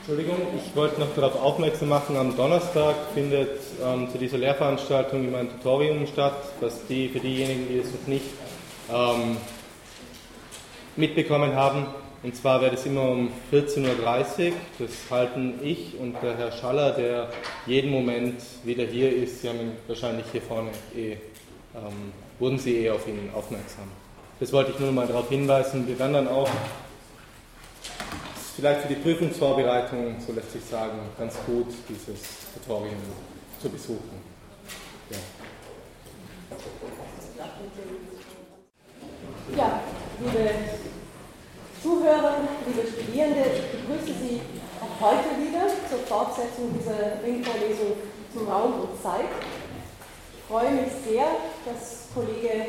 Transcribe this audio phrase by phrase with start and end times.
[0.00, 3.50] Entschuldigung, ich wollte noch darauf aufmerksam machen, am Donnerstag findet
[3.84, 8.06] ähm, zu dieser Lehrveranstaltung immer ein Tutorium statt, was die für diejenigen, die es noch
[8.06, 8.24] nicht
[8.90, 9.36] ähm,
[10.96, 11.86] mitbekommen haben.
[12.22, 14.52] Und zwar wird es immer um 14.30 Uhr.
[14.78, 17.28] Das halten ich und der Herr Schaller, der
[17.66, 19.42] jeden Moment wieder hier ist.
[19.42, 21.18] Sie haben ihn wahrscheinlich hier vorne eh, ähm,
[22.38, 23.84] wurden Sie eh auf ihn aufmerksam.
[24.40, 25.86] Das wollte ich nur mal darauf hinweisen.
[25.86, 26.48] Wir werden dann auch
[28.60, 32.20] vielleicht für die Prüfungsvorbereitung, so lässt sich sagen, ganz gut dieses
[32.52, 32.98] Tutorium
[33.60, 34.20] zu besuchen.
[35.08, 35.16] Ja.
[39.56, 39.80] Ja,
[40.20, 40.50] liebe
[41.82, 44.40] Zuhörer, liebe Studierende, ich begrüße Sie
[44.78, 47.96] auch heute wieder zur Fortsetzung dieser Ringvorlesung
[48.32, 49.24] zu Raum und Zeit.
[50.36, 51.24] Ich freue mich sehr,
[51.64, 52.66] dass Kollege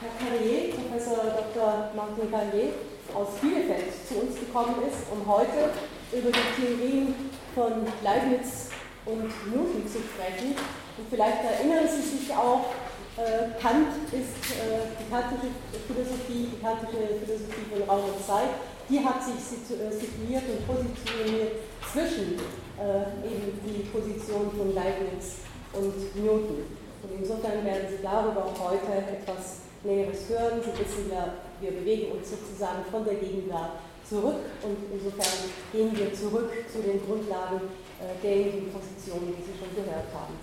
[0.00, 1.90] Herr Carrier, Professor Dr.
[1.94, 2.72] Martin Carrier
[3.16, 5.72] aus Bielefeld zu uns gekommen ist, um heute
[6.12, 7.14] über die Theorien
[7.54, 7.72] von
[8.04, 8.68] Leibniz
[9.06, 10.52] und Newton zu sprechen.
[10.98, 12.76] Und vielleicht erinnern Sie sich auch,
[13.16, 15.48] äh, Kant ist äh, die kantische
[15.88, 18.52] Philosophie, die kantische Philosophie von Raum und Zeit,
[18.90, 19.40] die hat sich
[19.72, 22.36] äh, situiert und positioniert zwischen
[22.76, 25.40] eben die Position von Leibniz
[25.72, 26.68] und Newton.
[27.02, 30.60] Und insofern werden Sie darüber auch heute etwas Näheres hören.
[30.60, 36.14] Sie wissen ja, wir bewegen uns sozusagen von der Gegenwart zurück und insofern gehen wir
[36.14, 37.60] zurück zu den Grundlagen
[37.98, 40.34] äh, derjenigen Positionen, die Sie schon gehört haben.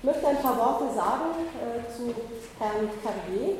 [0.00, 2.14] Ich möchte ein paar Worte sagen äh, zu
[2.58, 3.56] Herrn Carrier.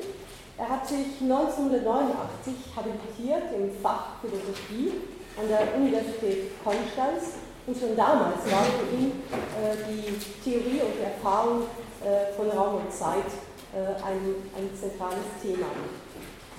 [0.57, 4.93] Er hat sich 1989 habilitiert im Fach Philosophie
[5.41, 11.05] an der Universität Konstanz und schon damals war für ihn äh, die Theorie und die
[11.05, 11.63] Erfahrung
[12.05, 13.29] äh, von Raum und Zeit
[13.73, 15.67] äh, ein, ein zentrales Thema.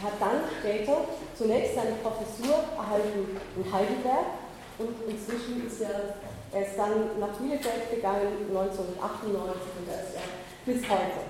[0.01, 1.05] Hat dann später
[1.37, 4.41] zunächst seine Professur erhalten in Heidelberg
[4.79, 6.17] und inzwischen ist er,
[6.51, 10.25] er ist dann nach Bielefeld gegangen 1998 und er ist er
[10.65, 11.21] bis heute.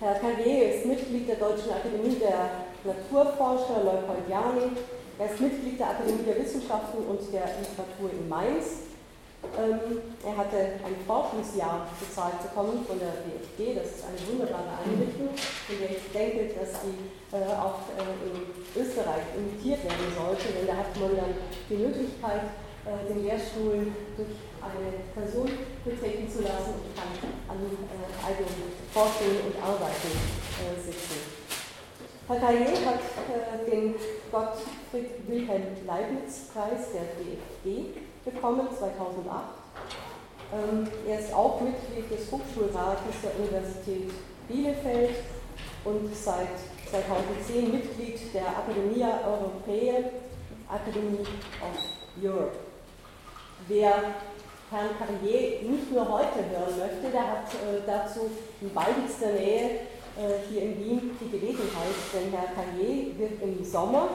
[0.00, 4.72] Herr Carrier ist Mitglied der Deutschen Akademie der Naturforscher Leupoldiani.
[5.18, 8.85] Er ist Mitglied der Akademie der Wissenschaften und der Literatur in Mainz
[9.54, 13.78] er hatte ein Forschungsjahr bezahlt bekommen von der DFG.
[13.78, 18.46] Das ist eine wunderbare Einrichtung, von der ich denke, dass die äh, auch äh, in
[18.74, 21.34] Österreich imitiert werden sollte, denn da hat man dann
[21.68, 25.50] die Möglichkeit, äh, den Lehrstuhl durch eine Person
[25.84, 27.12] betreten zu lassen und kann
[27.48, 27.58] an
[28.24, 30.12] eigenen Forschungen und Arbeiten
[30.82, 31.46] sitzen.
[32.28, 33.00] Herr Carrier hat
[33.70, 33.94] den
[34.32, 39.56] Gottfried Wilhelm Leibniz Preis der DFG bekommen, 2008.
[40.52, 44.10] Ähm, er ist auch Mitglied des Hochschulrates der Universität
[44.48, 45.16] Bielefeld
[45.84, 46.58] und seit
[46.90, 50.10] 2010 Mitglied der Academia Europaea,
[50.68, 51.20] Academy
[51.62, 52.56] of Europe.
[53.68, 53.94] Wer
[54.70, 59.80] Herrn Carrier nicht nur heute hören möchte, der hat äh, dazu in baldigster Nähe
[60.16, 64.08] äh, hier in Wien die Gelegenheit, denn Herr Carrier wird im Sommer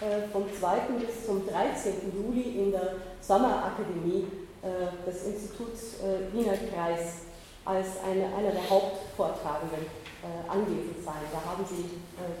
[0.00, 0.76] äh, vom 2.
[0.98, 2.12] bis zum 13.
[2.14, 4.26] Juli in der Sommerakademie
[4.62, 7.26] äh, des Instituts äh, Wiener Kreis
[7.64, 10.08] als eine, einer der Hauptvortragenden
[10.48, 11.22] anwesend sein.
[11.30, 11.84] Da haben Sie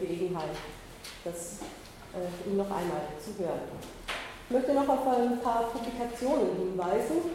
[0.04, 0.50] Gelegenheit,
[1.22, 1.58] das
[2.44, 3.60] ihm noch einmal zu hören.
[4.48, 7.30] Ich möchte noch auf ein paar Publikationen hinweisen.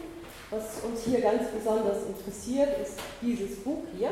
[0.50, 4.10] Was uns hier ganz besonders interessiert, ist dieses Buch hier,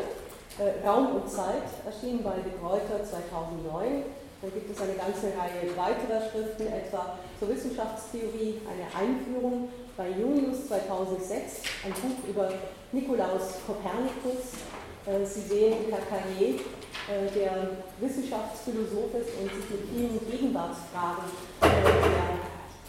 [0.87, 4.05] Raum und Zeit, erschienen bei De Gruyter 2009
[4.43, 10.69] da gibt es eine ganze Reihe weiterer Schriften, etwa zur Wissenschaftstheorie, eine Einführung bei Junius
[10.69, 12.55] 2006, ein Buch über
[12.93, 14.63] Nikolaus Kopernikus.
[15.07, 16.63] Äh, Sie sehen Herr Carrier,
[17.11, 21.27] äh, der Wissenschaftsphilosoph ist und sich mit vielen Gegenwartsfragen
[21.63, 21.67] äh,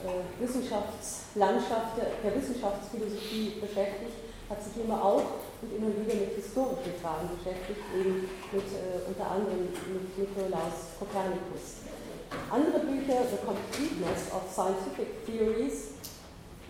[0.05, 4.21] der Wissenschaftslandschaft, der Wissenschaftsphilosophie beschäftigt,
[4.51, 8.69] hat sich immer auch und immer wieder mit historischen Fragen beschäftigt, eben mit
[9.07, 11.82] unter anderem mit Nikolaus Kopernikus.
[12.49, 15.93] Andere Bücher, The Completeness of Scientific Theories,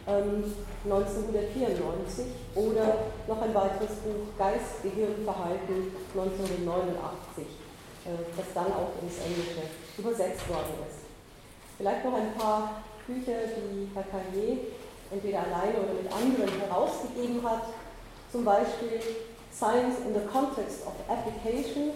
[0.07, 0.44] ähm,
[0.83, 2.25] 1994
[2.56, 7.48] oder noch ein weiteres Buch Geist, Gehirn, Verhalten 1989,
[8.06, 9.63] äh, das dann auch ins Englische
[9.98, 11.07] übersetzt worden ist.
[11.77, 14.57] Vielleicht noch ein paar Bücher, die Herr Carrier
[15.12, 17.63] entweder alleine oder mit anderen herausgegeben hat
[18.31, 19.00] zum Beispiel
[19.54, 21.94] Science in the Context of Application,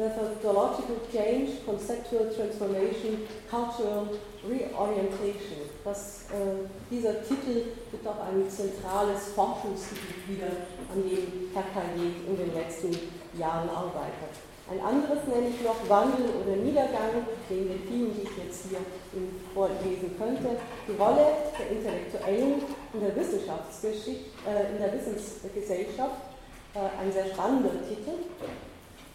[0.00, 4.08] Methodological Change, Conceptual Transformation, Cultural
[4.48, 5.68] Reorientation.
[5.84, 12.34] Das, äh, dieser Titel gibt auch ein zentrales Forschungsgebiet wieder, an dem Herr Carrier in
[12.34, 12.96] den letzten
[13.38, 14.40] Jahren arbeitet.
[14.70, 18.80] Ein anderes nenne ich noch Wandel oder Niedergang, neben den vielen, die ich jetzt hier
[19.52, 20.56] vorlesen könnte,
[20.88, 21.26] die Rolle
[21.58, 22.62] der Intellektuellen
[22.94, 26.24] in der Wissenschaftsgeschichte, äh, in der Wissensgesellschaft,
[26.72, 28.16] äh, ein sehr spannender Titel,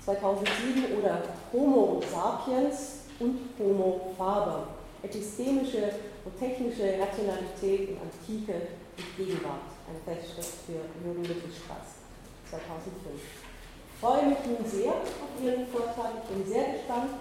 [0.05, 4.67] 2007, oder Homo sapiens und Homo faber,
[5.01, 5.93] epistemische
[6.23, 8.53] und technische Rationalität in Antike
[8.97, 10.73] und Gegenwart, eine Festschrift für
[11.03, 12.05] Jürgen Mittelstraß,
[12.51, 13.15] 2005.
[13.15, 17.11] Ich freue mich nun sehr auf Ihren Vortrag, ich bin sehr gespannt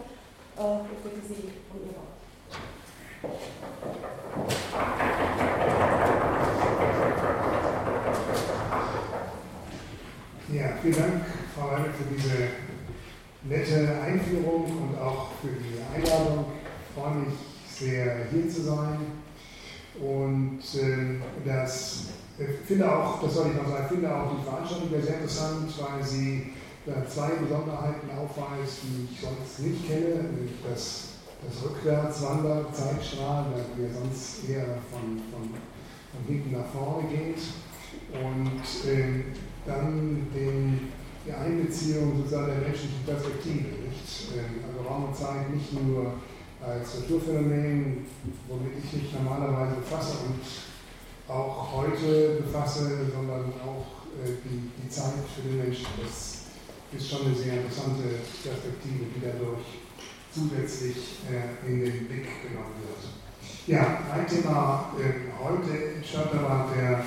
[0.58, 2.14] äh, und bitte Sie um Ihr Wort.
[10.52, 12.73] Ja, vielen Dank, Frau Reine, für diese
[13.48, 16.46] nette Einführung und auch für die Einladung.
[16.88, 17.34] Ich freue mich
[17.68, 18.98] sehr, hier zu sein.
[20.00, 24.88] Und äh, das ich finde auch, das soll ich noch sagen, finde auch die Veranstaltung
[24.90, 26.52] sehr interessant, weil sie
[26.84, 30.30] da zwei Besonderheiten aufweist, die ich sonst nicht kenne.
[30.68, 31.10] Das,
[31.46, 33.46] das Rückwärtswander, Zeitstrahl,
[33.76, 37.38] wir sonst eher von, von, von hinten nach vorne geht.
[38.12, 39.24] Und äh,
[39.64, 40.92] dann den,
[41.26, 43.88] die Einbeziehung sozusagen der menschlichen Perspektive.
[43.88, 44.36] Nicht?
[44.36, 46.20] Ähm, also Raum und Zeit nicht nur
[46.60, 48.06] als Naturphänomen,
[48.48, 50.40] womit ich mich normalerweise befasse und
[51.28, 55.86] auch heute befasse, sondern auch äh, die, die Zeit für den Menschen.
[56.02, 56.44] Das
[56.92, 59.84] ist schon eine sehr interessante Perspektive, die dadurch
[60.32, 63.12] zusätzlich äh, in den Blick genommen wird.
[63.66, 67.04] Ja, ein Thema äh, heute statt aber der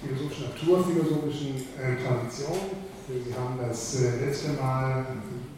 [0.00, 2.91] philosophischen, naturphilosophischen äh, Tradition.
[3.08, 5.04] Sie haben das äh, letzte Mal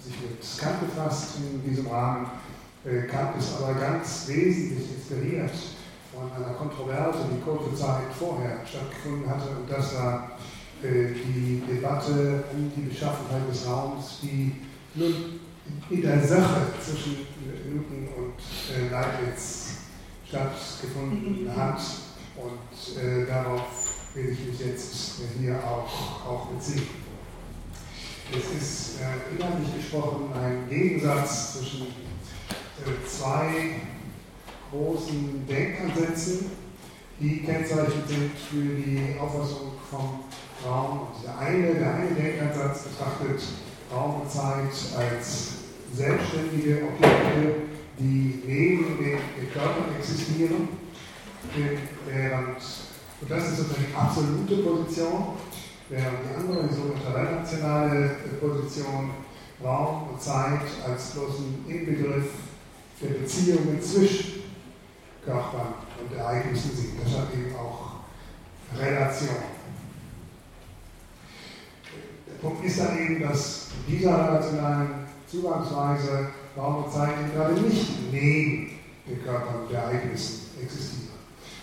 [0.02, 2.26] sich mit Kant befasst in diesem Rahmen.
[2.84, 5.52] Äh, Kant ist aber ganz wesentlich inspiriert
[6.12, 9.50] von einer Kontroverse, die kurze Zeit vorher stattgefunden hatte.
[9.50, 10.38] Und das war
[10.82, 14.52] äh, die Debatte um die Beschaffenheit des Raums, die
[14.94, 15.40] nun
[15.90, 17.26] in der Sache zwischen
[17.66, 18.40] Newton und
[18.74, 19.80] äh, Leibniz
[20.26, 21.80] stattgefunden hat.
[22.36, 27.03] Und äh, darauf will ich mich jetzt hier auch, auch beziehen.
[28.32, 33.80] Es ist äh, inhaltlich gesprochen ein Gegensatz zwischen äh, zwei
[34.70, 36.50] großen Denkansätzen,
[37.20, 40.24] die kennzeichnend sind für die Auffassung vom
[40.66, 41.08] Raum.
[41.24, 43.42] Der eine, der eine Denkansatz betrachtet
[43.92, 45.48] Raum und Zeit als
[45.94, 47.54] selbstständige Objekte,
[47.98, 50.68] die neben den, den Körpern existieren,
[53.20, 55.36] und das ist sozusagen die absolute Position,
[55.88, 58.10] während die andere, die sogenannte relationale
[58.40, 59.10] Position,
[59.62, 62.30] Raum und Zeit als bloßen Inbegriff
[63.00, 64.42] der Beziehungen zwischen
[65.24, 66.92] Körpern und Ereignissen sieht.
[67.04, 67.94] Deshalb eben auch
[68.78, 69.36] Relation.
[72.26, 78.12] Der Punkt ist dann eben, dass in dieser relationalen Zugangsweise Raum und Zeit gerade nicht
[78.12, 78.70] neben
[79.06, 81.14] den Körpern und Ereignissen existieren.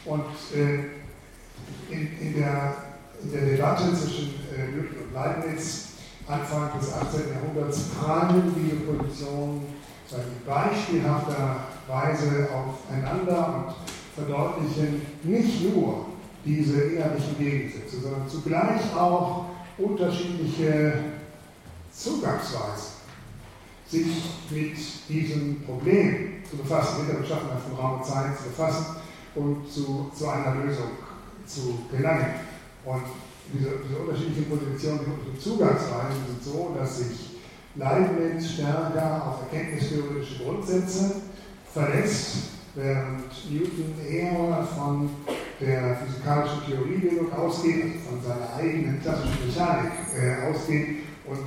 [0.06, 0.26] Und
[0.56, 2.76] äh, in, in, der,
[3.24, 5.88] in, der, Debatte zwischen äh, und Leibniz
[6.28, 7.22] Anfang des 18.
[7.34, 9.66] Jahrhunderts prallen diese Positionen
[10.46, 16.08] beispielhafter Weise aufeinander und verdeutlichen nicht nur
[16.44, 19.46] diese innerlichen Gegensätze, sondern zugleich auch
[19.78, 20.94] unterschiedliche
[21.94, 23.02] Zugangsweisen,
[23.88, 24.08] sich
[24.50, 24.78] mit
[25.10, 28.86] diesem Problem zu befassen, mit der Beschaffenheit von Raum und Zeit zu befassen
[29.36, 30.92] und zu, zu einer Lösung
[31.46, 32.34] zu gelangen.
[32.86, 33.04] Und
[33.54, 35.00] diese, diese unterschiedlichen Positionen,
[35.34, 37.32] die Zugangsweisen sind so, dass sich
[37.76, 41.16] Leibniz stärker auf erkenntnistheoretische Grundsätze
[41.74, 42.36] verlässt,
[42.76, 45.10] während Newton eher von
[45.60, 50.88] der physikalischen Theoriebildung ausgeht, also von seiner eigenen klassischen Mechanik äh, ausgeht
[51.26, 51.40] und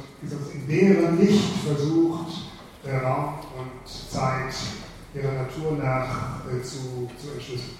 [0.52, 2.50] in deren Licht versucht,
[2.86, 4.54] äh, Raum und Zeit
[5.14, 7.76] ihrer Natur nach äh, zu, zu entschlüsseln.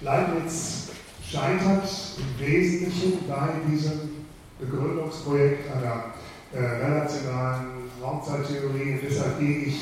[0.00, 0.88] Leibniz
[1.30, 4.00] scheitert im Wesentlichen bei diesem
[4.58, 6.14] Begründungsprojekt einer
[6.52, 8.98] äh, relationalen Raumzeittheorie.
[9.02, 9.78] deshalb gehe ich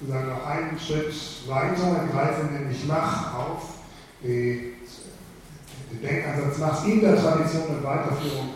[0.00, 1.14] sozusagen noch einen Schritt
[1.46, 3.62] weiter, greife nämlich Mach auf,
[4.22, 4.74] die,
[5.90, 8.50] den Denkansatz Machs in der Tradition und Weiterführung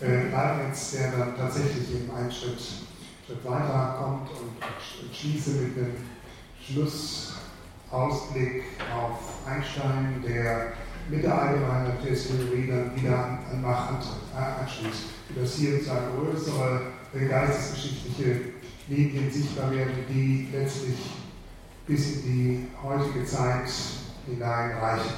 [0.00, 2.60] äh, Leibniz, der dann tatsächlich eben einen Schritt,
[3.26, 5.96] Schritt weiter kommt und, und schließe mit einem
[6.62, 10.72] Schlussausblick auf Einstein, der
[11.08, 15.04] mit der allgemeinen Theorie dann wieder an, an Mach anschließt.
[15.34, 16.80] Dass hier sozusagen größere
[17.28, 18.40] geistesgeschichtliche
[18.88, 20.96] Medien sichtbar werden, die letztlich
[21.86, 23.68] bis in die heutige Zeit
[24.26, 25.12] hineinreichen.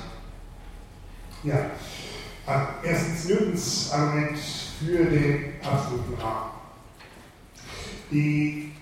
[1.45, 1.71] Ja,
[2.83, 6.50] erstens Newtons Argument für den absoluten Rahmen.
[8.11, 8.73] Die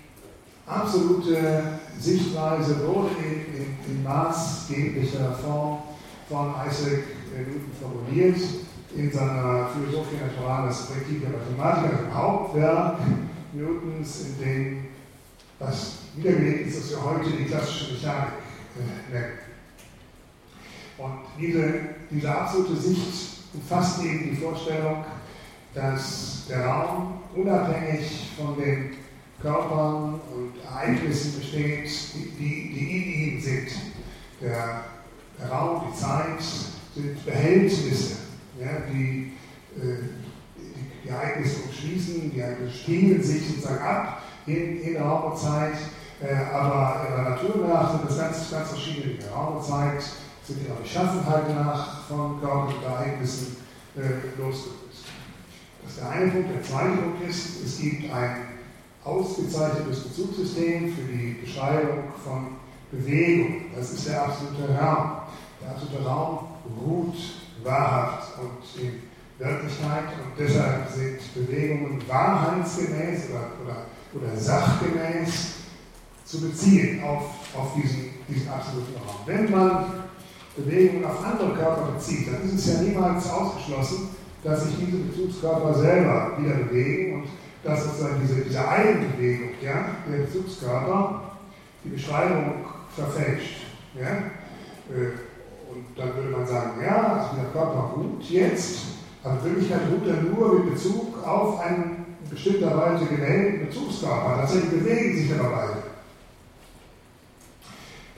[0.67, 5.83] absolute Sichtweise wurde in, in, in maßgeblicher Form
[6.29, 7.05] von Isaac
[7.35, 8.39] Newton formuliert
[8.97, 12.99] in seiner Philosophia Naturalis Rectifica Mathematica, dem Hauptwerk
[13.53, 14.85] Newtons, in dem
[15.59, 18.33] das wiedergelegt ist, was wir heute die klassische Mechanik
[18.77, 19.39] äh, nennen.
[20.99, 21.75] Und diese,
[22.11, 25.05] diese absolute Sicht umfasst eben die Vorstellung,
[25.75, 28.97] dass der Raum unabhängig von den
[29.41, 31.91] Körpern und Ereignissen besteht,
[32.39, 33.69] die, die in ihm sind.
[34.41, 34.85] Der,
[35.39, 36.41] der, Raum, die Zeit
[36.95, 38.17] sind Behältnisse,
[38.61, 39.33] ja, die,
[39.77, 39.99] äh,
[41.05, 45.75] die, Ereignisse umschließen, die Ereignisse spielen sich sozusagen ab in, in Raum und Zeit,
[46.21, 49.31] äh, aber ihrer Natur nach sind das ganz, ganz verschiedene Dinge.
[49.31, 50.03] Raum und Zeit
[50.47, 53.57] sind ihrer Beschaffenheit nach von Körpern und Ereignissen
[53.97, 55.07] äh, losgelöst.
[55.83, 56.55] Das ist der eine Punkt.
[56.55, 58.37] Der zweite Punkt ist, es gibt ein
[59.05, 62.57] ausgezeichnetes Bezugssystem für die Beschreibung von
[62.91, 63.67] Bewegung.
[63.75, 65.26] Das ist der absolute Raum.
[65.67, 66.39] Der absolute Raum
[66.81, 67.17] ruht
[67.65, 69.03] wahrhaft und in
[69.39, 75.55] Wirklichkeit und deshalb sind Bewegungen wahrheitsgemäß oder, oder, oder sachgemäß
[76.25, 77.25] zu beziehen auf,
[77.57, 79.17] auf diesen, diesen absoluten Raum.
[79.27, 79.87] Wenn man
[80.57, 84.11] Bewegungen auf andere Körper bezieht, dann ist es ja niemals ausgeschlossen,
[84.45, 87.29] dass sich diese Bezugskörper selber wieder bewegen und
[87.65, 91.33] dass sozusagen diese, diese Eigenbewegung ja, der Bezugskörper
[91.83, 93.67] die Beschreibung verfälscht.
[93.99, 94.31] Ja?
[95.71, 98.79] Und dann würde man sagen, ja, also der Körper ruht jetzt,
[99.23, 104.37] aber in Wirklichkeit ruht er nur mit Bezug auf einen in bestimmter Weise gewählten Bezugskörper.
[104.41, 105.83] Tatsächlich bewegen sich aber beide.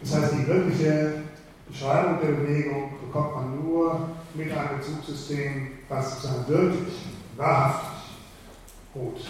[0.01, 1.23] Das heißt, die wirkliche
[1.69, 6.95] Beschreibung der Bewegung bekommt man nur mit einem Bezugssystem, was sozusagen wirklich,
[7.37, 7.89] wahrhaftig
[8.95, 9.27] ruht.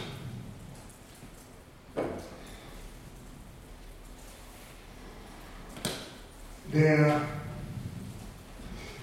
[6.73, 7.23] Der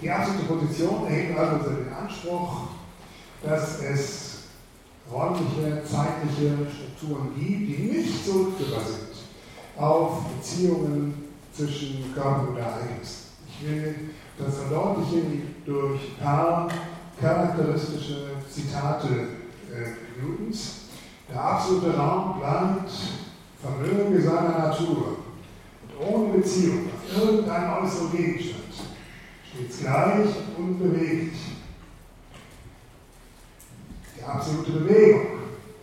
[0.05, 2.67] die absolute Position erhebt also den Anspruch,
[3.41, 4.35] dass es
[5.12, 13.29] räumliche, zeitliche Strukturen gibt, die nicht zurückführbar sind auf Beziehungen zwischen Körper und Ereignis.
[13.47, 13.95] Ich will
[14.38, 16.67] das verdeutlichen durch ein paar
[17.19, 19.07] charakteristische Zitate
[19.74, 20.81] äh, Newtons.
[21.33, 22.91] Der absolute Raum bleibt
[23.59, 25.17] Vermögen seiner Natur
[25.97, 28.64] und ohne Beziehung auf irgendeinen äußeren Gegenstand
[29.55, 31.39] stets gleich und unbeweglich.
[34.17, 35.25] Die absolute Bewegung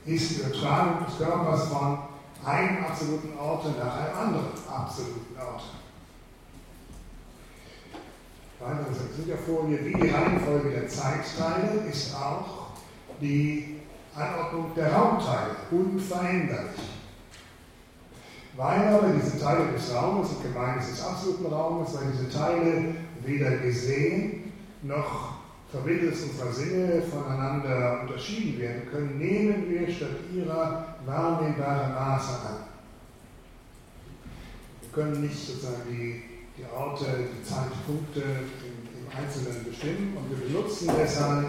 [0.05, 1.99] ist die Übertragung des Körpers von
[2.45, 5.63] einem absoluten Ort nach einem anderen absoluten Ort.
[8.61, 12.69] Weiter gesagt, in der Folie, wie die Reihenfolge der Zeitteile ist auch
[13.21, 13.81] die
[14.15, 16.81] Anordnung der Raumteile unveränderlich.
[18.57, 22.95] Weil aber diese Teile des Raumes und gemeint des absoluten Raumes, weil diese Teile
[23.27, 24.53] weder gesehen
[24.83, 25.35] noch
[25.71, 32.57] vermittels unserer Sinne voneinander unterschieden werden können, nehmen wir statt ihrer wahrnehmbare Maße an.
[34.83, 36.23] Wir können nicht sozusagen die,
[36.59, 41.47] die Orte, die Zeitpunkte im, im Einzelnen bestimmen und wir benutzen deshalb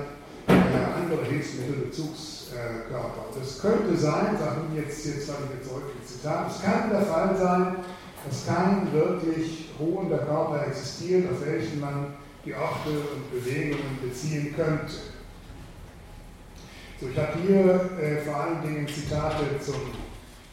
[0.48, 3.26] äh, andere Hilfsmittel, Bezugskörper.
[3.38, 7.36] Das könnte sein, sagen jetzt, jetzt falle ich mir zurück Zitat, es kann der Fall
[7.36, 7.76] sein,
[8.26, 12.14] dass kein wirklich ruhender Körper existiert, auf welchen man
[12.46, 14.94] die Orte und Bewegungen beziehen könnte.
[17.00, 19.76] So, ich habe hier äh, vor allen Dingen Zitate zum,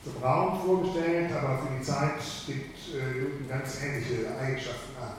[0.03, 5.13] zum Raum vorgestellt, aber für die Zeit gibt äh, Newton ganz ähnliche Eigenschaften an.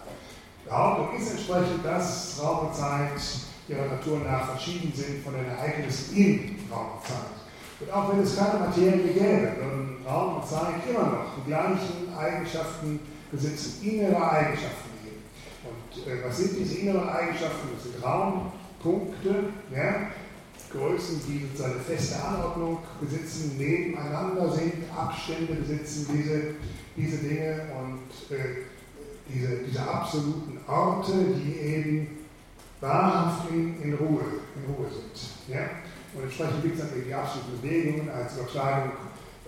[0.65, 3.21] Behauptung ist entsprechend, dass Raum und Zeit
[3.67, 7.40] ihrer Natur nach verschieden sind von den Ereignissen in Raum und Zeit.
[7.81, 12.13] Und auch wenn es keine Materie gäbe, würden Raum und Zeit immer noch die gleichen
[12.17, 12.99] Eigenschaften
[13.31, 15.23] besitzen, innere Eigenschaften geben.
[15.63, 17.69] Und äh, was sind diese inneren Eigenschaften?
[17.75, 20.07] Das sind Raumpunkte, ja,
[20.71, 26.55] Größen, die sozusagen eine feste Anordnung besitzen, nebeneinander sind, Abstände besitzen, diese,
[26.95, 28.63] diese Dinge und äh,
[29.27, 32.07] diese, diese absoluten Orte, die eben
[32.79, 34.21] wahrhaft in, in, Ruhe,
[34.55, 35.55] in Ruhe sind.
[35.55, 35.61] Ja?
[36.13, 38.91] Und entsprechend gibt es dann eben die absoluten Bewegungen als Übertragung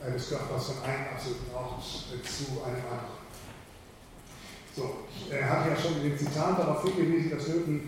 [0.06, 3.24] eines Körpers von einem absoluten Ort zu einem anderen.
[4.76, 7.82] So, er hat ja schon in dem Zitat darauf hingewiesen, dass Newton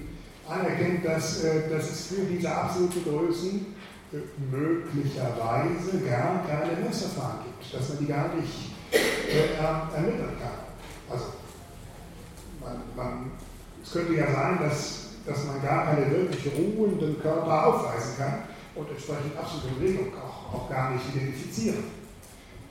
[0.47, 3.65] anerkennt, dass, äh, dass es für diese absoluten Größen
[4.13, 4.17] äh,
[4.51, 11.09] möglicherweise gar keine Messverfahren gibt, dass man die gar nicht äh, ermitteln kann.
[11.09, 11.25] Also,
[12.61, 13.31] man, man,
[13.83, 18.43] es könnte ja sein, dass, dass man gar keine wirklich ruhenden Körper aufweisen kann
[18.75, 21.85] und entsprechend absolute Bewegung auch, auch gar nicht identifizieren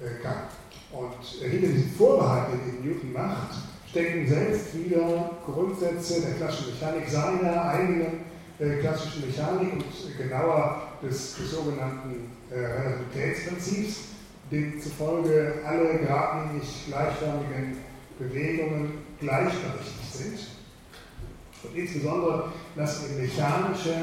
[0.01, 0.49] äh, kann.
[0.93, 3.55] Und äh, hinter diesem Vorbehalt, den Newton macht,
[3.91, 8.21] stecken selbst wieder Grundsätze der klassischen Mechanik, seiner eigenen
[8.59, 14.09] äh, klassischen Mechanik und genauer des, des sogenannten äh, Relativitätsprinzips,
[14.51, 17.79] demzufolge alle geradlinig gleichförmigen
[18.19, 20.39] Bewegungen gleichberechtigt sind.
[21.63, 23.95] Und insbesondere lassen mechanische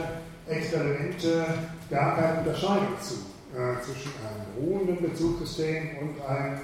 [0.52, 1.46] Experimente
[1.90, 3.16] gar keine Unterscheidung zu
[3.56, 6.60] äh, zwischen einem ruhenden Bezugssystem und einem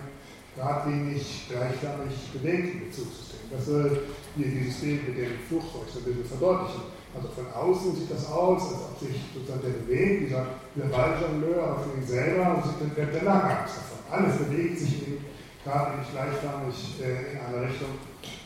[0.56, 3.40] geradlinig gleichförmig bewegten Bezugssystem.
[3.52, 4.04] Das soll
[4.36, 6.82] hier dieses Bild mit dem Flugzeug so ein bisschen verdeutlichen.
[7.16, 11.64] Also von außen sieht das aus, als ob sich sozusagen der bewegt, dieser, dieser Balljongleur,
[11.64, 14.00] aber für ihn selber sieht der, der Langangst davon.
[14.12, 15.26] Alles bewegt sich eben
[15.64, 18.00] gerade nicht gleichförmig äh, in eine Richtung,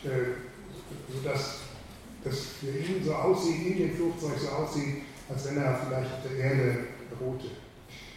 [0.04, 0.34] äh,
[1.12, 1.58] sodass
[2.24, 6.20] das für ihn so aussieht, in dem Flugzeug so aussieht, als wenn er vielleicht auf
[6.28, 6.78] der Erde
[7.20, 7.46] ruhte.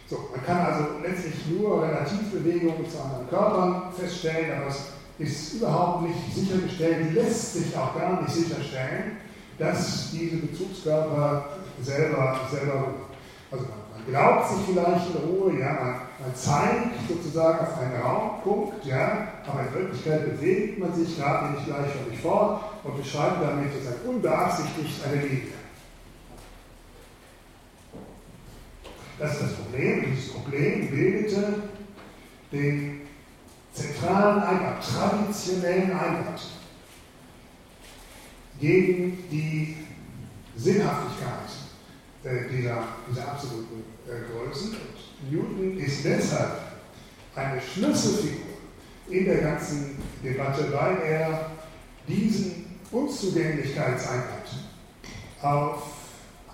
[0.08, 6.02] So, man kann also letztlich nur Relativbewegungen zu anderen Körpern feststellen, aber es ist überhaupt
[6.02, 9.16] nicht sichergestellt, lässt sich auch gar nicht sicherstellen,
[9.58, 11.46] dass diese Bezugskörper
[11.82, 12.94] selber, selber ruhen.
[13.50, 18.00] Also man, man glaubt sich vielleicht in Ruhe, ja, man, man, zeigt sozusagen auf einen
[18.00, 23.72] Raumpunkt, ja, aber in Wirklichkeit bewegt man sich gerade nicht gleichförmig fort und beschreibt damit
[23.72, 25.65] sozusagen unbeabsichtigt eine Linie.
[29.18, 30.04] Das ist das Problem.
[30.10, 31.62] Dieses Problem bildete
[32.52, 33.00] den
[33.72, 36.40] zentralen Einwand, traditionellen Einwand
[38.60, 39.76] gegen die
[40.56, 41.50] Sinnhaftigkeit
[42.24, 44.70] äh, dieser, dieser absoluten äh, Größen.
[44.72, 46.60] Und Newton ist deshalb
[47.34, 48.46] eine Schlüsselfigur
[49.08, 51.50] in der ganzen Debatte, weil er
[52.08, 54.46] diesen Unzugänglichkeitseinwand
[55.42, 55.95] auf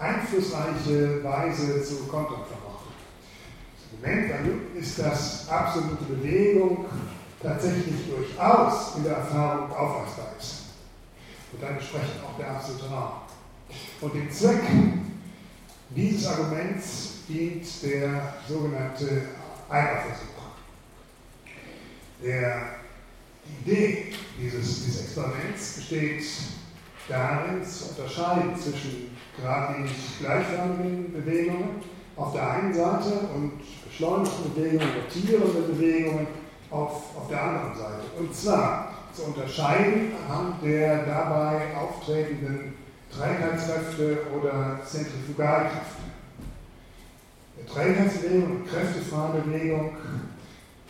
[0.02, 2.88] einflussreiche Weise zu kontern vermochte.
[4.00, 6.86] Das Newton ist, dass absolute Bewegung
[7.40, 10.62] tatsächlich durchaus in der Erfahrung aufweisbar ist
[11.52, 13.12] und dann entsprechend auch der absolute Raum.
[14.00, 14.62] Und dem Zweck
[15.90, 19.22] dieses Arguments dient der sogenannte
[19.68, 20.32] Eimerversuch.
[22.22, 22.62] Der
[23.60, 26.24] Idee dieses, dieses Experiments besteht
[27.08, 31.80] darin, zu unterscheiden zwischen geradlinig gleichförmigen Bewegungen
[32.16, 36.26] auf der einen Seite und beschleunigten Bewegungen, rotierenden Bewegungen
[36.70, 38.02] auf, auf der anderen Seite.
[38.18, 42.74] Und zwar zu unterscheiden anhand der dabei auftretenden
[43.10, 46.02] Trägheitskräfte oder Zentrifugalkräfte.
[47.58, 49.96] Der Trägheitsbewegung und kräftefreie Bewegung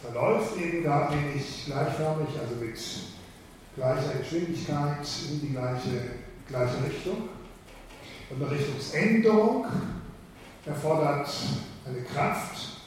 [0.00, 2.78] verläuft eben gar wenig gleichförmig, also mit
[3.76, 6.00] gleicher Geschwindigkeit in die gleiche,
[6.48, 7.28] gleiche Richtung.
[8.30, 9.66] Und eine Richtungsänderung
[10.64, 11.28] erfordert
[11.86, 12.80] eine Kraft,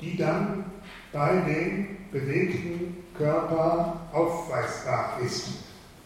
[0.00, 0.64] die dann
[1.12, 5.48] bei dem bewegten Körper aufweisbar ist.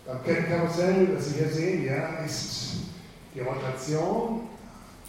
[0.07, 2.77] Beim Kettenkarussell, das Sie hier sehen, ja, ist
[3.35, 4.43] die Rotation,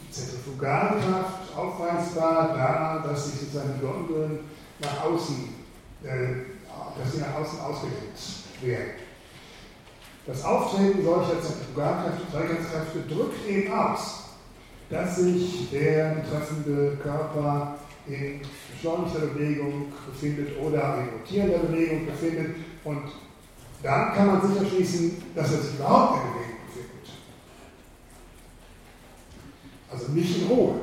[0.01, 4.39] die Zentrifugalkraft aufweisbar daran, dass sich sozusagen die Gondeln
[4.79, 5.49] nach außen,
[6.03, 6.09] äh,
[6.97, 8.91] dass sie nach außen ausgelegt werden.
[10.25, 14.23] Das Auftreten solcher Trägerkräfte drückt eben aus,
[14.89, 22.55] dass sich der betreffende Körper in beschleunigter Bewegung befindet oder in rotierender Bewegung befindet.
[22.83, 23.03] Und
[23.81, 27.09] dann kann man sicher schließen, dass er sich überhaupt in Bewegung befindet.
[29.91, 30.75] Also nicht in Ruhe.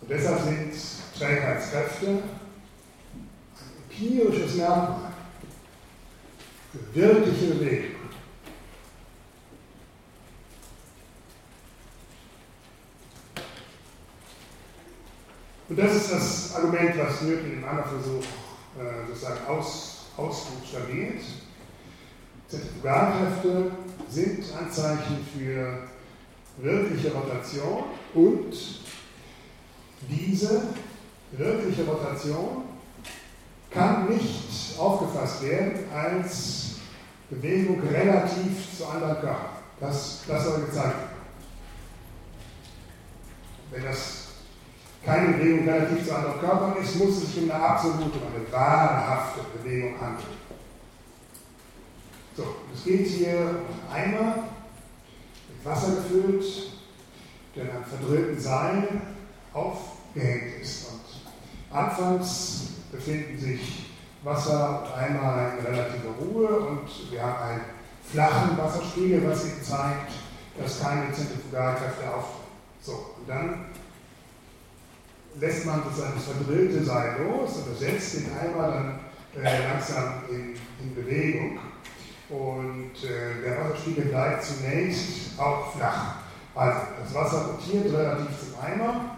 [0.00, 0.72] Und deshalb sind
[1.18, 2.22] Trägheitskräfte
[4.00, 5.12] ein empirisches Merkmal
[6.72, 7.98] für wirkliche Bewegung.
[15.68, 18.24] Und das ist das Argument, was Newton im Anna-Versuch
[18.78, 21.20] äh, sozusagen aus, ausbuchstabiert.
[22.48, 23.70] Zentrifugalkräfte
[24.08, 25.88] sind Anzeichen für
[26.56, 27.84] wirkliche Rotation
[28.14, 28.54] und
[30.08, 30.62] diese
[31.32, 32.67] wirkliche Rotation
[33.70, 36.76] kann nicht aufgefasst werden als
[37.30, 39.58] Bewegung relativ zu anderen Körpern.
[39.80, 41.08] Das, das soll gezeigt werden.
[43.70, 44.28] Wenn das
[45.04, 49.40] keine Bewegung relativ zu anderen Körpern ist, muss es sich um eine absolute, eine wahrhafte
[49.56, 50.38] Bewegung handeln.
[52.36, 54.44] So, es geht hier um Eimer
[55.48, 56.44] mit Wasser gefüllt,
[57.54, 58.88] der an einem verdrehten Seil
[59.52, 60.86] aufgehängt ist.
[60.88, 63.86] Und anfangs befinden sich
[64.22, 67.60] Wasser und Eimer in relativer Ruhe und wir haben einen
[68.10, 70.12] flachen Wasserspiegel, was eben zeigt,
[70.58, 72.48] dass keine Zentrifugalkräfte auftreten.
[72.80, 73.66] So, und dann
[75.38, 78.68] lässt man sozusagen das verdrillte Seil los und setzt den Eimer
[79.34, 81.58] dann äh, langsam in, in, Bewegung.
[82.28, 86.16] Und äh, der Wasserspiegel bleibt zunächst auch flach.
[86.54, 89.17] Also das Wasser rotiert relativ zum Eimer,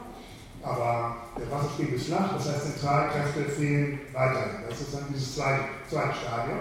[0.62, 4.64] aber der Wasserspiegel ist flach, das heißt Zentralkräfte fehlen weiterhin.
[4.68, 6.59] Das ist dann dieses zweite, zweite Stadium.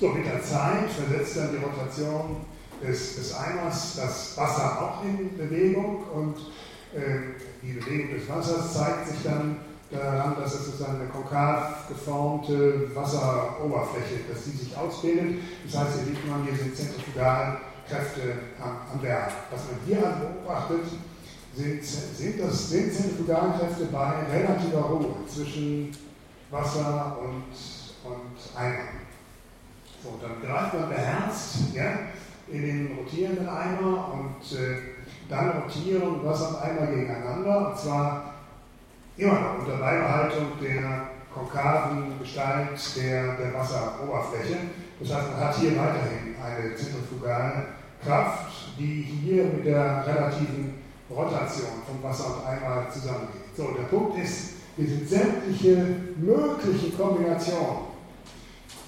[0.00, 2.36] So, mit der Zeit versetzt dann die Rotation
[2.82, 6.36] des, des Eimers das Wasser auch in Bewegung und
[6.94, 9.56] äh, die Bewegung des Wassers zeigt sich dann
[9.90, 15.42] daran, dass es sozusagen eine konkav geformte Wasseroberfläche, dass die sich ausbildet.
[15.64, 19.30] Das heißt, hier sieht man, hier sind Zentrifugalkräfte am, am Berg.
[19.50, 20.86] Was man hier beobachtet,
[21.56, 25.96] sind, sind, das, sind Zentrifugalkräfte bei relativer Ruhe zwischen
[26.50, 28.88] Wasser und, und Eimer.
[30.02, 31.98] So, dann greift man beherzt ja,
[32.48, 34.76] in den rotierenden Eimer und äh,
[35.28, 38.34] dann rotieren Wasser und Eimer gegeneinander, und zwar
[39.16, 44.56] immer noch unter Beibehaltung der konkaven Gestalt der, der Wasseroberfläche.
[45.00, 47.66] Das heißt, man hat hier weiterhin eine zentrifugale
[48.04, 53.54] Kraft, die hier mit der relativen Rotation von Wasser und Eimer zusammengeht.
[53.56, 55.76] So, der Punkt ist, wir sind sämtliche
[56.16, 57.94] möglichen Kombinationen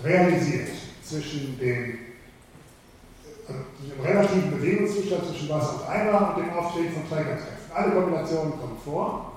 [0.03, 0.71] realisiert
[1.03, 1.99] zwischen dem,
[3.47, 7.73] also dem relativen Bewegungszustand zwischen Wasser und Eimer und dem Auftreten von Trägerkräften.
[7.73, 9.33] Alle Kombinationen kommen vor.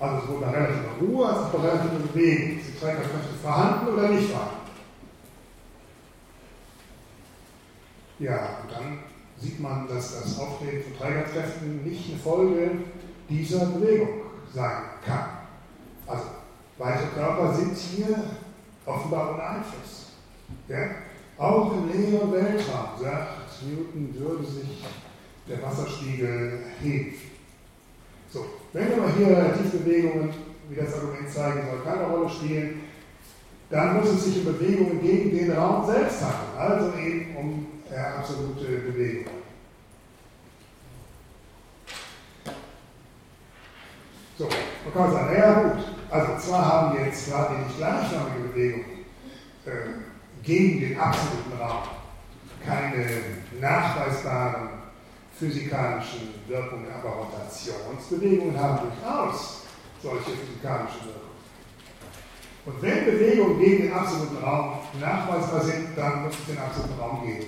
[0.00, 2.60] Also sowohl bei relativer Ruhe als auch bei relativer Bewegung.
[2.64, 4.54] Sind Trägerkräfte vorhanden oder nicht vorhanden?
[8.20, 8.98] Ja, und dann
[9.40, 12.70] sieht man, dass das Auftreten von Trägerkräften nicht eine Folge
[13.28, 14.08] dieser Bewegung
[14.52, 15.28] sein kann.
[16.06, 16.24] Also
[16.78, 18.24] weitere Körper sind hier
[18.84, 20.12] offenbar ohne Einfluss.
[20.68, 20.78] Ja?
[21.36, 24.84] Auch im leeren Weltraum, sagt Newton, würde sich
[25.48, 27.14] der Wasserspiegel heben.
[28.30, 30.30] So, wenn aber hier Relativbewegungen,
[30.68, 32.80] wie das Argument zeigen soll, keine Rolle spielen,
[33.70, 38.18] dann muss es sich um Bewegungen gegen den Raum selbst handeln, also eben um äh,
[38.18, 39.32] absolute Bewegung.
[44.36, 44.48] So,
[44.84, 49.04] man kann sagen, naja gut, also zwar haben wir jetzt gerade nicht gleichnamige Bewegungen,
[49.66, 49.70] äh,
[50.42, 51.82] gegen den absoluten Raum
[52.64, 53.06] keine
[53.60, 54.68] nachweisbaren
[55.38, 59.62] physikalischen Wirkungen, aber Rotationsbewegungen haben durchaus
[60.02, 61.28] solche physikalischen Wirkungen.
[62.66, 67.26] Und wenn Bewegungen gegen den absoluten Raum nachweisbar sind, dann muss es den absoluten Raum
[67.26, 67.46] geben.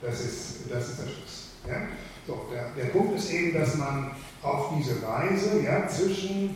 [0.00, 1.48] Das ist, das ist der Schluss.
[1.66, 1.74] Ja?
[2.26, 4.10] So, der, der Punkt ist eben, dass man
[4.42, 6.54] auf diese Weise ja, zwischen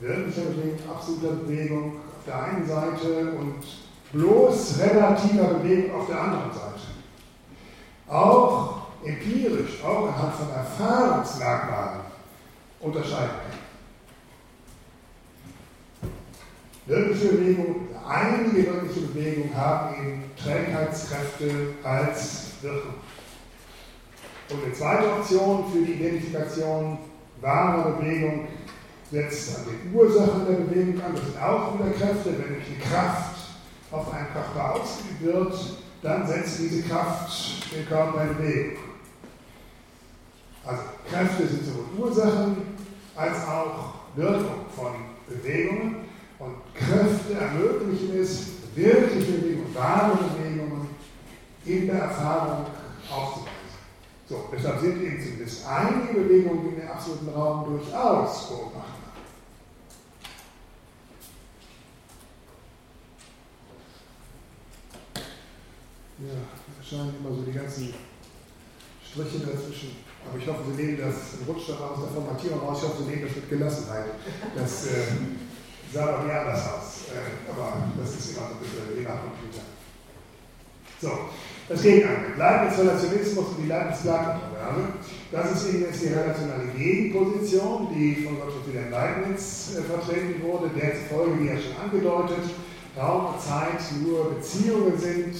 [0.00, 3.62] wirklicher Bewegung, absoluter Bewegung auf der einen Seite und
[4.12, 6.82] bloß relativer Bewegung auf der anderen Seite.
[8.08, 12.00] Auch empirisch, auch anhand von Erfahrungsmerkmalen
[12.80, 13.58] unterscheiden kann.
[16.86, 21.50] Wirkliche Bewegung, einige wirkliche Bewegungen haben eben Trägheitskräfte
[21.82, 22.94] als Wirkung.
[24.50, 26.98] Und eine zweite Option für die Identifikation
[27.40, 28.48] wahrer Bewegung
[29.10, 31.14] setzt an den Ursachen der Bewegung an.
[31.14, 33.36] Das sind auch wieder Kräfte, wenn nämlich eine Kraft
[33.90, 35.54] auf einen Körper ausgeübt wird,
[36.02, 38.82] dann setzt diese Kraft den Körper in Bewegung.
[40.64, 42.56] Also Kräfte sind sowohl Ursachen
[43.16, 44.92] als auch Wirkung von
[45.28, 45.96] Bewegungen
[46.38, 50.88] und Kräfte ermöglichen es, wirkliche Bewegungen, wahre Bewegungen
[51.64, 52.66] in der Erfahrung
[53.10, 53.52] aufzuweisen.
[54.28, 58.84] So, deshalb sind eben zumindest einige Bewegungen in den absoluten Raum durchaus beobachtbar.
[66.18, 67.92] Ja, erscheinen immer so die ganzen
[69.04, 69.96] Striche dazwischen.
[70.26, 73.10] Aber ich hoffe, Sie nehmen das, rutscht dann aus der Formatierung raus, ich hoffe, Sie
[73.10, 74.06] nehmen das mit Gelassenheit.
[74.54, 75.06] Das äh,
[75.92, 77.12] sah doch nie anders aus.
[77.12, 79.64] Äh, aber das ist immer so ein bisschen je nach Computer.
[81.00, 81.10] So,
[81.68, 82.38] das Gegenangebot.
[82.38, 84.82] Leibniz-Relationismus und die Leibniz-Platon-Kontroverse.
[85.32, 90.70] Das ist eben jetzt die relationale Gegenposition, die von Gottfried Wilhelm Leibniz äh, vertreten wurde,
[90.70, 92.44] der zufolge, wie ja schon angedeutet,
[92.96, 95.34] Raum und Zeit nur Beziehungen sind,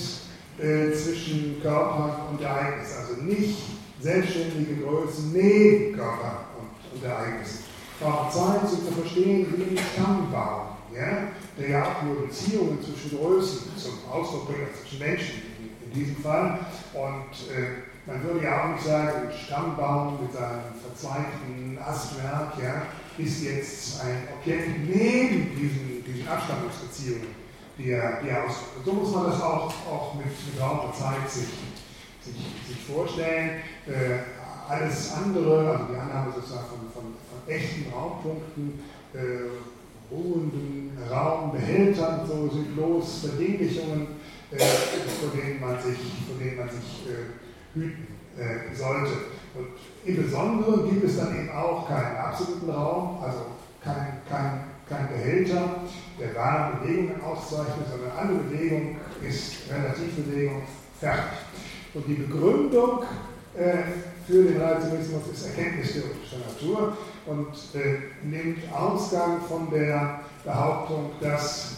[0.58, 3.58] äh, zwischen Körper und Ereignis, also nicht
[4.00, 7.61] selbstständige Größen neben Körper und, und Ereignis.
[8.04, 13.18] Und Zeit sind zu verstehen wie ein Stammbaum, ja, der ja auch nur Beziehungen zwischen
[13.18, 15.42] Größen zum Ausdruck bringt, zwischen Menschen
[15.84, 16.58] in, diesem Fall.
[16.94, 22.82] Und äh, man würde ja auch nicht sagen, ein Stammbaum mit seinem verzweigten Astwerk ja,
[23.18, 27.42] ist jetzt ein Objekt neben diesen, diesen Abstammungsbeziehungen
[27.78, 28.84] die er, die er ausdrückt.
[28.84, 31.48] So muss man das auch, auch mit, mit Raum Zeit sich,
[32.20, 32.34] sich,
[32.68, 33.62] sich vorstellen.
[33.86, 34.20] Äh,
[34.68, 36.91] alles andere, also die Annahme sozusagen von
[37.46, 38.80] echten Raumpunkten,
[39.14, 44.06] äh, ruhenden Raumbehältern, so sind bloß Verdinglichungen,
[44.50, 49.12] äh, vor denen man sich, vor denen man sich äh, hüten äh, sollte.
[49.54, 49.68] Und
[50.04, 53.46] im Besonderen gibt es dann eben auch keinen absoluten Raum, also
[53.82, 55.82] kein, kein, kein Behälter,
[56.18, 60.62] der wahre Bewegungen auszeichnet, sondern alle Bewegung ist Relativbewegung
[60.98, 61.38] fertig.
[61.94, 63.02] Und die Begründung
[63.54, 63.82] äh,
[64.26, 71.76] für den Relativismus ist erkenntnistheoretischer Natur und äh, nimmt Ausgang von der Behauptung, dass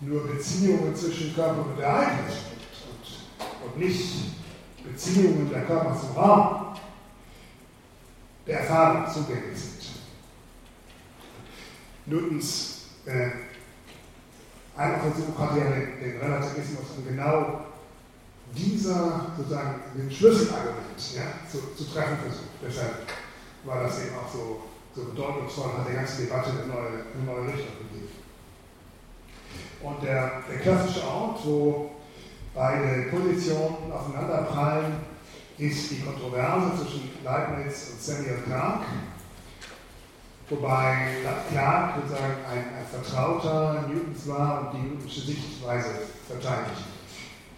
[0.00, 2.34] nur Beziehungen zwischen Körper und Ereignis
[2.90, 4.32] und, und nicht
[4.84, 6.76] Beziehungen der Körper zum Raum
[8.46, 9.78] der Erfahrung zugänglich sind.
[12.06, 13.30] Newtons äh,
[14.76, 17.67] einer Versuch hat ja den, den Relativismus an genau
[18.56, 22.58] dieser sozusagen den Schlüsselargument ja, zu, zu treffen versucht.
[22.62, 22.94] Deshalb
[23.64, 24.62] war das eben auch so,
[24.94, 28.08] so bedeutungsvoll, hat der ganze Debatte eine neue, eine neue Richtung gegeben.
[29.82, 31.90] Und der, der klassische Ort, wo
[32.54, 34.96] beide Positionen aufeinanderprallen,
[35.58, 38.82] ist die Kontroverse zwischen Leibniz und Samuel Clark.
[40.50, 40.96] Wobei
[41.50, 45.90] Clark sozusagen ein, ein Vertrauter Newtons war und die Newtonsche Sichtweise
[46.26, 46.97] verteidigt.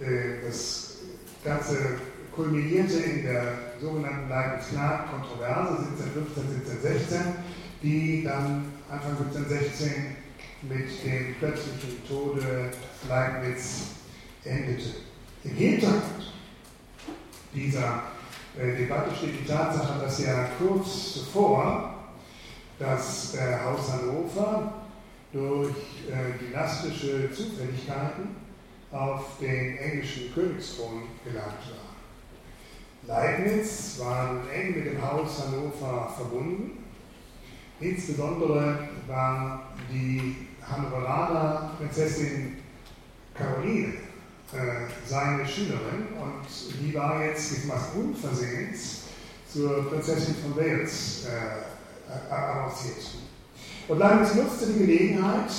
[0.00, 0.96] Äh, das
[1.44, 1.76] Ganze
[2.34, 3.42] kulminierte in der
[3.80, 7.18] sogenannten Leibniz-Clark-Kontroverse 1715, 1716,
[7.82, 10.16] die dann Anfang 1716
[10.62, 12.70] mit dem plötzlichen Tode
[13.08, 13.88] Leibniz
[14.44, 14.88] endete.
[15.44, 16.32] Im Hintergrund
[17.54, 18.02] dieser
[18.58, 21.94] äh, Debatte steht die Tatsache, dass ja kurz zuvor
[22.78, 24.74] das äh, Haus Hannover
[25.32, 25.74] durch
[26.40, 28.49] dynastische Zufälligkeiten
[28.92, 31.90] auf den englischen Königsthron gelangt war.
[33.06, 36.84] Leibniz war eng mit dem Haus Hannover verbunden.
[37.80, 42.58] Insbesondere war die Hannoveraner Prinzessin
[43.34, 43.94] Caroline
[44.52, 46.46] äh, seine Schülerin und
[46.80, 49.02] die war jetzt gewissermaßen unversehens
[49.50, 52.96] zur Prinzessin von Wales äh, avanciert.
[53.88, 55.50] Und Leibniz nutzte die Gelegenheit,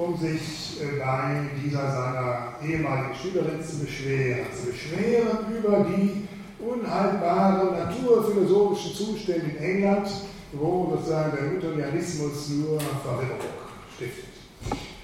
[0.00, 4.46] um sich äh, bei dieser seiner ehemaligen Schülerin zu beschweren.
[4.54, 6.26] Zu beschweren über die
[6.58, 10.08] unhaltbaren naturphilosophischen Zustände in England,
[10.52, 13.38] wo sozusagen der Newtonianismus nur Verwirrung
[13.94, 14.24] stiftet.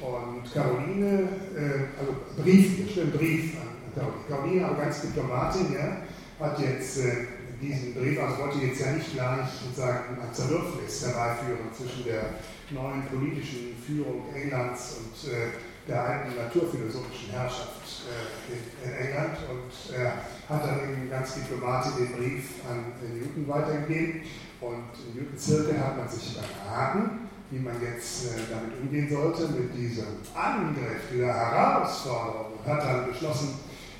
[0.00, 4.24] Und Caroline, äh, also Brief, steht Brief an Caroline.
[4.28, 5.98] Caroline, aber ganz Diplomatin, ja,
[6.40, 7.26] hat jetzt äh,
[7.60, 12.36] diesen Brief, also wollte jetzt ja nicht gleich sozusagen ein Zerwürfnis herbeiführen zwischen der
[12.70, 15.48] neuen politischen Führung Englands und äh,
[15.88, 19.38] der alten naturphilosophischen Herrschaft äh, in, England.
[19.48, 20.12] Und er
[20.48, 24.22] hat dann eben ganz diplomatisch den Brief an Newton weitergegeben.
[24.60, 29.48] Und in Newtons Zirkel hat man sich beraten wie man jetzt äh, damit umgehen sollte,
[29.52, 33.54] mit diesem Angriff, dieser Herausforderung, und hat dann beschlossen,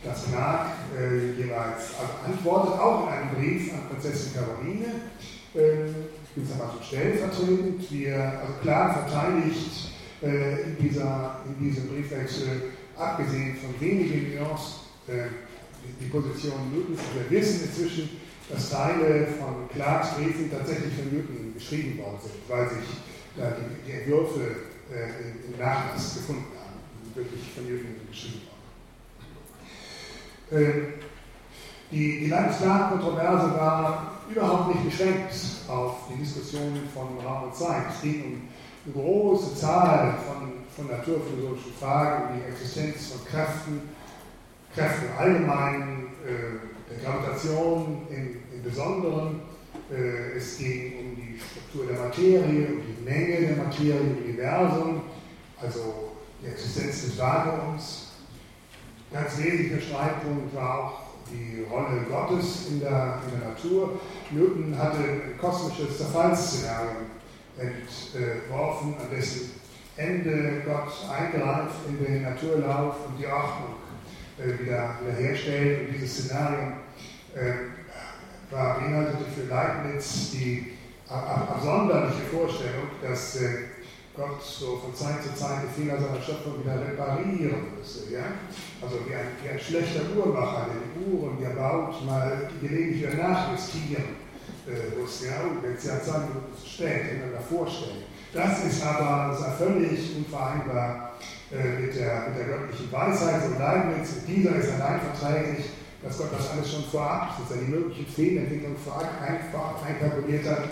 [0.07, 4.87] dass Clark äh, jeweils antwortet, auch in einem Brief an Prinzessin Caroline,
[5.55, 9.91] äh, ich bin es aber stellvertretend, wir, also Clark verteidigt
[10.23, 12.63] äh, in, dieser, in diesem Briefwechsel,
[12.97, 14.75] abgesehen von wenigen Nuancen,
[15.09, 15.29] äh,
[16.01, 17.01] die, Position Newtons.
[17.15, 18.11] Wir wissen inzwischen,
[18.51, 22.89] dass Teile von Clarks Briefen tatsächlich von Newton geschrieben worden sind, weil sich
[23.87, 24.41] die, Entwürfe
[24.93, 26.81] äh, im Nachlass gefunden haben,
[27.15, 28.56] wirklich von Newton geschrieben worden.
[30.51, 31.03] Äh,
[31.91, 35.33] die, die Landesklaren-Kontroverse war überhaupt nicht beschränkt
[35.69, 37.85] auf die Diskussion von Raum und Zeit.
[37.95, 38.43] Es ging um
[38.85, 43.81] eine große Zahl von, von naturphilosophischen Fragen, um die Existenz von Kräften,
[44.75, 49.41] Kräften im Allgemeinen, äh, der Gravitation im, im Besonderen.
[49.91, 55.03] Äh, es ging um die Struktur der Materie, um die Menge der Materie im Universum,
[55.61, 58.06] also die Existenz des Vakuums.
[59.13, 64.01] Ganz wesentlicher Streitpunkt war auch die Rolle Gottes in der, in der Natur.
[64.31, 67.07] Newton hatte ein kosmisches Zerfallsszenario
[67.59, 69.53] entworfen, an dessen
[69.97, 73.77] Ende Gott eingreift in den Naturlauf und die Ordnung
[74.39, 75.89] äh, wieder, wiederherstellt.
[75.89, 76.73] Und dieses Szenario
[77.35, 80.73] äh, war beinhaltete für Leibniz die
[81.09, 83.59] absonderliche Vorstellung, dass äh,
[84.17, 88.13] Gott so von Zeit zu Zeit die Fehler seiner Schöpfung wieder reparieren müsse.
[88.13, 88.33] Ja?
[88.81, 93.03] Also wie ein, wie ein schlechter Uhrmacher, der die Uhren, die er baut, mal gelegentlich
[93.03, 94.17] wieder nachjustieren
[94.67, 95.25] äh, muss.
[95.25, 95.43] Ja?
[95.45, 98.05] Und wenn es ja zwei Minuten zu spät, den wir vorstellen.
[98.33, 101.13] Das ist aber das ist völlig unvereinbar
[101.53, 103.43] äh, mit, der, mit der göttlichen Weisheit.
[103.43, 105.67] So Leibniz, dieser ist allein verträglich
[106.03, 109.11] dass Gott das alles schon vorab, dass er die möglichen Fehlentwicklungen vorab,
[109.51, 110.65] vorab einkalkuliert hat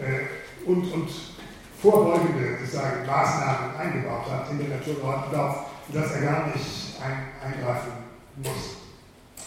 [0.00, 1.10] äh, und, und
[1.80, 7.92] vorbeugende sozusagen, Maßnahmen eingebaut hat in den Naturlauf, dass er gar nicht ein, eingreifen
[8.36, 8.76] muss.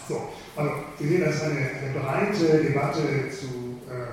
[0.08, 4.06] So, also Sie sehen, das ist eine, eine breite Debatte zu äh,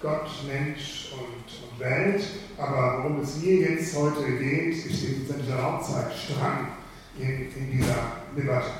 [0.00, 2.22] Gott, Mensch und, und, Welt,
[2.58, 6.68] aber worum es mir jetzt heute geht, ist dieser Raumzeitstrang
[7.18, 8.70] in, in dieser Debatte.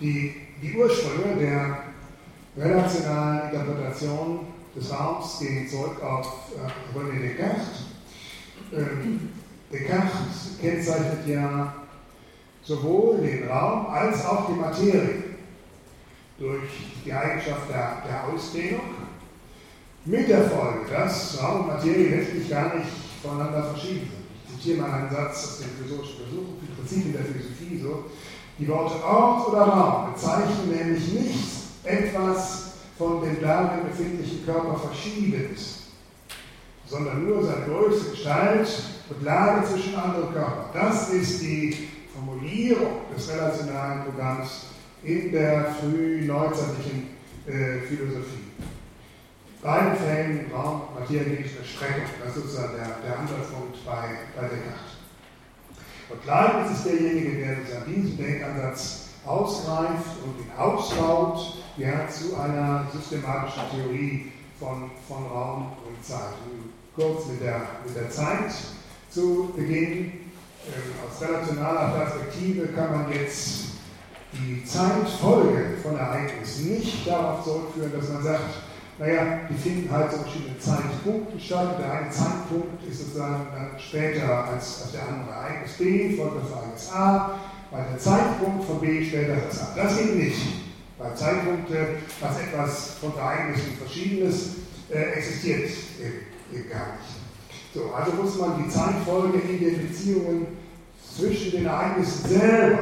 [0.00, 1.85] Die, die Ursprünge der
[2.56, 7.84] relationalen Interpretation des Raums gehen zurück auf äh, René Descartes.
[8.72, 9.30] Ähm,
[9.72, 11.74] Descartes kennzeichnet ja
[12.62, 15.24] sowohl den Raum als auch die Materie
[16.38, 16.70] durch
[17.04, 18.80] die Eigenschaft der, der Ausdehnung,
[20.04, 22.88] mit der Folge, dass Raum und Materie letztlich gar nicht
[23.22, 24.26] voneinander verschieden sind.
[24.46, 28.04] Ich zitiere mal einen Satz aus den philosophischen Versuchen, die Prinzipien der Philosophie so.
[28.58, 31.55] Die Worte Ort oder Raum bezeichnen nämlich nicht
[31.86, 35.82] etwas von dem darin befindlichen Körper Verschiedenes,
[36.86, 38.68] sondern nur seine größte Gestalt
[39.08, 40.66] und Lage zwischen anderen Körpern.
[40.72, 44.66] Das ist die Formulierung des relationalen Programms
[45.02, 47.08] in der frühneuzeitlichen
[47.46, 48.46] äh, Philosophie.
[49.62, 52.04] Beiden Fällen Raum Materie Streckung.
[52.24, 54.96] Das ist sozusagen der, der Ansatzpunkt bei, bei Descartes.
[56.08, 63.62] Und Leibniz ist derjenige, der diesen Denkansatz ausgreift und ihn ausbaut ja, zu einer systematischen
[63.70, 66.34] Theorie von, von Raum und Zeit.
[66.46, 68.52] Um kurz mit der, mit der Zeit
[69.10, 70.32] zu beginnen.
[70.66, 73.66] Ähm, aus relationaler Perspektive kann man jetzt
[74.32, 78.62] die Zeitfolge von Ereignissen nicht darauf zurückführen, dass man sagt,
[78.98, 81.78] naja, die finden halt zu verschiedenen Zeitpunkten statt.
[81.78, 86.50] Der eine Zeitpunkt ist sozusagen dann später als, als der andere Ereignis B, folgt das
[86.50, 87.34] Ereignis A,
[87.70, 89.74] weil der Zeitpunkt von B später als A.
[89.76, 90.40] Das geht nicht.
[90.98, 91.88] Weil Zeitpunkte,
[92.20, 94.54] was etwas von Ereignissen Verschiedenes
[94.90, 97.74] äh, existiert eben, eben gar nicht.
[97.74, 100.46] So, also muss man die Zeitfolge in den Beziehungen
[101.16, 102.78] zwischen den Ereignissen selber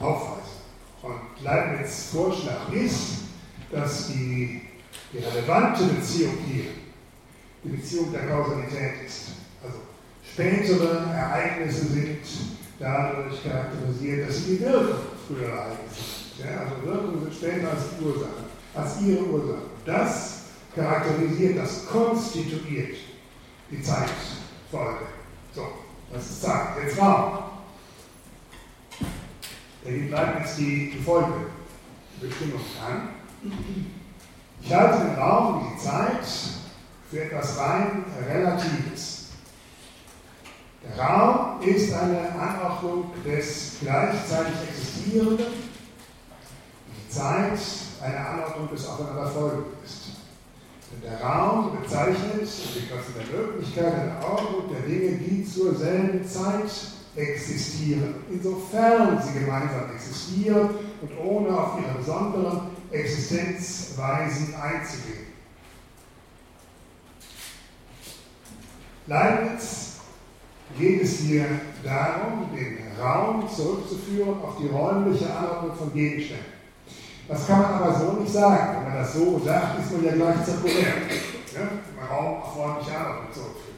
[0.00, 0.42] aufweisen.
[1.02, 3.18] Und Leibniz Vorschlag ist,
[3.70, 4.62] dass die
[5.12, 6.64] die relevante Beziehung hier
[7.64, 9.28] die Beziehung der Kausalität ist.
[9.62, 9.78] Also
[10.24, 12.18] spätere Ereignisse sind
[12.78, 14.96] dadurch charakterisiert, dass sie die Wirkung
[15.42, 16.02] Ereignisse
[16.36, 16.46] sind.
[16.46, 19.62] Ja, also Wirkungen sind später als Ursache, als ihre Ursache.
[19.84, 20.40] Das
[20.74, 22.96] charakterisiert, das konstituiert
[23.70, 25.06] die Zeitfolge.
[25.54, 25.66] So,
[26.12, 26.68] das ist Zeit.
[26.84, 27.38] Jetzt Raum.
[29.84, 33.08] Da gibt Leibniz die, die Folgebestimmung an.
[34.60, 36.26] Ich halte den Raum und die Zeit
[37.08, 39.15] für etwas rein Relatives.
[40.98, 45.46] Raum ist eine Anordnung des gleichzeitig Existierenden,
[46.88, 47.58] die Zeit
[48.02, 50.02] eine Anordnung des Aufeinanderfolgenden ist.
[50.92, 56.26] Denn der Raum bezeichnet etwas in der Möglichkeit eine Ordnung der Dinge, die zur selben
[56.26, 56.70] Zeit
[57.16, 60.70] existieren, insofern sie gemeinsam existieren
[61.00, 65.26] und ohne auf ihre besonderen Existenzweisen einzugehen.
[69.06, 69.85] Leibniz
[70.78, 71.46] geht es hier
[71.82, 76.56] darum, den Raum zurückzuführen auf die räumliche Anordnung von Gegenständen.
[77.28, 78.76] Das kann man aber so nicht sagen.
[78.76, 80.94] Wenn man das so sagt, ist man ja gleich zirkulär.
[81.54, 82.06] Ja?
[82.08, 83.76] Raum auf räumliche Anordnung zurückführt.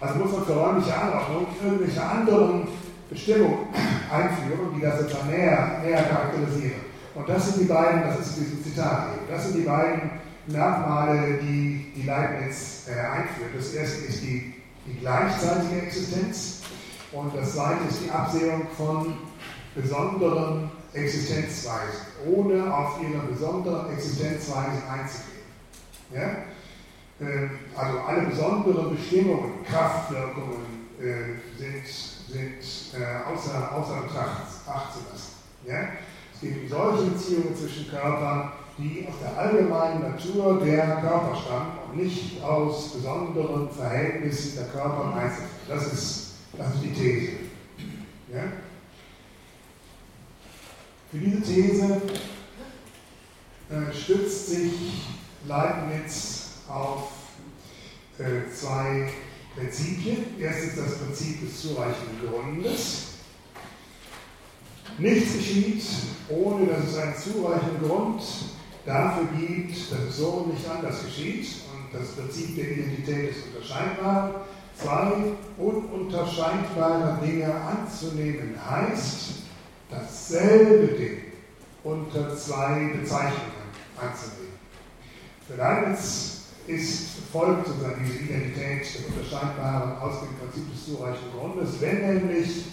[0.00, 2.68] Also muss man für räumliche Anordnung irgendwelche anderen
[3.10, 3.66] Bestimmungen
[4.12, 6.88] einführen, die das sozusagen näher, näher charakterisieren.
[7.14, 10.10] Und das sind die beiden, das ist dieses Zitat eben, das sind die beiden
[10.46, 13.50] Merkmale, die, die Leibniz äh, einführt.
[13.56, 14.54] Das erste ist die,
[14.88, 16.62] die gleichzeitige Existenz
[17.12, 19.14] und das zweite ist die Absehung von
[19.74, 25.38] besonderen Existenzweisen, ohne auf ihre besonderen Existenzweisen einzugehen.
[26.12, 26.44] Ja?
[27.20, 35.32] Ähm, also alle besonderen Bestimmungen, Kraftwirkungen äh, sind, sind äh, außer, außer Betracht zu lassen.
[35.66, 35.88] Ja?
[36.34, 42.02] Es um solche Beziehungen zwischen Körpern, die aus der allgemeinen Natur der Körper stammen und
[42.02, 45.50] nicht aus besonderen Verhältnissen der Körper im Einzelnen.
[45.66, 47.32] Das ist, das ist die These.
[48.32, 48.44] Ja?
[51.10, 52.02] Für diese These
[53.70, 54.72] äh, stützt sich
[55.46, 57.10] Leibniz auf
[58.18, 59.10] äh, zwei
[59.56, 60.38] Prinzipien.
[60.38, 63.06] Erstens das Prinzip des zureichenden Grundes.
[64.98, 65.84] Nichts geschieht,
[66.28, 68.22] ohne dass es einen zureichenden Grund
[68.88, 71.46] dafür gibt, dass es so und nicht anders geschieht.
[71.72, 74.46] Und das Prinzip der Identität ist unterscheidbar.
[74.76, 75.12] zwei
[75.58, 79.30] ununterscheidbare Dinge anzunehmen heißt,
[79.90, 81.18] dasselbe Ding
[81.84, 84.58] unter zwei Bezeichnungen anzunehmen.
[85.46, 91.80] Für Leibniz ist, folgt sozusagen diese Identität des Unterscheidbaren aus dem Prinzip des zureichenden Grundes,
[91.80, 92.66] wenn nämlich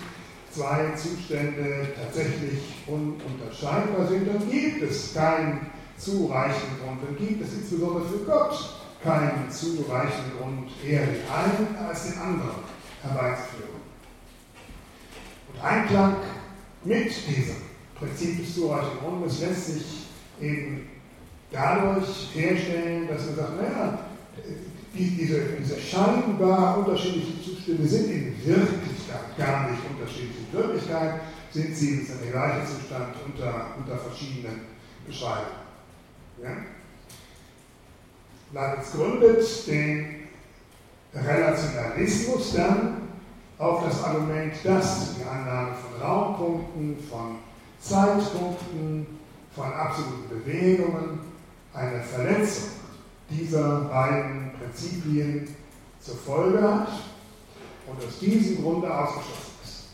[0.52, 5.68] zwei Zustände tatsächlich ununterscheidbar sind, dann gibt es keinen
[5.98, 12.12] zureichenden Grund, dann gibt es insbesondere für Gott keinen zureichenden Grund, eher den einen als
[12.12, 12.56] den anderen
[13.02, 13.82] herbeizuführen.
[15.54, 16.16] Und Einklang
[16.84, 17.56] mit diesem
[17.98, 19.86] Prinzip des zureichenden Grundes lässt sich
[20.42, 20.88] eben
[21.52, 24.00] dadurch herstellen, dass man sagt, naja,
[24.94, 30.46] diese, diese scheinbar unterschiedlichen Zustände sind in Wirklichkeit gar nicht unterschiedlich.
[30.52, 31.22] In Wirklichkeit
[31.52, 34.62] sind sie der gleiche Zustand unter, unter verschiedenen
[35.08, 35.65] Beschreibungen.
[36.42, 36.50] Ja?
[38.54, 40.28] Leibniz gründet den
[41.14, 43.10] Relationalismus dann
[43.58, 47.38] auf das Argument, dass die Annahme von Raumpunkten, von
[47.80, 49.08] Zeitpunkten,
[49.56, 51.20] von absoluten Bewegungen
[51.74, 52.70] eine Verletzung
[53.30, 55.48] dieser beiden Prinzipien
[56.00, 56.90] zur Folge hat
[57.88, 59.86] und aus diesem Grunde ausgeschlossen ist.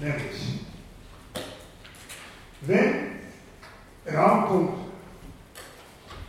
[0.00, 0.60] Nämlich,
[2.62, 2.94] wenn
[4.14, 4.78] Raumpunkte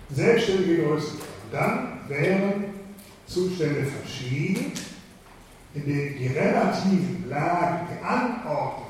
[0.09, 2.63] selbstständige Größen wären, dann wären
[3.27, 4.73] Zustände verschieden,
[5.73, 8.87] in denen die relativen Lagen, die Anordnung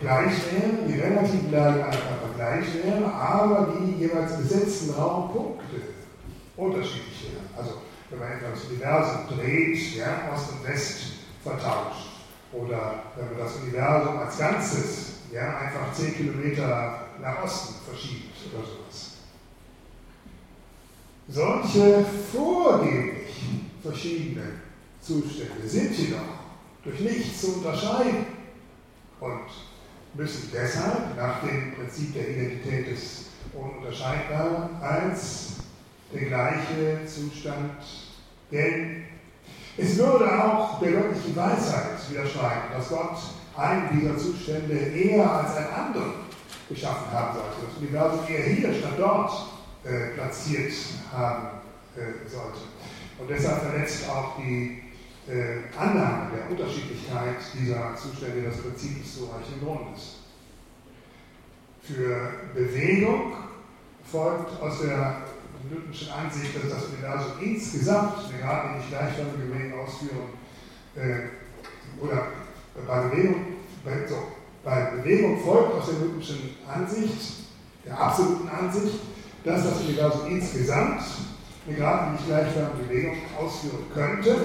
[0.00, 5.80] gleich wären, die relativen Lagen Körper gleich wären, aber die jeweils besetzten Raumpunkte
[6.56, 7.48] unterschiedlich wären.
[7.56, 11.00] Also wenn man etwa das Universum dreht, ja, Ost und West
[11.42, 12.17] vertauscht.
[12.52, 18.64] Oder wenn man das Universum als Ganzes ja, einfach 10 Kilometer nach Osten verschiebt oder
[18.64, 19.18] sowas.
[21.28, 23.34] Solche vorgeblich
[23.82, 24.62] verschiedenen
[25.00, 26.38] Zustände sind jedoch
[26.82, 28.26] durch nichts zu unterscheiden
[29.20, 29.40] und
[30.14, 35.56] müssen deshalb nach dem Prinzip der Identität des Ununterscheidbaren als
[36.12, 37.82] der gleiche Zustand
[38.50, 39.07] gelten.
[39.80, 43.16] Es würde auch der göttlichen Weisheit widerstreiten, dass Gott
[43.56, 46.12] einen dieser Zustände eher als einen anderen
[46.68, 49.30] geschaffen haben sollte, das Universum eher hier statt dort
[49.84, 50.72] äh, platziert
[51.12, 51.46] haben
[51.96, 52.58] äh, sollte.
[53.20, 54.82] Und deshalb verletzt auch die
[55.28, 60.16] äh, Annahme der Unterschiedlichkeit dieser Zustände das Prinzip des zureichenden Grundes.
[61.82, 63.32] Für Bewegung
[64.10, 65.22] folgt aus der
[65.70, 70.28] Newtonschen Ansicht, dass das Universum insgesamt, wir gerade nicht gleichförmige Bewegung ausführen,
[70.96, 72.28] äh, oder
[72.86, 73.44] bei Bewegung,
[73.84, 74.16] bei, so,
[74.64, 77.32] bei Bewegung folgt aus der Newtonschen Ansicht,
[77.84, 79.00] der absoluten Ansicht,
[79.44, 81.02] dass das Universum insgesamt
[81.66, 84.36] eine gerade nicht gleichförmige Bewegung ausführen könnte.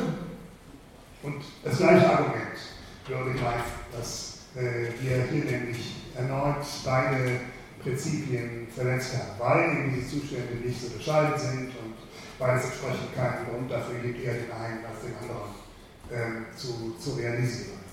[1.24, 2.58] Und das gleiche Argument
[3.08, 7.40] würde greifen, dass äh, wir hier nämlich erneut beide
[7.84, 11.96] Prinzipien verletzt haben, weil eben diese Zustände nicht so bescheiden sind und
[12.40, 15.54] weil es entsprechend keinen Grund dafür gibt, eher den einen als den anderen
[16.12, 17.84] ähm, zu, zu realisieren.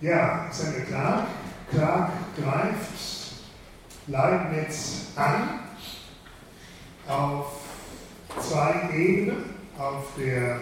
[0.00, 1.26] Ja, ist ja klar.
[1.70, 3.34] Clark greift
[4.06, 5.60] Leibniz an
[7.06, 7.60] auf
[8.40, 9.44] zwei Ebenen,
[9.76, 10.60] auf der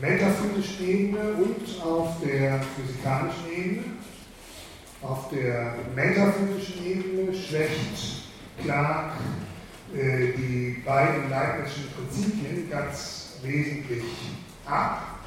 [0.00, 3.84] metaphysischen Ebene und auf der physikalischen Ebene.
[5.02, 8.24] Auf der metaphysischen Ebene schwächt
[8.62, 9.12] Clark
[9.94, 14.04] äh, die beiden Leibnizischen Prinzipien ganz wesentlich
[14.66, 15.20] ab.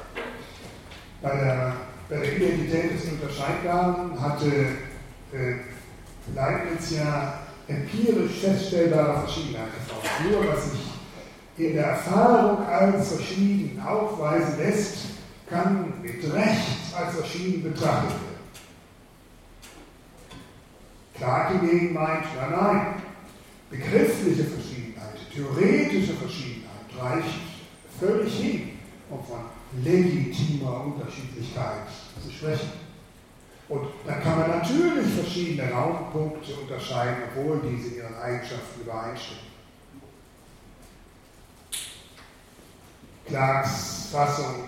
[1.22, 1.76] Bei der,
[2.08, 4.46] bei der Identität des Unterscheidbaren hatte
[5.32, 5.54] äh,
[6.34, 10.30] Leibniz ja empirisch feststellbare Verschiedenheit geformt.
[10.30, 10.91] Nur was sich
[11.58, 14.96] in der Erfahrung als verschieden aufweisen lässt,
[15.48, 18.32] kann mit Recht als verschieden betrachtet werden.
[21.14, 22.86] Clark hingegen meint, nein, nein,
[23.70, 27.40] begriffliche Verschiedenheit, theoretische Verschiedenheit reicht
[28.00, 28.70] völlig hin,
[29.10, 29.40] um von
[29.84, 31.86] legitimer Unterschiedlichkeit
[32.22, 32.72] zu sprechen.
[33.68, 39.51] Und dann kann man natürlich verschiedene Raumpunkte unterscheiden, obwohl diese in ihren Eigenschaften übereinstimmen.
[43.32, 44.64] Clarks Fassung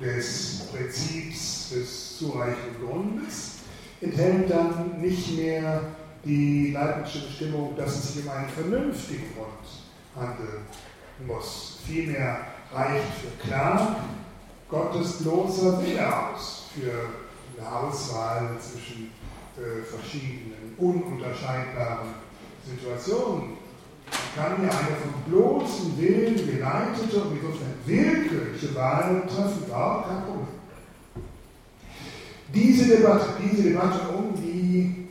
[0.00, 3.56] des Prinzips des zureichenden Grundes
[4.00, 5.82] enthält dann nicht mehr
[6.24, 9.68] die leibnische Bestimmung, dass es sich um einen vernünftigen Grund
[10.16, 10.62] handeln
[11.26, 11.80] muss.
[11.86, 12.38] Vielmehr
[12.72, 13.96] reicht für Clark
[14.70, 17.10] Gottes bloßer Wille aus für
[17.60, 19.10] eine Auswahl zwischen
[19.58, 22.14] äh, verschiedenen ununterscheidbaren
[22.66, 23.65] Situationen.
[24.36, 30.46] Kann hier eine vom bloßen Willen geleitete und insofern willkürliche Wahl treffen, überhaupt kein Problem.
[32.54, 35.08] Diese Debatte, diese Debatte um die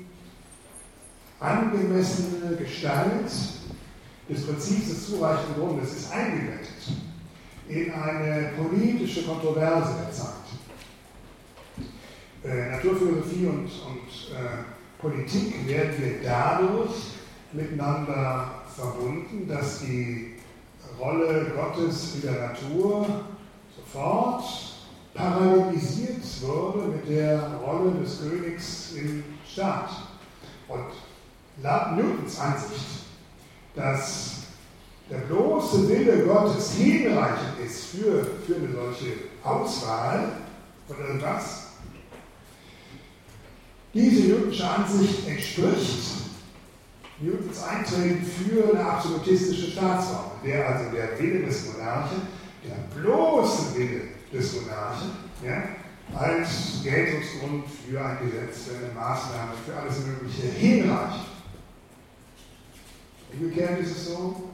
[1.40, 3.32] angemessene Gestalt
[4.30, 6.70] des Prinzips des zureichenden Grundes ist eingebettet
[7.68, 10.34] in eine politische Kontroverse der Zeit.
[12.44, 16.92] Äh, Naturphilosophie und, und äh, Politik werden wir dadurch
[17.54, 20.36] miteinander verbunden, dass die
[21.00, 23.08] Rolle Gottes in der Natur
[23.76, 24.44] sofort
[25.14, 29.90] parallelisiert wurde mit der Rolle des Königs im Staat.
[30.68, 30.86] Und
[31.96, 32.86] Newtons Ansicht,
[33.76, 34.36] dass
[35.10, 39.14] der bloße Wille Gottes hinreichend ist für, für eine solche
[39.44, 40.32] Auswahl
[40.88, 41.68] von irgendwas,
[43.94, 46.25] diese Newtonsche Ansicht entspricht
[47.20, 52.22] Newtons Eintreten für eine absolutistische Staatsform, der also der Wille des Monarchen,
[52.64, 54.02] der bloße Wille
[54.34, 55.12] des Monarchen,
[55.44, 55.64] ja,
[56.14, 61.26] als Geltungsgrund für ein Gesetz, für eine Maßnahme, für alles Mögliche hinreicht.
[63.34, 64.50] Umgekehrt ist es so,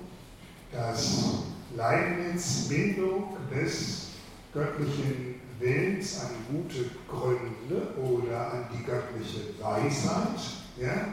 [0.72, 1.44] dass
[1.76, 4.08] Leibniz Bindung des
[4.54, 10.40] göttlichen Willens an gute Gründe oder an die göttliche Weisheit
[10.78, 11.10] ja,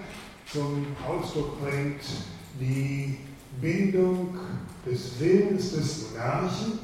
[0.53, 2.03] zum Ausdruck bringt,
[2.61, 3.19] die
[3.61, 4.39] Bindung
[4.87, 6.79] des Willens des Monarchen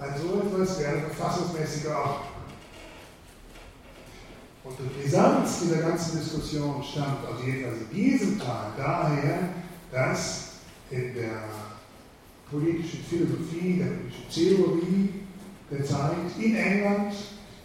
[0.00, 2.32] an so etwas wie eine verfassungsmäßige Ordnung.
[4.64, 9.48] Und die Brisanz dieser ganzen Diskussion stammt aus jedenfalls in diesem Teil daher,
[9.90, 10.52] dass
[10.90, 11.44] in der
[12.50, 15.08] politischen Philosophie, der politischen Theorie
[15.70, 17.14] der Zeit in England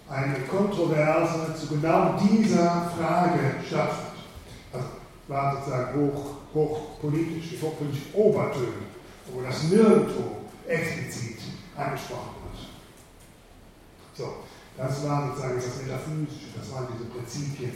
[0.09, 4.06] eine Kontroverse zu genau dieser Frage stattfand.
[5.27, 8.87] War sozusagen hoch, hochpolitisch, hochpolitisch Obertöne,
[9.31, 11.39] wo das nirgendwo explizit
[11.75, 12.67] angesprochen wird.
[14.13, 14.37] So,
[14.77, 17.71] das war sozusagen das Metaphysische, das waren diese Prinzipien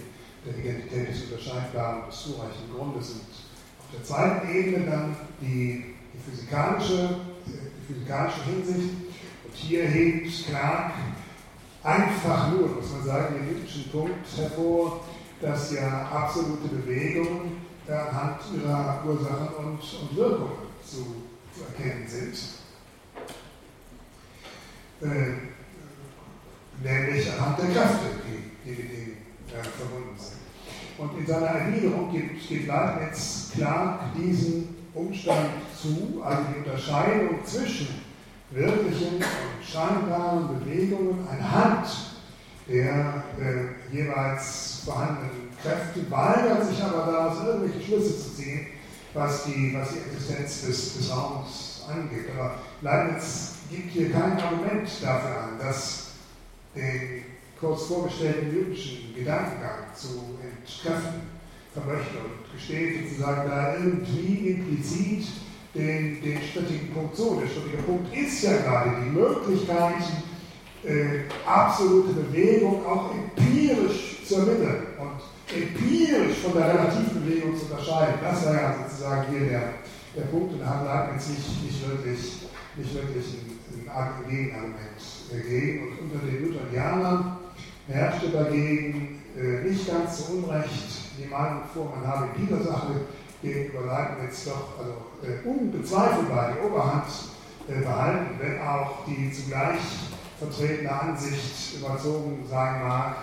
[0.45, 3.11] der Identität des Unterscheidbaren und des zureichenden Grundes.
[3.11, 8.89] Und auf der zweiten Ebene dann die, die, physikalische, die physikalische Hinsicht,
[9.43, 10.93] und hier hebt Clark
[11.83, 15.01] einfach nur, muss man sagen, den kritischen Punkt hervor,
[15.41, 20.51] dass ja absolute Bewegungen anhand ihrer Ursachen und, und Wirkungen
[20.85, 21.23] zu,
[21.53, 22.35] zu erkennen sind.
[25.01, 25.51] Äh,
[26.83, 29.17] nämlich anhand der Kräfte, die, die mit denen
[29.49, 30.41] äh, verbunden sind.
[30.97, 37.87] Und in seiner Erwiderung gibt, gibt Leibniz Clark diesen Umstand zu, also die Unterscheidung zwischen
[38.51, 41.87] wirklichen und scheinbaren Bewegungen anhand
[42.67, 48.67] der äh, jeweils vorhandenen Kräfte, weigert sich aber daraus irgendwelche Schlüsse zu ziehen,
[49.13, 52.27] was die, was die Existenz des, des Raums angeht.
[52.37, 56.11] Aber Leibniz gibt hier kein Argument dafür an, dass
[56.75, 57.23] den
[57.59, 61.21] kurz vorgestellten jüdischen Gedankengang zu entkräften
[61.73, 65.27] vermöchte und gesteht sozusagen da irgendwie implizit
[65.73, 67.39] den, den strittigen Punkt so.
[67.39, 70.03] Der strittige Punkt ist ja gerade die Möglichkeit,
[70.83, 78.15] äh, absolute Bewegung auch empirisch zu ermitteln und empirisch von der relativen Bewegung zu unterscheiden.
[78.21, 79.63] Das war ja sozusagen hier der,
[80.15, 85.87] der Punkt und da hat Leibniz nicht, nicht wirklich, nicht wirklich ein, ein Gegenargument dagegen.
[85.87, 87.37] Und unter den Lutherianern
[87.87, 93.01] herrschte dagegen äh, nicht ganz zu Unrecht die Meinung vor, man habe in dieser Sache
[93.41, 97.05] gegenüber Leibniz doch also, äh, unbezweifelbar die Oberhand
[97.67, 99.79] äh, behalten, wenn auch die zugleich
[100.41, 103.15] vertretene Ansicht überzogen sein mag,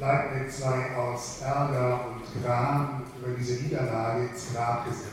[0.00, 5.12] Leibniz sei aus Ärger und Gram über diese Niederlage ins Grab gesinkt.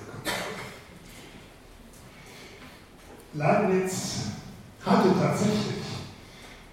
[3.34, 4.20] Leibniz
[4.86, 5.84] hatte tatsächlich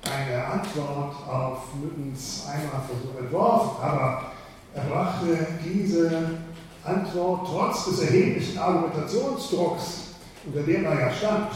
[0.04, 4.32] eine Antwort auf Newtons Einmalversuch entworfen, aber
[4.74, 6.38] er brachte diese
[6.84, 10.14] Antwort trotz des erheblichen Argumentationsdrucks,
[10.46, 11.50] unter dem er ja stand,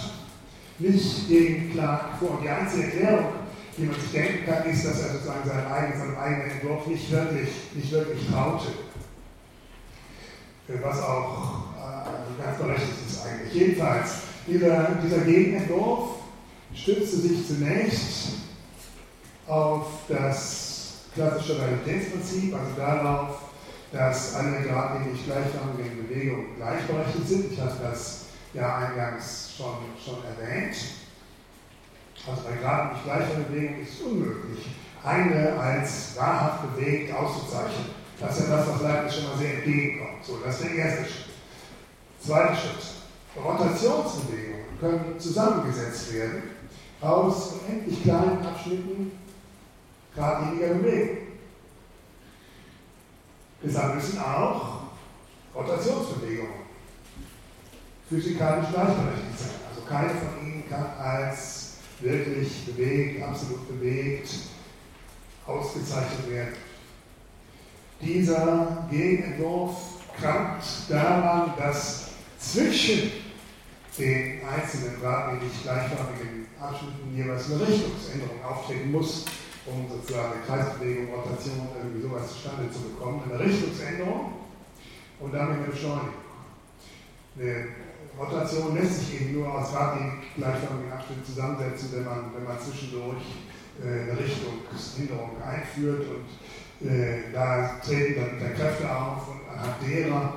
[0.79, 2.33] nicht gegen Clark vor.
[2.33, 3.27] Und die einzige Erklärung,
[3.77, 7.11] die man sich denken kann, ist, dass er sozusagen seinen eigenen, seinen eigenen Entwurf nicht
[7.11, 8.69] wirklich, nicht wirklich traute.
[10.83, 13.53] Was auch äh, ganz berechtigt ist eigentlich.
[13.53, 14.11] Jedenfalls,
[14.47, 16.17] dieser, dieser Gegenentwurf
[16.75, 18.29] stützte sich zunächst
[19.47, 20.73] auf das
[21.15, 23.39] klassische Realitätsprinzip, also darauf,
[23.93, 27.53] dass alle geradlinig gleichrangige Bewegungen gleichberechtigt sind.
[27.53, 28.22] Ich hatte das
[28.55, 30.77] ja eingangs schon, schon erwähnt.
[32.27, 34.67] Also bei geradlinig gleicher Bewegung ist es unmöglich,
[35.03, 37.87] eine als wahrhaft bewegt auszuzeichnen.
[38.21, 40.25] Das ist ja das, was Leibniz schon mal sehr entgegenkommt.
[40.25, 41.27] So, das ist der erste Schritt.
[42.21, 42.85] Zweiter Schritt.
[43.43, 46.43] Rotationsbewegungen können zusammengesetzt werden
[47.01, 49.13] aus unendlich kleinen Abschnitten
[50.15, 51.19] geradliniger Bewegung.
[53.65, 54.83] Deshalb müssen auch
[55.55, 56.62] Rotationsbewegungen
[58.13, 59.51] physikalisch gleichberechtigt sein.
[59.71, 64.29] Also keine von ihnen kann als wirklich bewegt, absolut bewegt
[65.47, 66.55] ausgezeichnet werden.
[68.01, 69.77] Dieser Gegenentwurf
[70.21, 73.13] krankt daran, dass zwischen
[73.99, 79.25] den einzelnen geradlinig gleichförmigen Abschnitten jeweils eine Richtungsänderung auftreten muss,
[79.67, 83.23] um sozusagen eine Kreisbewegung, Rotation, irgendwie sowas zustande zu bekommen.
[83.29, 84.33] Eine Richtungsänderung
[85.21, 86.09] und damit eine Beschleunigung.
[87.39, 87.69] Eine
[88.19, 93.23] Rotation lässt sich eben nur aus geradlinig gleichförmigen Abschnitten zusammensetzen, wenn man, wenn man zwischendurch
[93.83, 100.35] äh, eine Richtungsänderung einführt und äh, da treten dann wieder Kräfte auf und anhand derer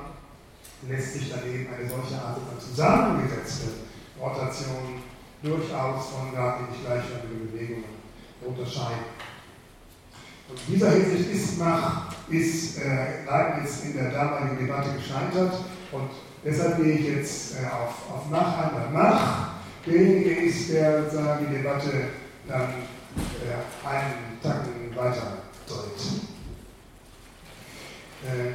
[0.88, 3.68] lässt sich dann eben eine solche Art von zusammengesetzte
[4.20, 5.02] Rotation
[5.42, 7.84] durchaus von geradlinig gleichförmigen Bewegungen
[8.44, 9.04] unterscheiden.
[10.48, 15.54] Und in dieser Hinsicht ist, Mach, ist äh, Leibniz in der damaligen Debatte gescheitert
[15.92, 16.10] und
[16.44, 18.92] deshalb gehe ich jetzt äh, auf, auf Mach an.
[18.92, 19.48] Mach
[19.86, 21.90] derjenige ist, der sozusagen die Debatte
[22.48, 26.02] dann äh, einen Tacken weiter dreht.
[28.24, 28.54] Äh,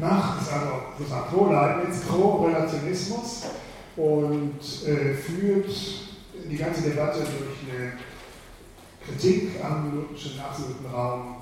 [0.00, 3.42] Mach ist also sozusagen pro Leibniz, pro Relationismus
[3.96, 5.70] und äh, führt
[6.50, 7.92] die ganze Debatte durch eine
[9.04, 11.36] Kritik am Newtonschen absoluten Raum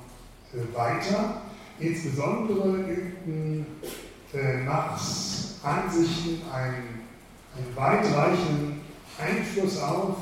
[0.52, 1.42] äh, weiter.
[1.78, 3.66] Insbesondere übten
[4.32, 4.66] äh,
[5.62, 7.00] Ansichten einen,
[7.56, 8.80] einen weitreichenden
[9.18, 10.16] Einfluss auf,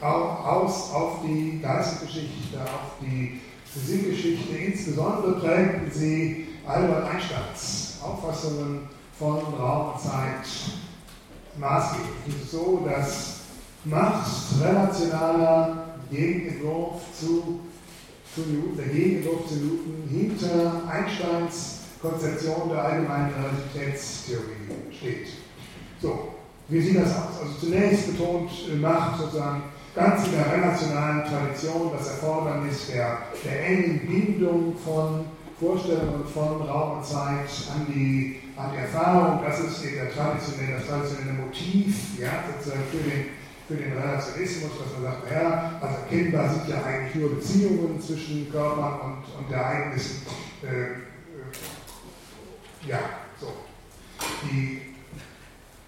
[0.00, 4.56] auf, aus auf die Geistesgeschichte, auf die Physikgeschichte.
[4.56, 10.46] Insbesondere prägten sie Albert Einsteins Auffassungen von Raum und Zeit
[11.58, 12.50] maßgeblich.
[12.50, 13.40] So, dass
[13.84, 17.60] Machs relationaler Gegenentwurf zu,
[18.34, 25.28] zu Newton, der Gegenentwurf zu Newton hinter Einsteins Konzeption der allgemeinen Relativitätstheorie steht.
[26.00, 26.34] So,
[26.68, 27.40] wie sieht das aus?
[27.42, 29.62] Also zunächst betont Macht sozusagen
[29.94, 35.26] ganz in der relationalen Tradition das Erfordernis der, der engen Bindung von
[35.58, 39.40] Vorstellungen von Raum und Zeit an die, an die Erfahrung.
[39.44, 43.24] Das ist eben der traditionelle, das traditionelle Motiv ja, sozusagen für den,
[43.68, 48.50] für den Relationismus, dass man sagt, naja, also erkennbar sind ja eigentlich nur Beziehungen zwischen
[48.50, 50.22] Körpern und, und Ereignissen.
[50.62, 51.09] Äh,
[52.86, 52.98] ja,
[53.40, 53.52] so.
[54.42, 54.90] Die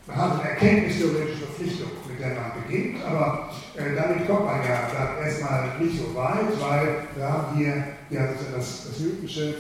[0.07, 4.91] man hat eine erkenntnistheoretische Verpflichtung, mit der man beginnt, aber äh, damit kommt man ja
[4.93, 8.27] dann erstmal nicht so weit, weil wir haben hier ja,
[8.57, 9.55] das, das Newtonsche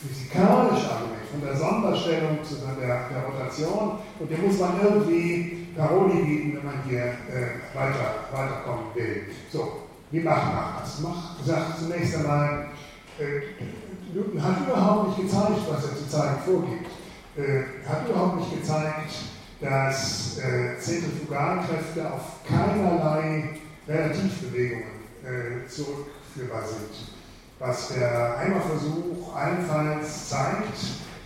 [0.00, 6.22] physikalische Argument von der Sonderstellung zu der, der Rotation und dem muss man irgendwie Paroli
[6.22, 9.24] bieten, wenn man hier äh, weiter, weiterkommen will.
[9.52, 11.00] So, wie macht man das?
[11.00, 12.68] Mach, sagt zunächst einmal,
[13.18, 13.40] äh,
[14.16, 16.90] Newton hat überhaupt nicht gezeigt, was er zu zeigen vorgibt.
[17.36, 19.12] Äh, hat überhaupt nicht gezeigt,
[19.60, 23.50] dass äh, Zentrifugalkräfte auf keinerlei
[23.86, 27.12] Relativbewegungen äh, zurückführbar sind.
[27.58, 30.78] Was der Eimerversuch allenfalls zeigt,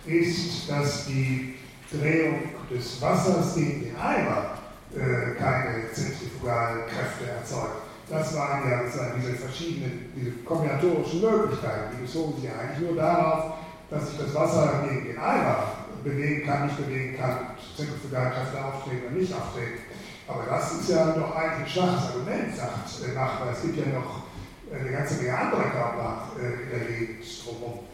[0.05, 1.55] ist, dass die
[1.91, 2.39] Drehung
[2.69, 4.57] des Wassers gegen den Eimer
[4.93, 7.90] äh, keine Zentrifugalkräfte erzeugt.
[8.11, 8.81] Das waren ja
[9.15, 13.53] diese verschiedenen, diese kombinatorischen Möglichkeiten, die bezogen sich eigentlich nur darauf,
[13.89, 19.15] dass sich das Wasser gegen den Eimer bewegen kann, nicht bewegen kann, Zentrifugalkräfte auftreten oder
[19.15, 19.79] nicht auftreten.
[20.27, 23.77] Aber das ist ja doch eigentlich ein schwaches Argument, sagt äh, Mach, weil es gibt
[23.77, 24.23] ja noch
[24.71, 27.25] äh, eine ganze Menge anderer Körper äh, in der Gegend.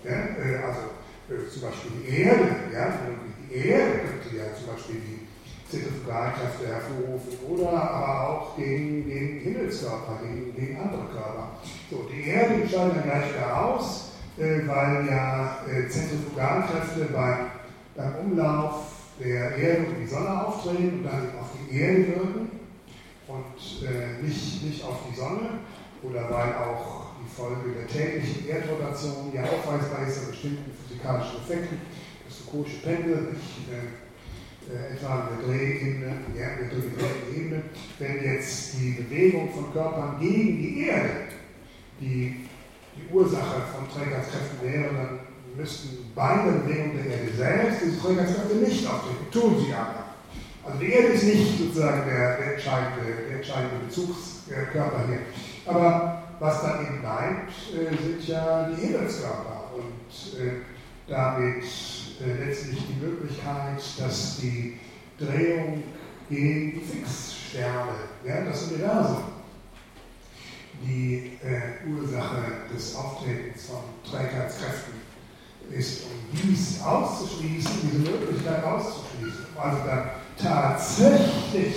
[0.04, 0.12] Ja?
[0.12, 0.82] Äh, also
[1.30, 2.94] äh, zum Beispiel die Erde, ja?
[3.50, 5.27] die Erde könnte ja zum Beispiel die
[5.70, 11.50] Zentrifugalkräfte hervorrufen oder aber auch gegen, gegen Himmelskörper, gegen, gegen andere Körper.
[11.92, 15.58] So, die Erde scheint dann gleich wieder aus, äh, weil ja
[15.90, 17.58] Zentrifugalkräfte beim
[17.98, 22.50] beim Umlauf der Erde um die Sonne auftreten und dann auf die Erde wirken.
[23.28, 25.60] Und äh, nicht, nicht auf die Sonne
[26.04, 31.82] oder weil auch die Folge der täglichen Erdrotation ja aufweisbar ist an bestimmten physikalischen Effekten,
[32.26, 33.68] das Foucault'sche Pendel, nicht,
[34.70, 37.64] äh, etwa in der Drehebene, ja, der Drehebene,
[38.00, 41.10] wenn jetzt die Bewegung von Körpern gegen die Erde
[42.00, 42.48] die,
[42.96, 45.20] die Ursache von Trägerkräften wäre, dann
[45.56, 50.08] müssten bei der Bewegung der Erde selbst diese Trägerkräfte nicht auftreten, tun sie aber.
[50.64, 55.20] Also die Erde ist nicht sozusagen der, entscheidende, der entscheidende Bezugskörper hier.
[55.66, 60.52] Aber was dann eben bleibt, äh, sind ja die Himmelskörper und äh,
[61.08, 61.64] damit
[62.26, 64.80] letztlich die Möglichkeit, dass die
[65.20, 65.84] Drehung
[66.30, 67.92] gegen Fixsterne,
[68.26, 69.24] ja, das Universum,
[70.84, 72.44] die äh, Ursache
[72.74, 74.94] des Auftretens von Trägheitskräften
[75.72, 80.10] ist, um dies auszuschließen, diese Möglichkeit auszuschließen, also dann
[80.42, 81.76] tatsächlich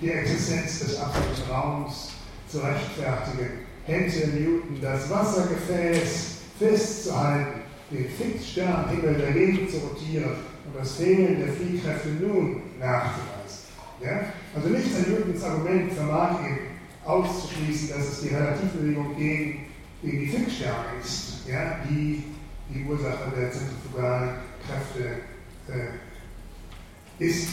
[0.00, 2.10] die Existenz des absoluten Raums
[2.48, 7.60] zu rechtfertigen, hätte Newton das Wassergefäß festzuhalten,
[7.90, 13.66] den Fixsternhimmel dagegen zu rotieren und das Fehlen der Fliehkräfte nun nachzuweisen.
[14.02, 14.32] Ja?
[14.54, 16.58] Also nicht an Newtons Argument vermag eben
[17.04, 19.66] auszuschließen, dass es die Relativbewegung gegen,
[20.02, 21.78] gegen die Fixsterne ist, ja?
[21.88, 22.24] die
[22.68, 24.30] die Ursache der zentrifugalen
[24.66, 25.20] Kräfte
[25.68, 27.48] äh, ist.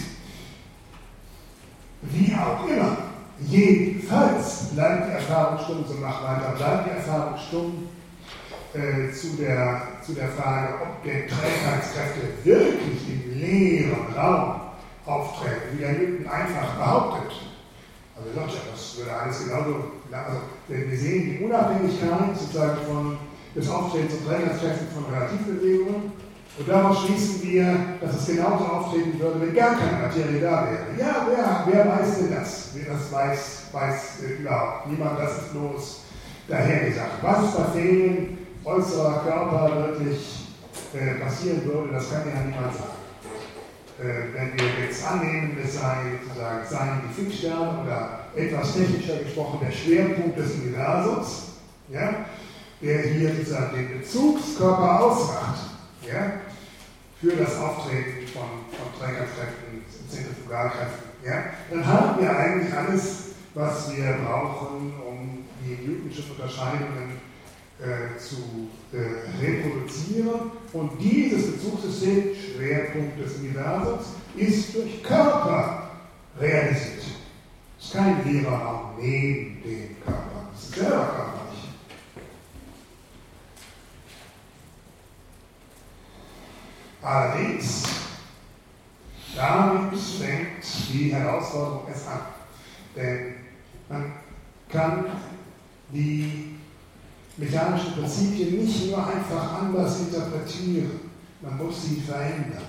[2.01, 2.97] Wie auch immer,
[3.39, 7.88] jedenfalls bleibt die Erfahrung stumm, so mach weiter, bleibt die Erfahrung stumm
[8.73, 14.61] äh, zu, der, zu der Frage, ob denn Trägheitskräfte wirklich im leeren Raum
[15.05, 17.31] auftreten, wie der Newton einfach behauptet.
[18.15, 19.75] Also ja, das würde alles genauso,
[20.11, 23.17] also wir sehen die Unabhängigkeit sozusagen von,
[23.55, 26.11] des Auftretens und Trägheitskräften von Relativbewegungen
[26.57, 30.99] und daraus schließen wir, dass es genauso auftreten würde, wenn gar keine Materie da wäre.
[30.99, 32.69] Ja, wer, wer weiß denn das?
[32.75, 36.01] Wer das weiß, weiß äh, überhaupt niemand, das ist bloß
[36.47, 37.23] dahergesagt.
[37.23, 40.47] Was ist bei Fehlen äußerer Körper wirklich
[40.93, 43.03] äh, passieren würde, das kann ja niemand sagen.
[43.99, 49.59] Äh, wenn wir jetzt annehmen, es sei sozusagen seien die Fixsterne oder etwas technischer gesprochen
[49.64, 51.43] der Schwerpunkt des Universums,
[51.89, 52.26] ja,
[52.82, 55.59] der hier sozusagen den Bezugskörper ausmacht
[56.07, 56.34] ja,
[57.22, 64.18] für das Auftreten von, von Trägerkräften, Zentrifugalkräften, ja, dann haben wir eigentlich alles, was wir
[64.26, 67.22] brauchen, um die Newtonschen Unterscheidungen
[67.84, 70.51] äh, zu äh, reproduzieren.
[70.71, 74.05] Und dieses Bezugssystem, Schwerpunkt des Universums,
[74.38, 75.91] ist durch Körper
[76.39, 77.03] realisiert.
[77.77, 80.47] Es ist kein leerer Raum neben dem Körper.
[80.55, 81.69] Es ist selber körperlich.
[87.01, 87.84] Allerdings,
[89.36, 90.63] damit fängt
[90.93, 92.21] die Herausforderung erst an.
[92.95, 93.34] Denn
[93.89, 94.13] man
[94.69, 95.05] kann
[95.91, 96.52] die
[97.38, 100.99] mechanischen Prinzipien nicht nur einfach anders interpretieren,
[101.41, 102.63] man muss sie verändern,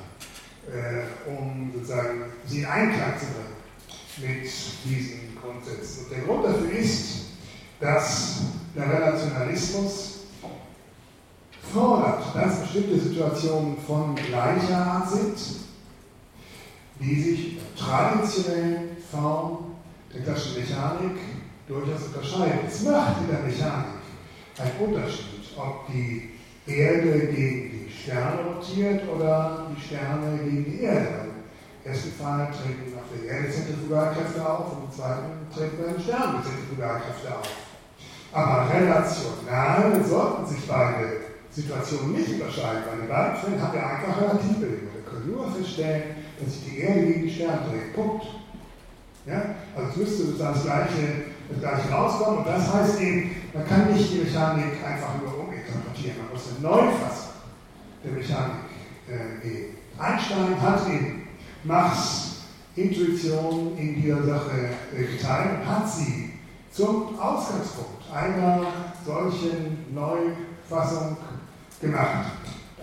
[0.68, 4.50] äh, um sozusagen sie in Einklang zu bringen mit
[4.84, 6.04] diesen Grundsätzen.
[6.04, 7.24] Und der Grund dafür ist,
[7.80, 8.40] dass
[8.74, 10.20] der Relationalismus
[11.72, 15.36] fordert, dass bestimmte Situationen von gleicher Art sind,
[17.00, 19.58] die sich in der traditionellen Form
[20.12, 21.16] der klassischen Mechanik
[21.66, 22.60] durchaus unterscheiden.
[22.68, 24.03] Es macht in der Mechanik
[24.58, 26.30] einen Unterschied, ob die
[26.66, 31.26] Erde gegen die Sterne rotiert oder die Sterne gegen die Erde.
[31.84, 36.00] Im ersten Fall treten auf der Erde Zentrifugalkräfte auf und im zweiten treten bei den
[36.00, 37.48] Sternen Zentrifugalkräfte auf.
[38.32, 42.82] Aber relational sollten sich beide Situationen nicht unterscheiden.
[42.90, 44.90] Bei den beiden Fällen haben wir einfach Relativbedingungen.
[44.94, 46.02] Wir können nur feststellen,
[46.40, 47.94] dass sich die Erde gegen die Sterne dreht.
[47.94, 48.26] Punkt.
[49.26, 49.54] Ja?
[49.76, 52.38] Also es müsste das Gleiche, das Gleiche rauskommen.
[52.38, 56.18] Und das heißt eben, man kann nicht die Mechanik einfach nur uminterpretieren.
[56.18, 57.34] Man muss eine Neufassung
[58.04, 58.64] der Mechanik
[59.08, 59.76] äh, geben.
[59.98, 61.28] Einstein hat eben
[61.64, 62.34] Machs
[62.76, 66.30] Intuition in dieser Sache äh, geteilt und hat sie
[66.72, 68.62] zum Ausgangspunkt einer
[69.06, 71.16] solchen Neufassung
[71.80, 72.26] gemacht.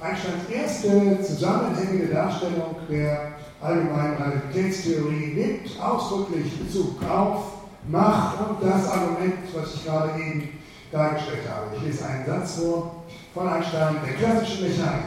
[0.01, 9.35] Einsteins erste zusammenhängende Darstellung der allgemeinen Relativitätstheorie nimmt ausdrücklich Bezug auf Mach und das Argument,
[9.53, 10.49] was ich gerade eben
[10.91, 11.75] dargestellt habe.
[11.75, 13.03] Ich lese einen Satz vor
[13.33, 15.05] von Einstein, der klassischen Mechanik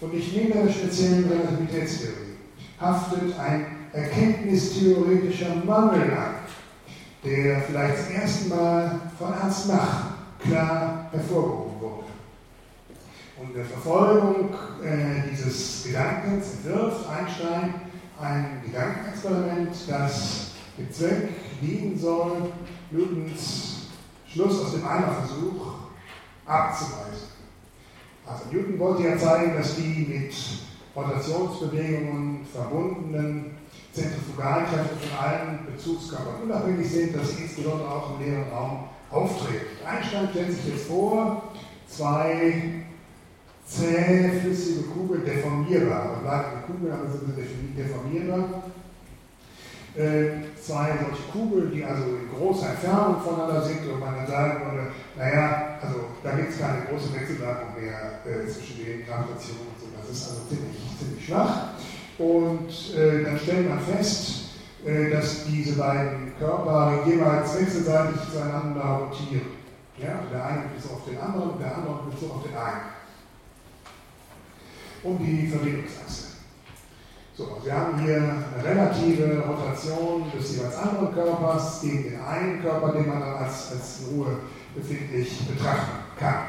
[0.00, 2.36] und nicht neben der speziellen Relativitätstheorie
[2.80, 6.34] haftet ein erkenntnistheoretischer Mangel an,
[7.24, 12.04] der vielleicht zum ersten Mal von Ernst Mach klar hervorgehoben wurde.
[13.40, 14.50] Und der Verfolgung
[14.82, 17.74] äh, dieses Gedankens entwirft Einstein
[18.20, 20.52] ein Gedankenexperiment, das
[20.90, 21.28] Zweck
[21.60, 22.52] dienen soll,
[22.90, 23.88] Newtons
[24.26, 25.74] Schluss aus dem Eimerversuch
[26.44, 27.28] abzuweisen.
[28.26, 30.34] Also Newton wollte ja zeigen, dass die mit
[30.94, 33.56] Rotationsbewegungen verbundenen
[33.92, 39.86] Zentrifugalkräfte von allen Bezugskörpern unabhängig sind, dass sie insbesondere auch im leeren Raum auftreten.
[39.86, 41.42] Einstein stellt sich jetzt vor,
[41.88, 42.84] zwei
[43.66, 48.62] zäh, flüssige Kugeln deformierbar, aber bleiben Kugeln, aber sind deformierbar,
[49.96, 54.90] zwei solche Kugeln, die also in großer Entfernung voneinander sind und man dann sagen würde,
[55.16, 59.86] naja, also da gibt es keine große Wechselwirkung mehr äh, zwischen den Gravitationen und so.
[59.96, 61.68] Das ist also ziemlich, ziemlich schwach.
[62.18, 69.56] Und äh, dann stellt man fest, äh, dass diese beiden Körper jeweils wechselseitig zueinander rotieren.
[69.98, 72.92] Ja, der eine Bezug auf den anderen der andere Bezug auf den einen.
[75.02, 76.25] Um die Verbindungsachse.
[77.36, 82.92] So, wir haben hier eine relative Rotation des jeweils anderen Körpers gegen den einen Körper,
[82.92, 84.38] den man dann als, als Ruhe
[84.74, 86.44] befindlich betrachten kann.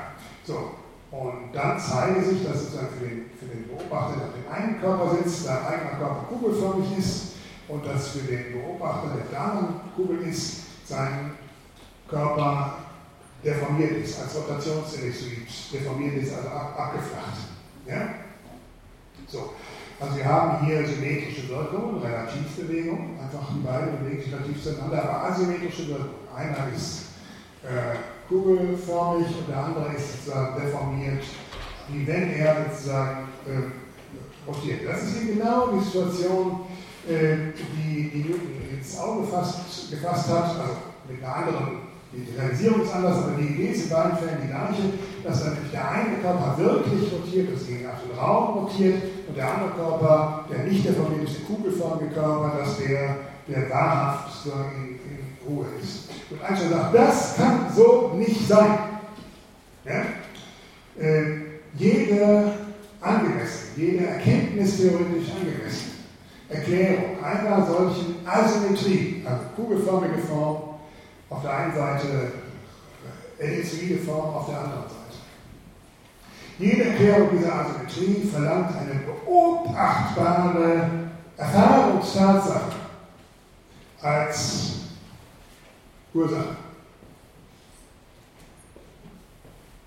[0.45, 0.71] So,
[1.11, 4.79] und dann zeige sich, dass sozusagen für den, für den Beobachter, der auf dem einen
[4.79, 7.33] Körper sitzt, sein eigener Körper kugelförmig ist
[7.67, 11.31] und dass für den Beobachter, der auf der Kugel ist, sein
[12.07, 12.77] Körper
[13.43, 17.39] deformiert ist, als Rotationsellipsoid deformiert ist, also ab, abgeflacht.
[17.85, 18.07] Ja?
[19.27, 19.51] So.
[19.99, 25.31] Also wir haben hier symmetrische Wirkungen, Relativbewegungen, einfach die beiden bewegen sich relativ zueinander, aber
[25.31, 26.27] asymmetrische Wirkungen.
[26.35, 27.05] Einer ist
[27.63, 27.97] äh,
[28.29, 31.23] kugelförmig und der andere ist sozusagen deformiert,
[31.89, 34.81] wie wenn er sozusagen äh, rotiert.
[34.87, 36.59] Das ist eben genau die Situation,
[37.09, 40.77] äh, die, die Newton ins Auge gefasst, gefasst hat, also
[41.09, 44.47] mit einer anderen die Realisierung ist anders, aber die Idee ist in beiden Fällen die
[44.47, 44.83] gleiche,
[45.23, 49.71] dass nämlich der eine Körper wirklich rotiert, das gegen den Raum rotiert, und der andere
[49.71, 53.17] Körper, der nicht der kugelförmige Körper, dass der,
[53.47, 56.09] der wahrhaft in, in Ruhe ist.
[56.29, 58.77] Und Einstein sagt, das kann so nicht sein.
[59.85, 60.03] Ja?
[61.01, 61.23] Äh,
[61.75, 62.53] jede
[63.01, 65.97] angemessen, jede erkenntnistheoretisch angemessen
[66.49, 70.79] Erklärung einer solchen Asymmetrie, also kugelförmige Form,
[71.29, 72.31] auf der einen Seite
[73.37, 74.97] ellipsoide Form, auf der anderen Seite.
[76.57, 80.89] Jede Erklärung dieser Asymmetrie verlangt eine beobachtbare
[81.35, 82.71] Erfahrungstatsache
[84.01, 84.71] als
[86.13, 86.55] Ursache.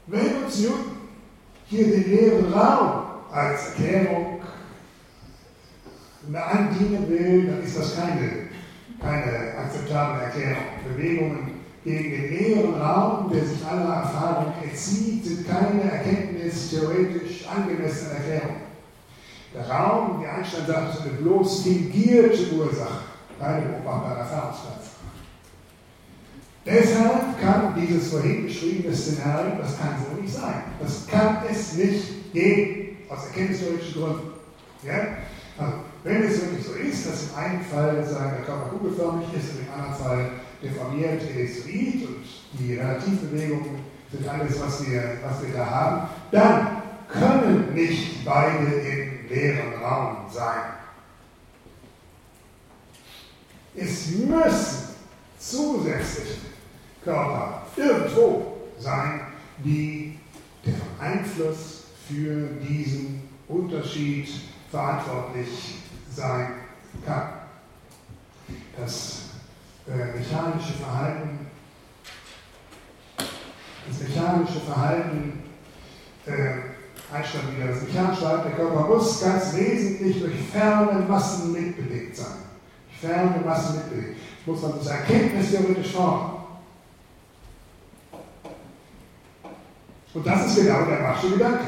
[0.07, 0.97] Wenn uns Newton
[1.67, 4.41] hier den leeren Raum als Erklärung
[6.33, 8.51] andienen will, dann ist das keine
[9.01, 10.65] keine akzeptable Erklärung.
[10.87, 18.57] Bewegungen gegen den leeren Raum, der sich aller Erfahrung entzieht, sind keine erkenntnistheoretisch angemessene Erklärung.
[19.53, 23.01] Der Raum, wie Einstein sagt, ist eine bloß fingierte Ursache,
[23.39, 24.91] keine beobachtbare Erfahrungsplatz.
[26.65, 30.63] Deshalb kann dieses vorhin beschriebene Szenario, das kann so nicht sein.
[30.79, 34.31] Das kann es nicht geben, aus erkenntnistheoretischen Gründen.
[34.85, 34.95] Ja?
[35.59, 35.73] Also,
[36.05, 39.73] wenn es wirklich so ist, dass im einen Fall der Körper kugelförmig ist und im
[39.73, 40.31] anderen Fall
[40.63, 42.25] deformiert ellipsoid und
[42.59, 43.81] die Relativbewegungen
[44.13, 50.29] sind alles, was wir, was wir da haben, dann können nicht beide im leeren Raum
[50.31, 50.75] sein.
[53.75, 54.97] Es müssen
[55.39, 56.41] zusätzliche
[57.05, 59.21] Körper irgendwo sein,
[59.65, 60.19] die
[60.67, 64.29] den Einfluss für diesen Unterschied
[64.71, 65.77] verantwortlich
[66.11, 66.55] sein
[67.07, 67.29] kann.
[68.77, 69.31] Das
[69.87, 71.47] äh, mechanische Verhalten,
[73.17, 75.45] das mechanische Verhalten,
[76.27, 76.80] äh,
[77.13, 82.39] Einstein wieder, das mechanische Verhalten der Körper muss ganz wesentlich durch ferne Massen mitbewegt sein.
[83.01, 84.19] Ferne Massen mitbewegt.
[84.39, 86.41] Das muss man das Erkenntnis theoretisch formen.
[90.13, 91.65] Und das ist genau der Machsche Gedanke.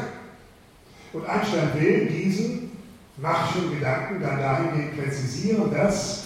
[1.12, 2.72] Und Einstein will diesen
[3.16, 6.24] Machschen Gedanken dann dahingehend präzisieren, dass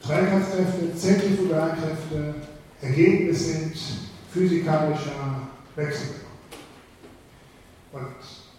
[0.00, 2.34] Trägheitskräfte, Zentrifugalkräfte
[2.80, 3.76] Ergebnis sind
[4.32, 6.20] physikalischer Wechselwirkung.
[7.92, 8.14] Und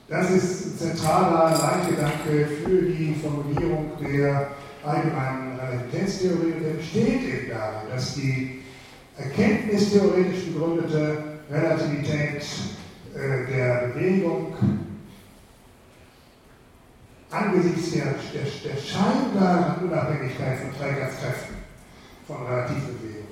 [0.07, 4.49] das ist ein zentraler Leitgedanke für die Formulierung der
[4.83, 6.53] allgemeinen Relativitätstheorie.
[6.53, 8.61] Und besteht eben darin, dass die
[9.17, 11.17] erkenntnistheoretisch begründete
[11.49, 12.45] Relativität
[13.15, 14.53] äh, der Bewegung
[17.31, 21.55] angesichts der, der, der scheinbaren Unabhängigkeit von Trägerskräften,
[22.27, 23.25] von Relativbewegungen,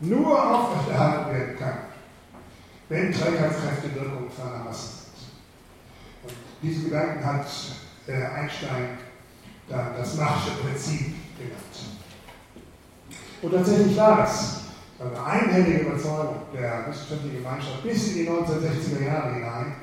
[0.00, 1.78] nur aufrechterhalten werden kann,
[2.88, 4.64] wenn Trägerkräfte Wirkung ferner
[6.62, 7.46] Diesen Gedanken hat
[8.06, 8.98] äh, Einstein
[9.68, 11.76] dann das Machsche Prinzip genannt.
[13.42, 14.60] Und tatsächlich war das
[14.98, 19.74] eine einhellige Überzeugung der wissenschaftlichen Gemeinschaft bis in die 1960er Jahre hinein,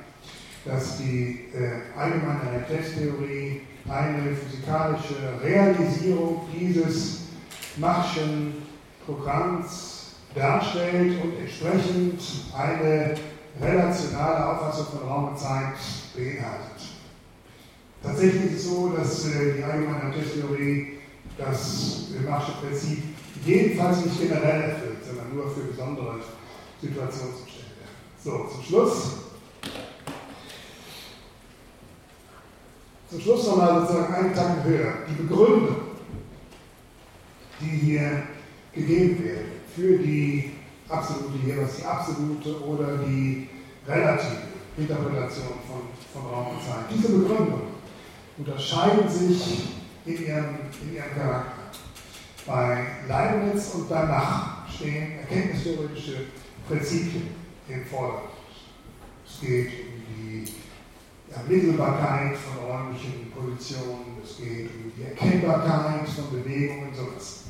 [0.65, 7.21] dass die äh, allgemeine Relativitätstheorie eine physikalische Realisierung dieses
[7.77, 8.63] Machschen
[9.05, 12.21] Programms darstellt und entsprechend
[12.57, 13.13] eine
[13.61, 15.75] relationale Auffassung von Raum und Zeit
[16.15, 16.81] beinhaltet.
[18.01, 20.93] Tatsächlich ist es so, dass äh, die allgemeine Relativitätstheorie
[21.37, 23.03] das Machsche Prinzip
[23.45, 26.19] jedenfalls nicht generell erfüllt, sondern nur für besondere
[26.81, 27.63] Situationsumstände.
[28.23, 29.11] So, zum Schluss.
[33.09, 34.93] Zum Schluss nochmal sozusagen einen Tag höher.
[35.09, 35.75] Die Begründung,
[37.59, 38.23] die hier
[38.73, 40.51] gegeben werden für die
[40.89, 43.49] absolute, jeweils die absolute oder die
[43.87, 46.85] relative Interpretation von, von Raum und Zeit.
[46.93, 47.61] Diese Begründung
[48.37, 49.69] unterscheiden sich
[50.05, 51.63] in ihrem, in ihrem Charakter.
[52.45, 56.25] Bei Leibniz und Mach stehen erkenntnistheoretische
[56.67, 57.29] Prinzipien
[57.69, 58.31] im Vordergrund.
[59.25, 60.45] Es geht um die
[61.31, 67.43] Ermittelbarkeit von räumlichen Positionen, es geht um die Erkennbarkeit von Bewegungen und sowas.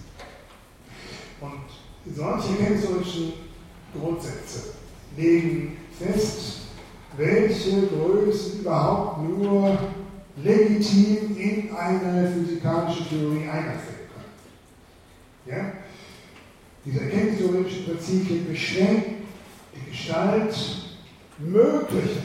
[1.42, 3.34] Und solche erkenntnistheoretischen
[3.98, 4.74] Grundsätze
[5.18, 6.62] legen fest,
[7.18, 9.78] welche Größen überhaupt nur
[10.43, 15.57] legitim in eine physikalische Theorie eingeführt können.
[15.57, 15.72] Ja?
[16.86, 19.16] Diese erkenntnistheoretischen Prinzipien beschränken
[19.76, 20.55] die Gestalt
[21.38, 22.22] möglicher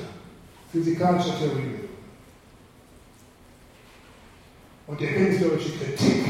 [0.72, 1.88] physikalischer Theorien.
[4.86, 6.24] Und die erkenntnistheoretische Kritik,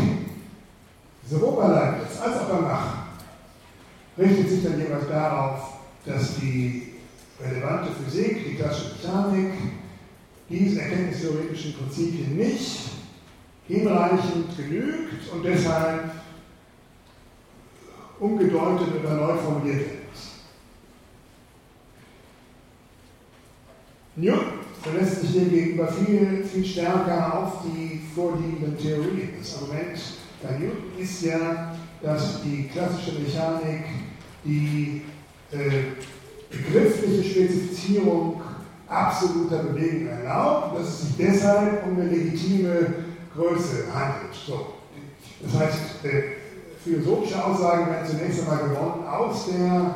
[1.29, 2.95] sowohl bei Leibniz als auch bei Mach,
[4.19, 6.88] richtet sich dann jeweils darauf, dass die
[7.41, 9.53] relevante Physik, die klassische Mechanik,
[10.49, 12.91] diesen erkenntnistheoretischen Prinzipien nicht
[13.67, 16.11] hinreichend genügt und deshalb
[18.19, 20.31] umgedeutet oder neu formuliert werden muss.
[24.17, 29.35] Newton verlässt sich demgegenüber viel, viel stärker auf die vorliegenden Theorien.
[29.39, 30.01] Das Argument
[30.43, 33.85] bei Newton ist ja, dass die klassische Mechanik
[34.45, 35.03] die
[35.53, 35.93] äh,
[36.51, 38.41] begriffliche Spezifizierung
[38.89, 42.95] absoluter Bewegung erlaubt, dass es sich deshalb um eine legitime
[43.35, 44.35] Größe handelt.
[44.47, 44.75] So.
[45.43, 46.23] Das heißt, äh,
[46.83, 49.95] philosophische Aussagen werden zunächst einmal gewonnen aus der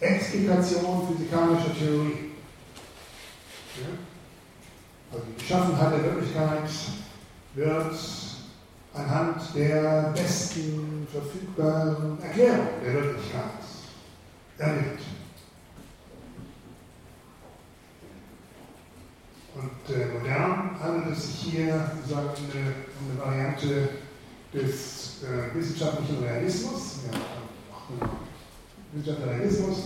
[0.00, 2.30] Explikation physikalischer Theorie.
[3.76, 3.88] Ja?
[5.12, 6.70] Also die Beschaffenheit der Wirklichkeit
[7.54, 7.94] wird
[8.94, 13.42] anhand der besten verfügbaren Erklärung der Wirklichkeit
[14.58, 15.17] ermittelt.
[19.58, 23.88] Und äh, modern handelt es sich hier um eine, eine Variante
[24.54, 27.18] des äh, wissenschaftlichen Realismus, ja,
[27.74, 27.90] auch
[28.92, 29.76] wissenschaftlichen Realismus,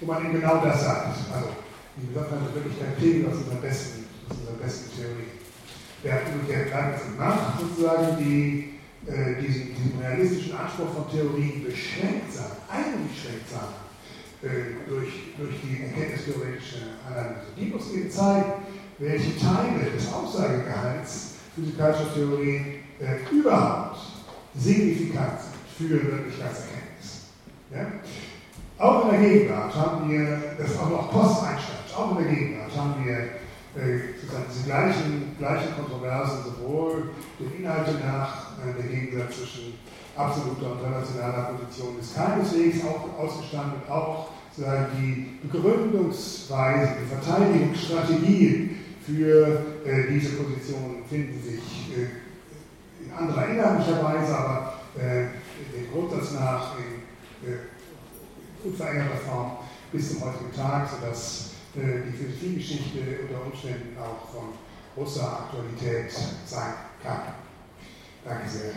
[0.00, 1.18] wo man eben genau das sagt.
[1.32, 1.50] Also
[1.96, 5.30] die Besonderheit der Wirklichkeit kriegen aus unserer besten, aus unserer besten Theorie.
[6.02, 8.74] Während umgekehrt Leibniz und Macht sozusagen die,
[9.06, 13.82] äh, diesen, diesen realistischen Anspruch von Theorien beschränkt sein, eingeschränkt sein
[14.42, 17.46] durch, durch die erkenntnistheoretische Analyse.
[17.56, 18.52] Die muss eben zeigen,
[18.98, 22.66] welche Teile des Aussagegehalts physikalischer Theorien
[22.98, 23.98] äh, überhaupt
[24.54, 27.28] signifikant sind für Wirklichkeitserkenntnis.
[27.70, 27.86] Ja?
[28.78, 32.76] Auch in der Gegenwart haben wir, das ist auch noch Post-Einstein, auch in der Gegenwart
[32.76, 34.00] haben wir äh,
[34.50, 39.74] diese gleichen, gleichen Kontroversen, sowohl den Inhalten nach, äh, der Gegensatz zwischen
[40.16, 50.12] absoluter und relationaler Position ist keineswegs auch ausgestanden auch die Begründungsweise, die Verteidigungsstrategien für äh,
[50.12, 55.26] diese Positionen finden sich äh, in anderer inhaltlicher Weise, aber äh,
[55.74, 57.58] dem Grundsatz nach in äh,
[58.64, 59.52] unveränderter Form
[59.90, 64.48] bis zum heutigen Tag, sodass äh, die Philosophiegeschichte unter Umständen auch von
[64.94, 66.12] großer Aktualität
[66.46, 67.34] sein kann.
[68.24, 68.72] Danke sehr.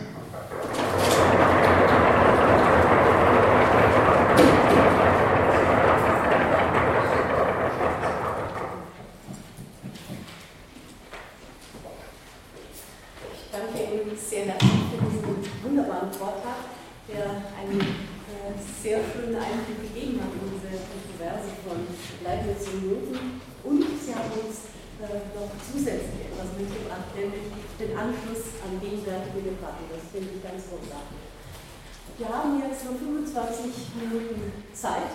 [14.16, 16.66] sehr herzlich für diesen wunderbaren Vortrag,
[17.08, 21.86] der einen äh, sehr schönen Einblick gegeben hat in diese Kontroverse von
[22.26, 23.40] Leibniz und Newton.
[23.64, 29.86] Und Sie haben uns äh, noch zusätzlich etwas mitgebracht, nämlich den Anschluss an gegenwärtige Debatten.
[29.94, 31.22] Das finde ich ganz großartig.
[32.18, 35.14] Wir haben jetzt noch 25 Minuten Zeit.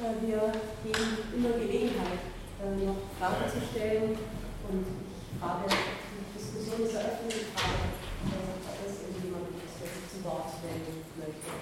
[0.00, 0.40] Äh, wir
[0.80, 2.24] geben immer Gelegenheit,
[2.56, 4.16] äh, noch Fragen zu stellen.
[4.68, 7.36] Und ich frage, die Diskussion ist eröffnet.
[7.36, 11.52] Ich frage, ob es irgendjemand ist, der sich zu Wort melden möchte.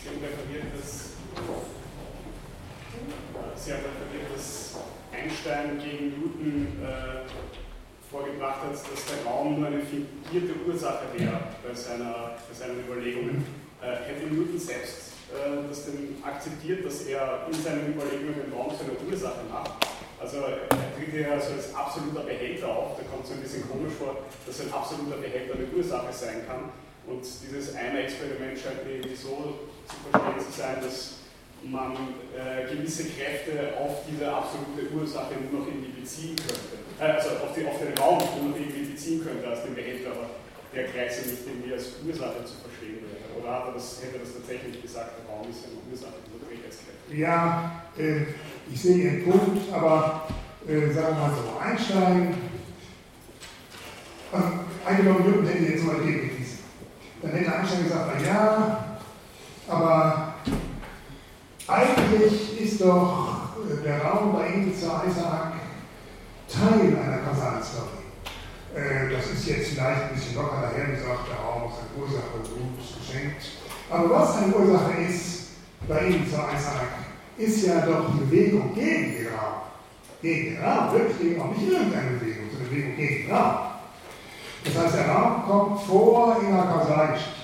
[0.00, 1.20] Sie haben referiert, dass,
[3.60, 4.70] Sie haben referiert, dass
[5.20, 7.28] Einstein gegen Newton äh,
[8.10, 13.44] vorgebracht hat, dass der Raum nur eine fingierte Ursache wäre bei, seiner, bei seinen Überlegungen.
[13.82, 18.70] Äh, hätte Newton selbst äh, das denn akzeptiert, dass er in seinen Überlegungen den Raum
[18.76, 19.86] zu einer Ursache macht?
[20.18, 23.94] Also er tritt hier also als absoluter Behälter auf, da kommt so ein bisschen komisch
[23.98, 26.68] vor, dass ein absoluter Behälter eine Ursache sein kann.
[27.06, 31.19] Und dieses Eimer-Experiment scheint mir irgendwie so zu verstehen zu sein, dass
[31.64, 31.92] man
[32.32, 36.80] äh, gewisse Kräfte auf diese absolute Ursache nur noch irgendwie beziehen könnte.
[36.98, 40.10] Äh, also auf, die, auf, den Raum nur noch irgendwie beziehen könnte als den Behälter,
[40.12, 40.30] aber
[40.74, 43.20] der gleichsam nicht irgendwie als Ursache zu verstehen wäre.
[43.36, 46.40] Oder hat er das, hätte er das tatsächlich gesagt, der Raum ist eine Ursache dieser
[46.48, 47.12] Trägheitskräfte?
[47.12, 48.32] Ja, äh,
[48.72, 50.28] ich sehe Ihren Punkt, aber
[50.66, 52.34] äh, sagen wir mal so, Einstein,
[54.32, 54.48] also
[54.86, 56.58] eingenommen Newton hätte jetzt mal gegengewiesen.
[57.20, 58.98] Dann hätte Einstein gesagt, na ja,
[59.68, 60.34] aber
[62.10, 63.28] eigentlich ist doch
[63.68, 65.52] äh, der Raum bei zu Isaac
[66.48, 68.02] Teil einer Kausalstory.
[68.74, 72.38] Äh, das ist jetzt vielleicht ein bisschen locker daher gesagt, der Raum ist eine Ursache,
[72.42, 73.42] gut geschenkt.
[73.90, 75.48] Aber was eine Ursache ist
[75.88, 76.90] bei zu Isaac,
[77.38, 79.62] ist ja doch die Bewegung gegen den Raum.
[80.20, 83.54] Gegen den Raum, wirklich auch nicht irgendeine Bewegung, sondern Bewegung gegen den Raum.
[84.64, 87.39] Das heißt, der Raum kommt vor in der Kausalgeschichte.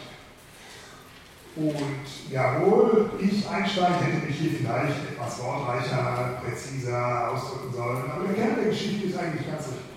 [1.57, 8.34] Und jawohl, ich, Einstein, hätte mich hier vielleicht etwas wortreicher, präziser ausdrücken sollen, aber der
[8.34, 9.96] Kern der Geschichte ist eigentlich ganz richtig.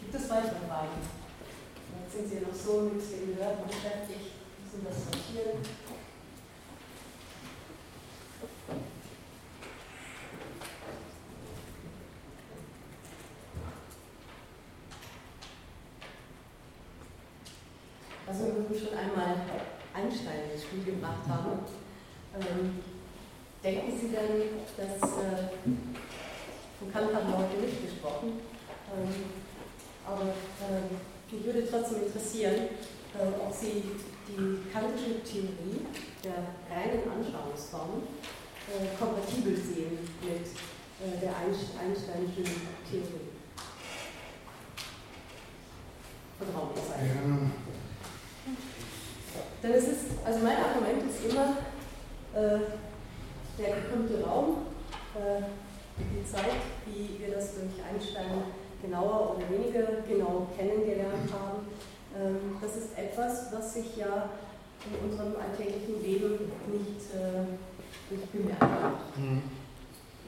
[0.00, 1.00] Gibt es weitere Fragen?
[2.04, 5.64] Jetzt sind Sie noch so mit den Wörtern beschäftigt, müssen das sortieren.
[18.72, 19.36] Wir schon einmal
[19.92, 21.60] Einstein ins Spiel gebracht haben,
[22.40, 22.80] ähm,
[23.62, 24.32] denken Sie dann,
[24.78, 25.52] dass äh,
[26.78, 28.40] von Kant haben wir heute nicht gesprochen,
[28.96, 29.12] ähm,
[30.06, 32.72] aber äh, mich würde trotzdem interessieren,
[33.12, 33.84] äh, ob Sie
[34.28, 35.84] die kantische Theorie
[36.24, 38.04] der reinen Anschauungsform
[38.72, 42.56] äh, kompatibel sehen mit äh, der Einsteinischen
[42.88, 43.28] Theorie.
[46.38, 46.48] Von
[49.62, 51.56] Es ist, also mein Argument ist immer,
[52.34, 52.58] äh,
[53.58, 54.66] der gekrümmte Raum,
[55.14, 55.42] äh,
[55.98, 58.42] die Zeit, wie wir das durch Einstein
[58.82, 61.66] genauer oder weniger genau kennengelernt haben,
[62.14, 64.30] äh, das ist etwas, was sich ja
[64.84, 69.16] in unserem alltäglichen Leben nicht, äh, nicht bemerkt.
[69.16, 69.42] Mhm.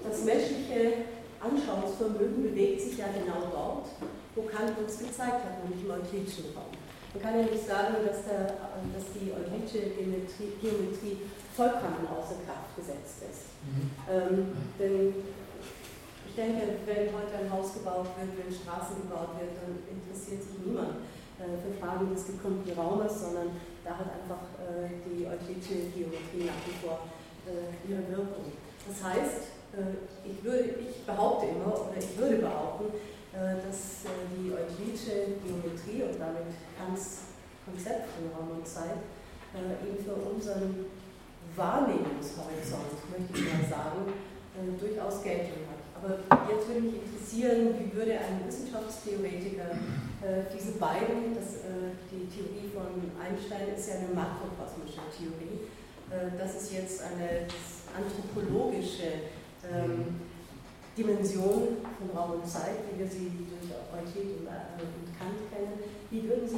[0.02, 0.92] Das menschliche
[1.40, 3.88] Anschauungsvermögen bewegt sich ja genau dort,
[4.34, 6.84] wo Kant uns gezeigt hat, nämlich im euklidischen Raum.
[7.15, 8.59] Man kann ja nicht sagen, dass, der,
[8.91, 11.23] dass die euklidische Geometrie, Geometrie,
[11.55, 13.55] vollkommen außer Kraft gesetzt ist.
[13.62, 13.87] Mhm.
[14.11, 14.35] Ähm,
[14.75, 15.15] denn
[16.27, 20.59] ich denke, wenn heute ein Haus gebaut wird, wenn Straßen gebaut wird, dann interessiert sich
[20.67, 21.07] niemand
[21.39, 23.55] äh, für Fragen des gekrümmten Raumes, sondern
[23.87, 27.07] da hat einfach äh, die euklidische Geometrie nach wie vor
[27.47, 28.51] äh, ihre Wirkung.
[28.91, 32.91] Das heißt, äh, ich, würde, ich behaupte immer, oder ich würde behaupten,
[33.35, 37.35] dass äh, die euklidische Geometrie und damit Kants
[37.66, 39.03] Konzept von Raum und Zeit
[39.51, 40.87] äh, eben für unseren
[41.57, 44.12] Wahrnehmungshorizont, möchte ich mal sagen,
[44.78, 45.82] durchaus Geltung hat.
[45.99, 49.70] Aber jetzt würde mich interessieren, wie würde ein Wissenschaftstheoretiker
[50.55, 51.62] diese beiden, das,
[52.11, 52.87] die Theorie von
[53.18, 55.66] Einstein ist ja eine makrokosmische Theorie,
[56.39, 57.47] das ist jetzt eine
[57.95, 59.26] anthropologische
[59.70, 60.20] ähm,
[60.97, 65.78] Dimension von Raum und Zeit, wie wir sie durch Euklid und, Kant kennen,
[66.10, 66.56] wie würden Sie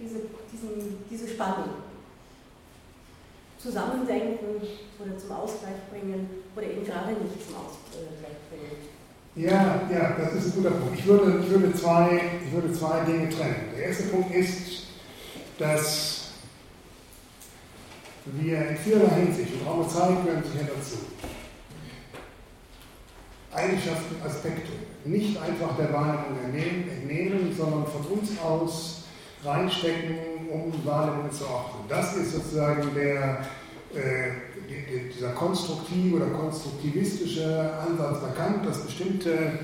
[0.00, 0.20] diese,
[0.52, 1.70] diesen, diese Spannung
[3.58, 4.60] zusammendenken
[4.98, 8.92] oder zum Ausgleich bringen oder eben gerade nicht zum Ausgleich bringen?
[9.34, 10.98] Ja, ja, das ist ein guter Punkt.
[10.98, 13.70] Ich würde, ich würde, zwei, ich würde zwei Dinge trennen.
[13.74, 14.82] Der erste Punkt ist,
[15.58, 16.32] dass
[18.26, 20.96] wir in vielerlei Hinsicht, und Raum und Zeit gehören sicher dazu,
[23.54, 24.72] Eigenschaften, Aspekte
[25.04, 29.02] nicht einfach der Wahrnehmung entnehmen, sondern von uns aus
[29.44, 30.16] reinstecken,
[30.50, 31.84] um Wahrnehmungen zu ordnen.
[31.88, 33.44] Das ist sozusagen der,
[33.94, 39.58] äh, dieser konstruktive oder konstruktivistische Ansatz erkannt, dass bestimmte,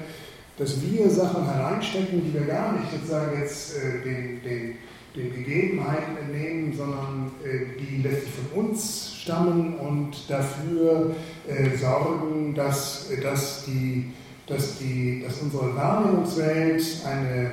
[0.59, 4.75] dass wir Sachen hereinstecken, die wir gar nicht sozusagen jetzt äh, den, den,
[5.15, 11.15] den Gegebenheiten entnehmen, sondern äh, die letztlich von uns stammen und dafür
[11.47, 14.13] äh, sorgen, dass, äh, dass, die,
[14.47, 17.53] dass, die, dass unsere Wahrnehmungswelt eine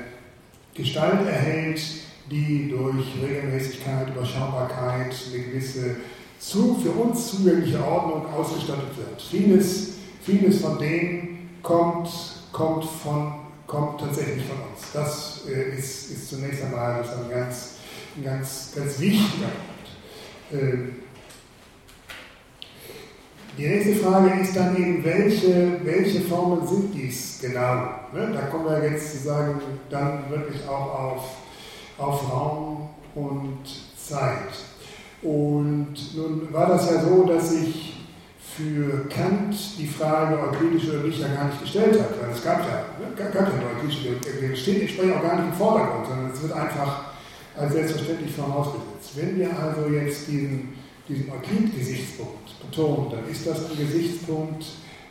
[0.74, 1.82] Gestalt erhält,
[2.32, 5.98] die durch Regelmäßigkeit, Überschaubarkeit, eine gewisse
[6.40, 9.22] zu, für uns zugängliche Ordnung ausgestattet wird.
[9.22, 12.10] Vieles, vieles von dem kommt,
[12.52, 13.34] kommt, von,
[13.68, 14.92] kommt tatsächlich von uns.
[14.94, 17.76] Das äh, ist, ist zunächst einmal ein ganz,
[18.16, 20.64] ein ganz, ganz wichtiger Punkt.
[20.64, 20.96] Ähm,
[23.58, 27.90] die nächste Frage ist dann eben, welche, welche Formen sind dies genau?
[28.14, 28.32] Ne?
[28.34, 31.24] Da kommen wir jetzt sozusagen dann wirklich auch auf,
[31.98, 33.64] auf Raum und
[33.98, 34.54] Zeit.
[35.22, 37.96] Und nun war das ja so, dass ich
[38.56, 42.60] für Kant die Frage euklidische oder nicht ja gar nicht gestellt hat, weil es gab
[42.60, 46.42] ja, ne, gab ja euklidische Theorie, steht entsprechend auch gar nicht im Vordergrund, sondern es
[46.42, 47.06] wird einfach
[47.58, 49.12] als selbstverständlich vorausgesetzt.
[49.16, 50.74] Wenn wir also jetzt diesen,
[51.08, 54.66] diesen Euklid-Gesichtspunkt betonen, dann ist das ein Gesichtspunkt,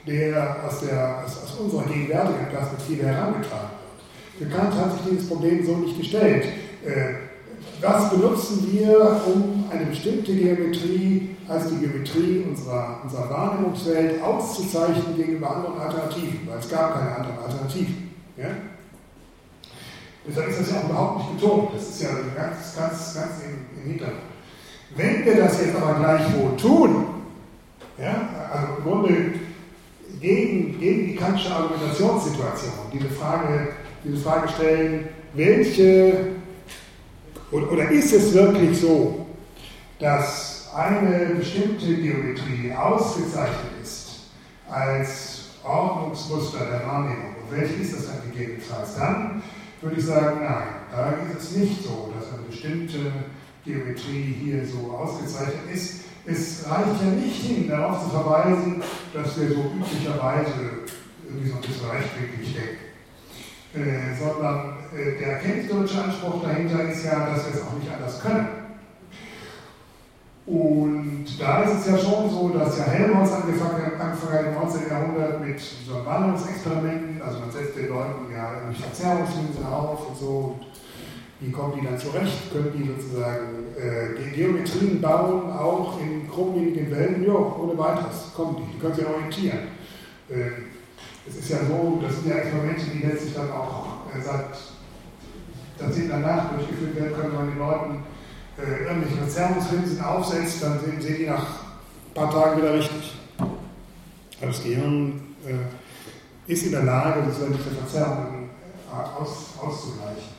[0.06, 3.70] der aus, der, aus, aus unserer gegenwärtigen Perspektive herangetragen
[4.38, 4.50] wird.
[4.52, 6.44] Kant hat sich dieses Problem so nicht gestellt.
[6.84, 7.14] Äh,
[7.80, 15.56] was benutzen wir, um eine bestimmte Geometrie als die Geometrie unserer, unserer Wahrnehmungswelt auszuzeichnen gegenüber
[15.56, 16.40] anderen Alternativen?
[16.46, 18.14] Weil es gab keine anderen Alternativen.
[18.36, 18.48] Ja?
[20.26, 21.74] Deshalb ist das ja auch überhaupt nicht betont.
[21.74, 24.33] Das ist ja ganz, ganz, ganz im, im Hintergrund.
[24.96, 27.06] Wenn wir das jetzt aber gleichwohl tun,
[27.98, 29.32] ja, also im Grunde
[30.20, 33.68] gegen, gegen die kantische Argumentationssituation diese Frage,
[34.04, 36.34] diese Frage stellen, welche
[37.50, 39.26] oder, ist es wirklich so,
[40.00, 44.22] dass eine bestimmte Geometrie ausgezeichnet ist
[44.68, 47.36] als Ordnungsmuster der Wahrnehmung?
[47.42, 48.96] Und welche ist das dann gegebenenfalls?
[48.96, 49.42] Dann
[49.80, 53.12] würde ich sagen, nein, da ist es nicht so, dass eine bestimmte
[53.64, 56.04] Geometrie hier so ausgezeichnet ist.
[56.26, 58.82] Es reicht ja nicht hin, darauf zu verweisen,
[59.12, 60.52] dass wir so üblicherweise
[61.24, 62.84] irgendwie so ein bisschen rechtwinklig denken.
[63.74, 68.20] Äh, sondern äh, der erkenntnistheoretische Anspruch dahinter ist ja, dass wir es auch nicht anders
[68.20, 68.48] können.
[70.46, 74.90] Und da ist es ja schon so, dass ja Helmholtz angefangen hat, Anfang des 19.
[74.90, 80.60] Jahrhunderts mit so Wanderungsexperimenten, also man setzt den Leuten ja irgendwie Verzerrungslinsen auf und so,
[81.44, 82.52] wie kommen die dann zurecht?
[82.52, 87.24] Können die sozusagen äh, Geometrien bauen, auch in krummlinigen Wellen?
[87.24, 89.58] Ja, ohne weiteres kommen die, die können sich orientieren.
[90.30, 90.50] Äh,
[91.28, 94.56] es ist ja so, das sind ja Experimente, die letztlich dann auch äh, seit
[95.80, 98.04] Jahrzehnten danach durchgeführt werden können, wenn man den Leuten
[98.58, 103.14] äh, irgendwelche Verzerrungslinsen aufsetzt, dann sehen, sehen die nach ein paar Tagen wieder richtig.
[103.38, 108.50] Also das Gehirn äh, ist in der Lage, sozusagen diese Verzerrungen
[108.90, 110.33] äh, aus, auszugleichen.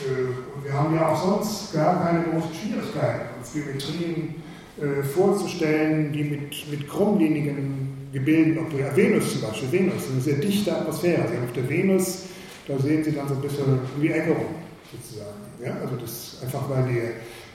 [0.00, 4.34] Äh, und wir haben ja auch sonst gar keine großen Schwierigkeiten, uns Geometrien
[4.80, 8.96] äh, vorzustellen, die mit, mit krummlinigen Gebilden operieren.
[8.96, 11.28] Venus zum Beispiel, Venus, eine sehr dichte Atmosphäre.
[11.28, 12.22] Sie haben auf der Venus,
[12.66, 14.54] da sehen Sie dann so ein bisschen wie Ecke rum,
[14.92, 15.40] sozusagen.
[15.62, 15.76] Ja?
[15.82, 17.02] Also das einfach, weil die,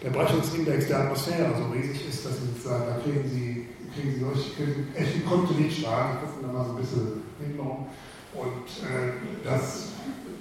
[0.04, 4.20] der Brechungsindex der Atmosphäre so riesig ist, dass Sie sozusagen, da kriegen Sie, kriegen Sie
[4.20, 7.88] solche, kriegen echte Kryptonitstrahlen, die gucken dann mal so ein bisschen hintenrum.
[8.36, 9.14] Und äh,
[9.44, 9.88] das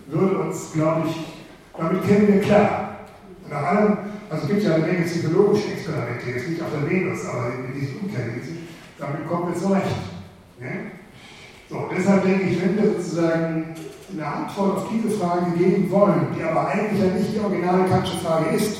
[0.08, 1.41] würde uns, glaube ich,
[1.82, 2.96] damit kennen wir klar.
[3.50, 3.96] Nach allem,
[4.30, 7.78] also es gibt ja eine Menge psychologische Experimente, jetzt nicht auf der Venus, aber in
[7.78, 8.68] diesen Umkehrlinsen,
[8.98, 9.96] damit kommen wir zurecht.
[10.58, 10.92] Ne?
[11.68, 13.74] So, deshalb denke ich, wenn wir sozusagen
[14.12, 18.18] eine Antwort auf diese Frage geben wollen, die aber eigentlich ja nicht die originale Kantsche
[18.18, 18.78] Frage ist,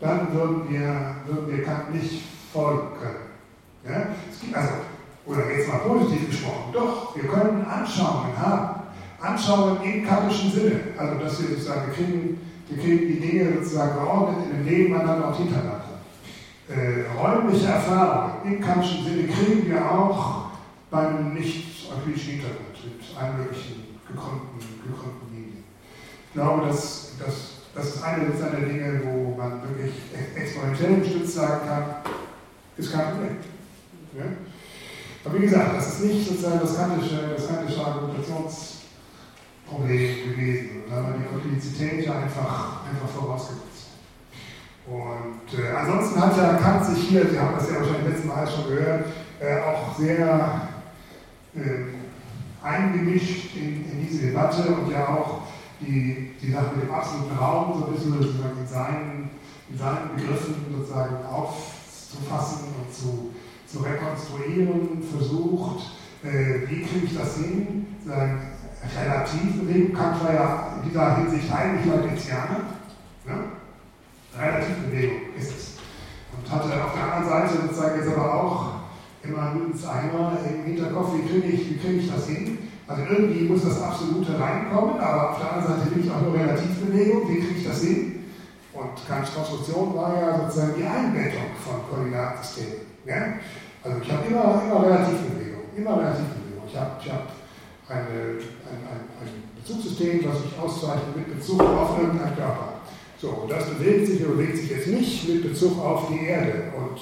[0.00, 2.22] dann würden wir, würden wir Kant nicht
[2.52, 3.92] folgen können.
[3.92, 4.06] Ja?
[4.30, 4.72] Es gibt also,
[5.26, 8.77] oder jetzt mal positiv gesprochen, doch, wir können Anschauungen haben.
[9.20, 10.80] Anschauungen im kantischen Sinne.
[10.96, 15.28] Also, dass wir sozusagen, wir kriegen, wir kriegen die Dinge sozusagen geordnet in dem Nebeneinander
[15.28, 15.84] und hintereinander.
[16.68, 20.50] Äh, räumliche Erfahrungen im kantischen Sinne kriegen wir auch
[20.90, 25.64] beim nicht-euklidischen Hintergrund mit allen möglichen gekrümmten, gekrümmten Linien.
[26.28, 29.94] Ich glaube, dass, dass das ist eine der Dinge, wo man wirklich
[30.34, 31.84] experimentell gestützt sagen kann,
[32.76, 33.36] ist kein Problem.
[34.16, 34.24] Ja?
[35.24, 37.84] Aber wie gesagt, das ist nicht sozusagen das kantische, das kantische
[39.70, 40.82] Argumentationsproblem gewesen.
[40.88, 41.14] Da wir
[41.44, 43.88] die ja einfach, einfach vorausgesetzt.
[44.86, 48.46] Und äh, ansonsten hat ja Kant sich hier, Sie haben das ja wahrscheinlich letztes Mal
[48.46, 49.04] schon gehört,
[49.38, 50.68] äh, auch sehr
[51.54, 51.60] äh,
[52.62, 55.42] eingemischt in, in, diese Debatte und ja auch
[55.80, 59.30] die, die Sache mit dem absoluten Raum so ein bisschen sozusagen in seinen,
[59.70, 63.34] in seinen Begriffen sozusagen aufzufassen und zu,
[63.66, 65.92] zu rekonstruieren versucht,
[66.24, 68.40] äh, wie kriege ich das hin, sagen,
[68.82, 72.60] relativ Bewegung, Kant war ja in dieser Hinsicht eigentlich Leibnizianer,
[73.26, 73.34] ne?
[74.38, 75.76] Relativbewegung ist es.
[76.36, 78.66] Und hatte auf der anderen Seite sozusagen jetzt aber auch
[79.22, 82.58] immer mindestens einmal im Hinterkopf, wie kriege ich, wie kriege ich das hin?
[82.86, 86.34] Also irgendwie muss das Absolute reinkommen, aber auf der anderen Seite will ich auch nur
[86.34, 88.24] Relativbewegung, wie kriege ich das hin?
[88.72, 92.86] Und Kants Konstruktion war ja sozusagen die Einbettung von Koordinatensystemen.
[93.04, 93.34] Ja?
[93.82, 96.64] Also ich habe immer, immer Relativbewegung, immer Relativbewegung.
[96.68, 97.28] Ich habe ich hab
[97.88, 98.38] eine,
[98.68, 102.74] ein, ein, ein Bezugssystem, das sich auszeichnet mit Bezug auf irgendeinen Körper.
[103.20, 106.72] So, und das bewegt sich, bewegt sich jetzt nicht mit Bezug auf die Erde.
[106.76, 107.00] Und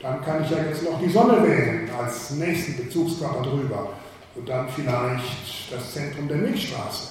[0.00, 3.92] dann kann ich ja jetzt noch die Sonne wählen als nächsten Bezugskörper drüber.
[4.34, 7.08] Und dann vielleicht das Zentrum der Milchstraße.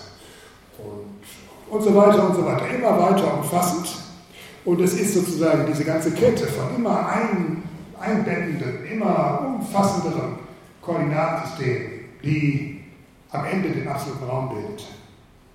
[0.80, 2.68] Und, und so weiter und so weiter.
[2.70, 3.88] Immer weiter umfassend.
[4.66, 7.64] Und es ist sozusagen diese ganze Kette von immer ein,
[8.00, 10.40] einbettenden, immer umfassenderen
[10.82, 11.92] Koordinatensystemen,
[12.24, 12.79] die
[13.32, 14.86] am Ende den absoluten Raum bildet.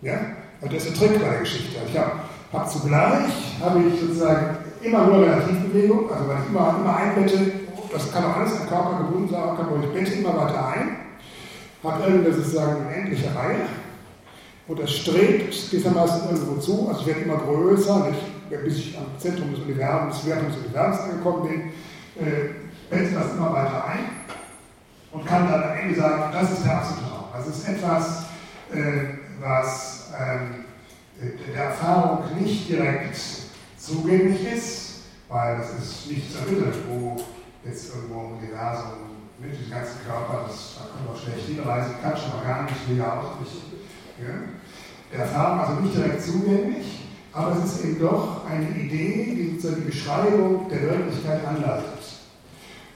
[0.02, 0.18] Ja?
[0.60, 1.76] Und das ist der Trick bei der Geschichte.
[1.88, 2.12] Ich habe
[2.52, 7.52] hab zugleich, habe ich sozusagen immer nur Relativbewegung, also weil ich immer, immer einbette,
[7.92, 10.96] das kann auch alles am Körper gebunden sein, aber ich bette immer weiter ein,
[11.82, 13.66] habe irgendeine sozusagen unendliche Reihe
[14.66, 19.06] und das strebt gewissermaßen irgendwo zu, also ich werde immer größer, nicht, bis ich am
[19.18, 21.60] Zentrum des Universums, des Wertums des Universums angekommen bin,
[22.26, 22.50] äh,
[22.90, 24.04] bette das immer weiter ein
[25.12, 27.23] und kann dann am Ende sagen, das ist der absolute Raum.
[27.36, 28.24] Das ist etwas,
[28.72, 30.64] äh, was ähm,
[31.52, 33.18] der Erfahrung nicht direkt
[33.76, 37.16] zugänglich ist, weil das ist nichts ermittelt, wo
[37.64, 38.92] jetzt irgendwo im Universum
[39.40, 42.88] mit dem ganzen Körper, das, da kann man schlecht hinreisen, kann schon mal gar nicht
[42.88, 43.78] legal ausrichten.
[44.20, 44.34] Ja?
[45.12, 49.72] Der Erfahrung also nicht direkt zugänglich, aber es ist eben doch eine Idee, die so
[49.72, 51.98] die Beschreibung der Wirklichkeit anleitet.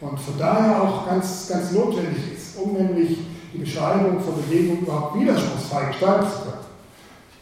[0.01, 3.19] Und von daher auch ganz, ganz notwendig ist, um nämlich
[3.53, 6.69] die Beschreibung von Bewegung überhaupt widerspruchsfrei gestalten zu können.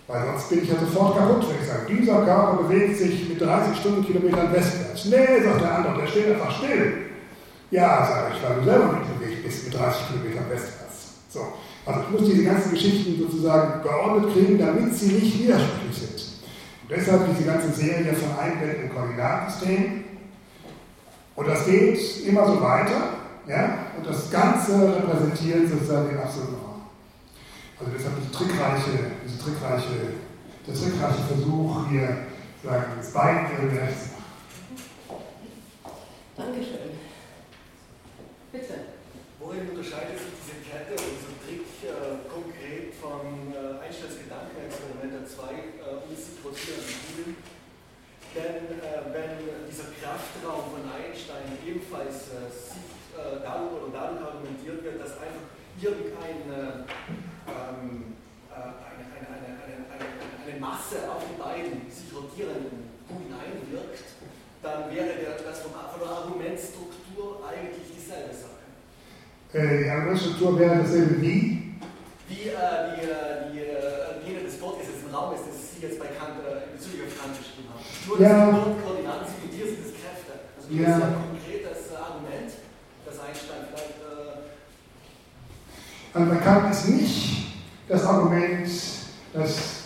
[0.08, 3.40] Weil sonst bin ich ja sofort kaputt, wenn ich sage, dieser Körper bewegt sich mit
[3.40, 5.04] 30 Stundenkilometern westwärts.
[5.06, 6.92] Nee, sagt der andere, der steht einfach still.
[7.72, 11.14] Ja, sage ich, weil du selber mit bewegt bist mit 30 Kilometern westwärts.
[11.28, 11.40] So.
[11.84, 16.22] Also ich muss diese ganzen Geschichten sozusagen geordnet kriegen, damit sie nicht widersprüchlich sind.
[16.82, 20.04] Und deshalb diese ganze Serie von einbettenden Koordinatensystemen.
[21.34, 23.25] Und das geht immer so weiter.
[23.46, 23.92] Ja?
[23.96, 26.82] Und das Ganze repräsentiert sozusagen den absoluten Raum.
[27.78, 30.18] Also deshalb diese trickreiche, diese trickreiche,
[30.66, 32.26] der trickreiche Versuch, hier
[32.64, 34.16] sagen, das Bein zu machen.
[36.36, 36.98] Dankeschön.
[38.52, 38.74] Bitte.
[39.38, 45.24] Worin unterscheidet sich diese Kette und dieser Trick äh, konkret vom äh, Einsteins Gedankenexperiment der
[45.28, 47.36] zwei äh, uns Kugeln?
[48.34, 49.38] Denn äh, wenn
[49.70, 55.48] dieser Kraftraum von Einstein ebenfalls äh, sieht, äh, darüber oder dadurch argumentiert wird, dass einfach
[55.80, 56.84] irgendeine
[57.48, 58.16] ähm,
[58.52, 59.76] äh, eine, eine, eine,
[60.44, 64.04] eine, Masse auf die beiden sich rotierenden Kugeln einwirkt,
[64.62, 68.64] dann wäre der, das von, von der Argumentstruktur eigentlich dieselbe Sache.
[69.52, 71.76] Äh, die Argumentstruktur wäre dasselbe wie?
[72.28, 76.40] Wie äh, die, äh, die, äh, jene des fortgesetzten Raumes, das Sie jetzt bei Kant
[76.42, 77.84] äh, bezüglich auf Kant geschrieben haben.
[78.08, 78.50] Nur, ja.
[78.50, 80.32] die Koordinaten sind und hier sind es Kräfte.
[80.56, 80.96] Also das ja.
[80.96, 82.50] ist ein konkretes Argument
[83.06, 83.98] das Einstein vielleicht.
[84.00, 84.46] Äh
[86.14, 87.46] also bei Kant ist nicht
[87.88, 88.68] das Argument,
[89.32, 89.84] dass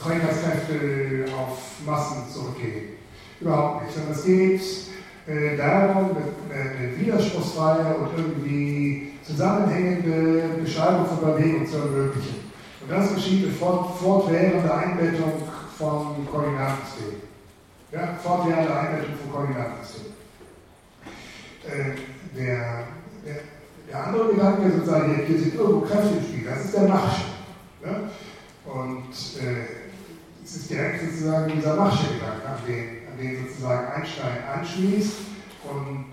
[0.00, 2.96] Trägerkräfte auf Massen zurückgehen.
[3.40, 3.94] Überhaupt nicht.
[3.94, 4.62] Sondern es geht
[5.26, 6.16] äh, darum,
[6.50, 12.48] eine widerspruchsfreie und irgendwie zusammenhängende Beschreibung von Bewegung zu ermöglichen.
[12.80, 15.32] Und das geschieht durch fort, fortwährende Einbettung
[15.76, 17.22] von Koordinatensystemen.
[17.92, 20.12] Ja, fortwährende Einbettung von Koordinatensystemen.
[21.66, 22.84] Äh, der,
[23.24, 23.36] der,
[23.90, 27.24] der, andere Gedanke sozusagen, hier, hier sind irgendwo Kräfte im Spiel, das ist der Machsche.
[27.84, 28.10] Ne?
[28.64, 29.88] Und äh,
[30.44, 35.16] es ist direkt sozusagen dieser Machsche-Gedanke, an den, an den sozusagen Einstein anschließt
[35.64, 36.12] und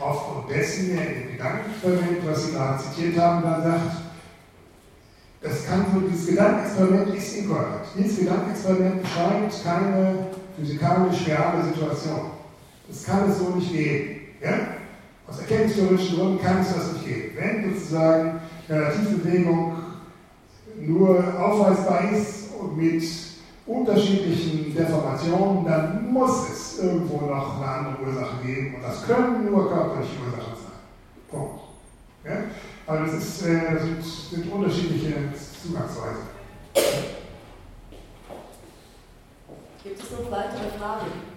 [0.00, 3.96] aufgrund dessen er in dem Gedankenexperiment, was Sie gerade zitiert haben, dann sagt,
[5.42, 7.86] das kann so, dieses Gedankenexperiment ist inkorrekt.
[7.96, 12.30] Dieses Gedankenexperiment beschreibt keine physikalisch reale Situation.
[12.88, 14.20] Das kann es so nicht geben.
[14.42, 14.79] Ja?
[15.30, 17.36] Aus erkenntnistheoretischen Gründen kann es das nicht geben.
[17.36, 19.76] Wenn sozusagen Relativbewegung
[20.80, 23.02] nur aufweisbar ist und mit
[23.66, 29.68] unterschiedlichen Deformationen, dann muss es irgendwo noch eine andere Ursache geben und das können nur
[29.68, 31.30] körperliche Ursachen sein.
[31.30, 31.60] Punkt.
[32.24, 32.32] Ja?
[32.86, 35.14] Aber das ist, äh, sind, sind unterschiedliche
[35.62, 36.40] Zugangsweisen.
[39.84, 41.29] Gibt es noch weitere Fragen?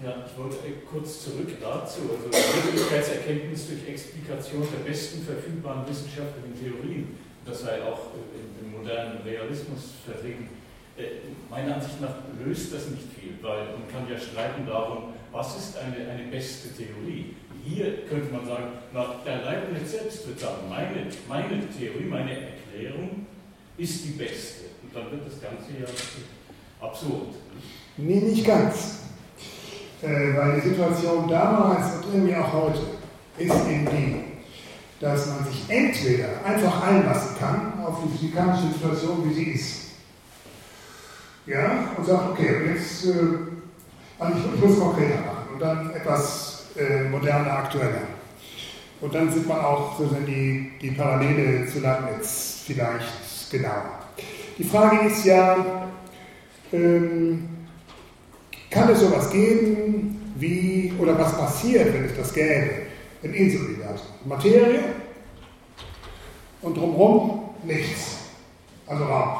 [0.00, 0.56] Ja, ich wollte
[0.88, 2.02] kurz zurück dazu.
[2.06, 9.98] Also Wirklichkeitserkenntnis durch Explikation der besten verfügbaren wissenschaftlichen Theorien, das sei auch im modernen Realismus
[10.06, 10.50] vertreten.
[10.96, 12.14] Äh, meiner Ansicht nach
[12.44, 16.68] löst das nicht viel, weil man kann ja streiten darum, was ist eine, eine beste
[16.76, 17.34] Theorie.
[17.64, 23.26] Hier könnte man sagen, na, der Leibniz selbst wird sagen, meine, meine Theorie, meine Erklärung
[23.76, 24.66] ist die beste.
[24.82, 25.88] Und dann wird das Ganze ja
[26.86, 27.34] absurd.
[27.96, 29.07] Nee, nicht ganz.
[30.00, 32.78] Äh, weil die Situation damals und irgendwie auch heute
[33.36, 34.24] ist eben die,
[35.00, 39.88] dass man sich entweder einfach einlassen kann auf die physikalische Situation, wie sie ist.
[41.46, 43.10] ja, und sagt, okay, jetzt, äh,
[44.20, 48.02] also ich, ich muss konkreter machen und dann etwas äh, moderner, aktueller.
[49.00, 53.98] Und dann sieht man auch sozusagen die, die Parallele zu Leibniz vielleicht genauer.
[54.58, 55.56] Die Frage ist ja,
[56.72, 57.57] ähm,
[58.70, 62.70] kann es sowas geben, wie, oder was passiert, wenn es das gäbe,
[63.22, 64.06] im Inseluniversum?
[64.24, 64.80] Materie
[66.62, 68.18] und drumherum nichts,
[68.86, 69.38] also Raum.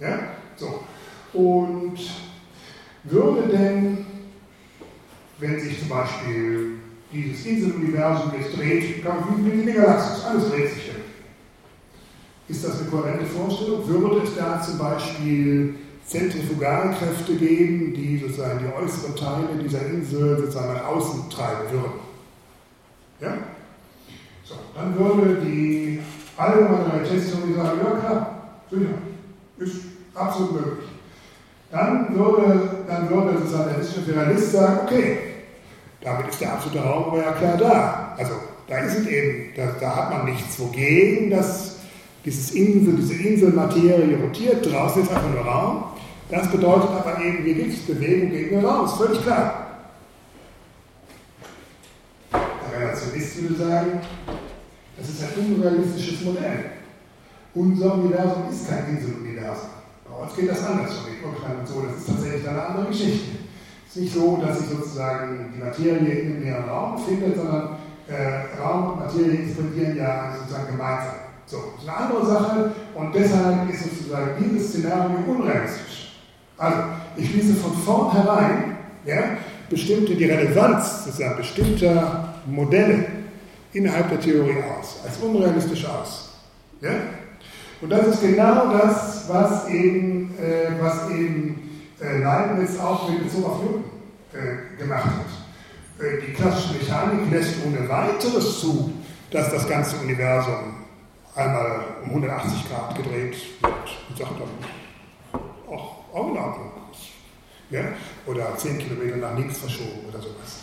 [0.00, 0.18] Ja?
[0.56, 0.80] So.
[1.32, 1.98] Und
[3.04, 4.06] würde denn,
[5.38, 6.78] wenn sich zum Beispiel
[7.12, 11.06] dieses Inseluniversum jetzt dreht, wie die Galaxis, alles dreht sich irgendwie.
[12.48, 13.86] Ist das eine kohärente Vorstellung?
[13.86, 15.74] Würde es da zum Beispiel
[16.06, 22.00] Zentrifugalkräfte geben, die sozusagen die äußeren Teile dieser Insel sozusagen nach außen treiben würden?
[23.20, 23.36] Ja?
[24.44, 26.00] So, dann würde die
[26.36, 28.86] allgemeine Realitätstheorie sagen, ja klar, sicher,
[29.58, 29.76] ist
[30.14, 30.88] absolut möglich.
[31.70, 35.18] Dann würde, dann würde sozusagen der wissenschaftliche Realist sagen, okay,
[36.00, 38.14] damit ist der absolute Raum aber ja klar da.
[38.16, 38.34] Also
[38.68, 41.76] da ist es eben, da, da hat man nichts wogegen, dass
[42.24, 45.84] dieses Insel, diese Inselmaterie rotiert, draußen ist einfach nur Raum.
[46.28, 49.66] Das bedeutet aber eben, hier gibt es Bewegung gegen den Raum, ist völlig klar.
[52.32, 54.00] Der Relationist würde sagen,
[54.98, 56.64] das ist ein unrealistisches Modell.
[57.54, 59.70] Unser Universum ist kein Inseluniversum.
[60.08, 61.02] Bei uns geht das anders so,
[61.64, 61.82] so.
[61.82, 63.38] Das ist tatsächlich eine andere Geschichte.
[63.88, 67.76] Es ist nicht so, dass sich sozusagen die Materie in dem leeren Raum befindet, sondern
[68.08, 71.14] äh, Raum und Materie explodieren ja sozusagen gemeinsam.
[71.46, 75.95] So, das ist eine andere Sache und deshalb ist sozusagen dieses Szenario unrealistisch.
[76.58, 76.78] Also,
[77.16, 79.36] ich schließe von vornherein ja,
[79.68, 83.04] bestimmte, die Relevanz bestimmter Modelle
[83.72, 86.30] innerhalb der Theorie aus, als unrealistisch aus.
[86.80, 86.90] Ja?
[87.80, 93.44] Und das ist genau das, was eben, äh, was eben äh, Leibniz auch mit Bezug
[93.44, 93.84] auf Newton
[94.32, 96.04] äh, gemacht hat.
[96.04, 98.92] Äh, die klassische Mechanik lässt ohne weiteres zu,
[99.30, 100.86] dass das ganze Universum
[101.34, 103.74] einmal um 180 Grad gedreht wird
[104.08, 107.76] und sagt dann, auch, auch in.
[107.76, 107.82] Ja?
[108.26, 110.60] Oder 10 Kilometer nach links verschoben oder sowas.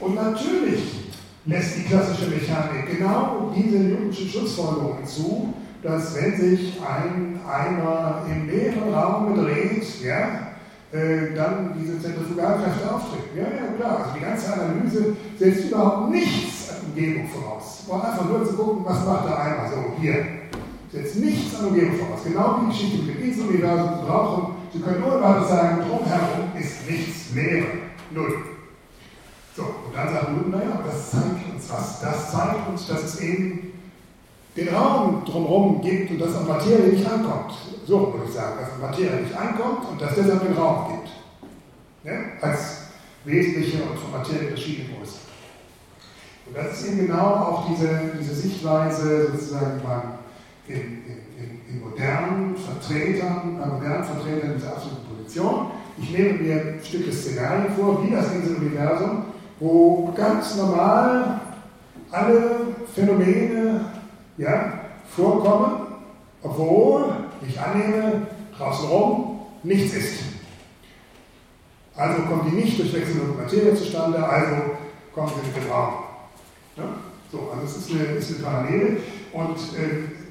[0.00, 1.12] Und natürlich
[1.44, 8.48] lässt die klassische Mechanik genau diese Newtonschen Schlussfolgerungen zu, dass wenn sich ein Eimer im
[8.48, 10.52] leeren Raum dreht, ja,
[10.92, 13.36] äh, dann diese Zentrifugalkräfte auftreten.
[13.36, 13.98] Ja, ja, klar.
[13.98, 17.84] Also die ganze Analyse setzt überhaupt nichts an Umgebung voraus.
[17.88, 20.41] Man einfach nur zu gucken, was macht der Eimer so hier.
[20.92, 22.20] Setzt nichts an Umgebung voraus.
[22.24, 24.54] Genau die Geschichte mit dem Inseluniversum brauchen.
[24.72, 27.66] Sie können nur überhaupt sagen, drumherum ist nichts, Leere,
[28.10, 28.34] null.
[29.56, 32.00] So, und dann sagt Newton, naja, das zeigt uns was.
[32.00, 33.72] Das zeigt uns, dass es eben
[34.56, 37.52] den Raum drumherum gibt und dass an Materie nicht ankommt.
[37.86, 41.10] So würde ich sagen, dass an Materie nicht ankommt und dass deshalb den Raum gibt.
[42.04, 42.12] Ja?
[42.40, 42.82] Als
[43.24, 45.18] wesentliche und von Materie verschiedene Größe.
[46.46, 50.02] Und das ist eben genau auch diese, diese Sichtweise sozusagen beim,
[50.68, 55.70] in, in, in, modernen Vertretern, bei modernen Vertretern dieser absoluten Position.
[55.98, 59.24] Ich nehme mir ein Stück des Szenarien vor, wie das Inseluniversum,
[59.60, 61.40] wo ganz normal
[62.10, 63.86] alle Phänomene
[64.38, 64.80] ja,
[65.14, 65.86] vorkommen,
[66.42, 67.12] obwohl
[67.46, 68.26] ich annehme,
[68.56, 70.18] draußen rum nichts ist.
[71.94, 74.56] Also kommt die nicht durch wechselnde Materie zustande, also
[75.14, 75.94] kommt sie mit dem Raum.
[76.76, 76.84] Ja?
[77.30, 78.96] So, also es ist eine, ist eine Parallele
[79.32, 80.21] und äh,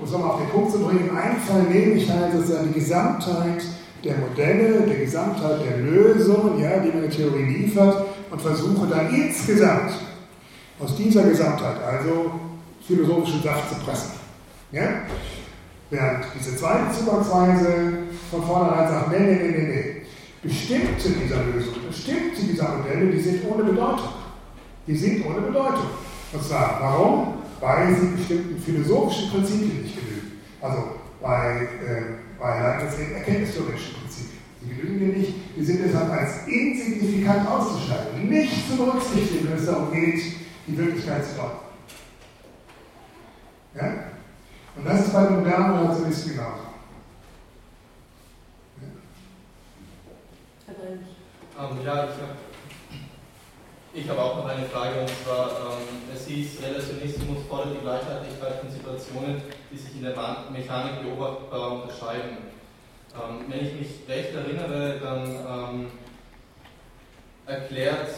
[0.00, 2.80] um es nochmal auf den Punkt zu bringen, ein Fall nehme ich halt sozusagen die
[2.80, 3.62] Gesamtheit
[4.02, 9.14] der Modelle, der Gesamtheit der Lösungen, ja, die mir eine Theorie liefert und versuche dann
[9.14, 9.92] insgesamt
[10.78, 12.32] aus dieser Gesamtheit, also
[12.86, 14.12] philosophischen Saft zu pressen.
[14.72, 15.02] Ja?
[15.90, 17.92] Während diese zweite Zugangsweise
[18.30, 19.96] von vornherein sagt, nee, nee, nee, nee, nee.
[20.42, 24.08] Bestimmte dieser Lösungen, bestimmte dieser Modelle, die sind ohne Bedeutung.
[24.86, 25.90] Die sind ohne Bedeutung.
[26.32, 27.39] Und zwar, warum?
[27.60, 30.40] Weil sie bestimmten philosophischen Prinzipien nicht genügen.
[30.60, 30.82] Also
[31.20, 34.40] bei, äh, bei Leibniz erkenntnistheoretischen Prinzipien.
[34.62, 39.66] Die genügen dir nicht, die sind deshalb als insignifikant auszuschneiden, nicht zu berücksichtigen, wenn es
[39.66, 40.22] darum geht,
[40.66, 41.70] die Wirklichkeit zu deuten.
[43.74, 44.10] Ja?
[44.76, 46.70] Und das ist bei den modernen Relativisten genauso.
[51.58, 52.36] Ähm, ja, ich habe
[53.92, 58.60] ich hab auch noch eine Frage und zwar, ähm, es hieß, Relationismus fordert die Gleichheitlichkeit
[58.60, 60.14] von Situationen, die sich in der
[60.52, 62.38] Mechanik beobachtbar unterscheiden.
[63.14, 65.90] Ähm, wenn ich mich recht erinnere, dann ähm,
[67.46, 68.08] erklärt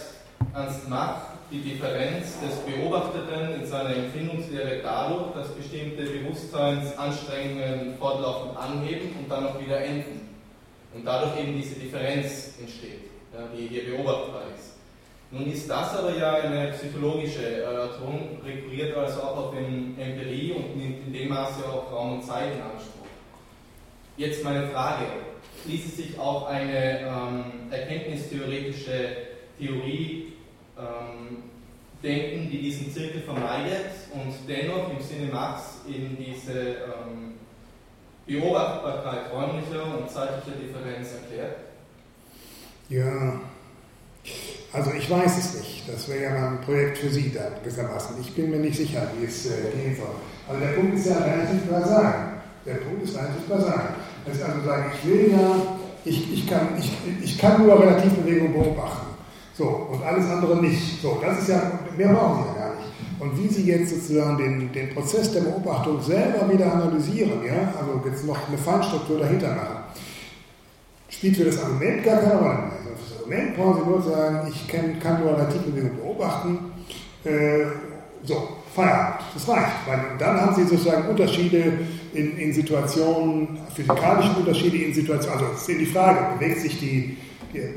[0.55, 9.17] Ernst Mach die Differenz des Beobachteten in seiner Empfindungslehre dadurch, dass bestimmte Bewusstseinsanstrengungen fortlaufend anheben
[9.19, 10.29] und dann auch wieder enden.
[10.95, 14.72] Und dadurch eben diese Differenz entsteht, ja, die hier beobachtbar ist.
[15.33, 20.77] Nun ist das aber ja eine psychologische Erörterung, rekurriert also auch auf den Empirie und
[20.77, 23.07] nimmt in dem Maße auch Raum und Zeit in Anspruch.
[24.19, 25.07] Jetzt meine Frage,
[25.65, 29.17] ließe sich auch eine ähm, erkenntnistheoretische
[29.59, 30.35] Theorie
[30.79, 31.45] ähm,
[32.03, 37.37] denken, die diesen Zirkel vermeidet und dennoch im Sinne Max in diese ähm,
[38.27, 41.57] Beobachtbarkeit räumlicher und zeitlicher Differenz erklärt?
[42.91, 43.41] Ja,
[44.73, 45.89] also ich weiß es nicht.
[45.89, 48.17] Das wäre ja mal ein Projekt für Sie dann gewissermaßen.
[48.21, 50.15] Ich bin mir nicht sicher, wie es äh, gehen soll.
[50.49, 52.15] Aber der Punkt ist ja relativ basal.
[52.65, 53.89] Der Punkt ist relativ basal.
[54.25, 55.57] Das ist also sagen, ich will ja,
[56.05, 56.93] ich, ich, kann, ich,
[57.23, 59.07] ich kann nur Relativbewegung beobachten.
[59.55, 61.03] So, und alles andere nicht.
[61.03, 62.89] So, das ist ja, mehr brauchen Sie ja gar nicht.
[63.21, 68.01] Und wie Sie jetzt sozusagen den, den Prozess der Beobachtung selber wieder analysieren, ja, also
[68.09, 69.77] jetzt noch eine Feinstruktur dahinter machen,
[71.09, 72.82] spielt für das Argument gar keine Rolle mehr.
[73.23, 76.59] Argument brauchen Sie nur sagen, ich kann, kann nur Relativbewegung beobachten.
[77.25, 77.67] Äh,
[78.25, 79.21] so, Feierabend.
[79.35, 79.87] Das reicht.
[79.87, 81.73] Weil dann haben Sie sozusagen Unterschiede
[82.15, 85.41] in, in Situationen, physikalische Unterschiede in Situationen.
[85.41, 87.17] Also es ist die Frage, bewegt sich die,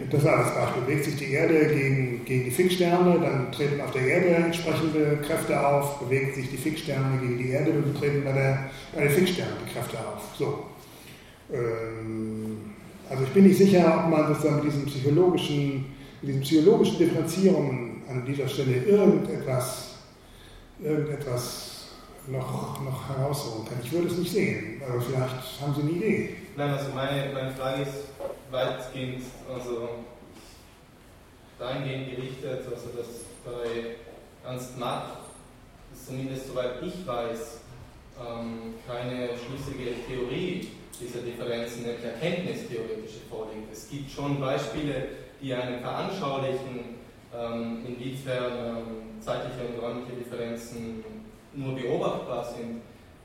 [0.09, 3.91] das war das Beispiel, bewegt sich die Erde gegen, gegen die Fixsterne, dann treten auf
[3.91, 8.31] der Erde entsprechende Kräfte auf, bewegt sich die Fixsterne gegen die Erde, dann treten bei,
[8.31, 10.23] der, bei den Fixsternen die Kräfte auf.
[10.37, 10.63] So.
[11.53, 12.54] Ähm,
[13.15, 15.85] also ich bin nicht sicher, ob man sozusagen mit diesen psychologischen,
[16.21, 19.95] mit diesen psychologischen Differenzierungen an dieser Stelle irgendetwas
[20.83, 21.87] irgendetwas
[22.27, 23.77] noch, noch herausholen kann.
[23.81, 26.35] Ich würde es nicht sehen, aber vielleicht haben Sie eine Idee.
[26.57, 28.09] Nein, also meine, meine Frage ist
[28.51, 29.89] weitgehend, also
[31.57, 33.07] dahingehend gerichtet, also dass
[33.45, 33.95] bei
[34.45, 35.03] Ernst Mach,
[36.05, 37.59] zumindest soweit ich weiß,
[38.19, 40.67] ähm, keine schlüssige Theorie
[40.99, 43.71] dieser Differenzen, nämlich erkenntnistheoretische vorliegt.
[43.71, 45.07] Es gibt schon Beispiele,
[45.41, 46.95] die einen veranschaulichen,
[47.33, 51.03] ähm, inwiefern ähm, zeitliche und räumliche Differenzen
[51.53, 52.81] nur beobachtbar sind.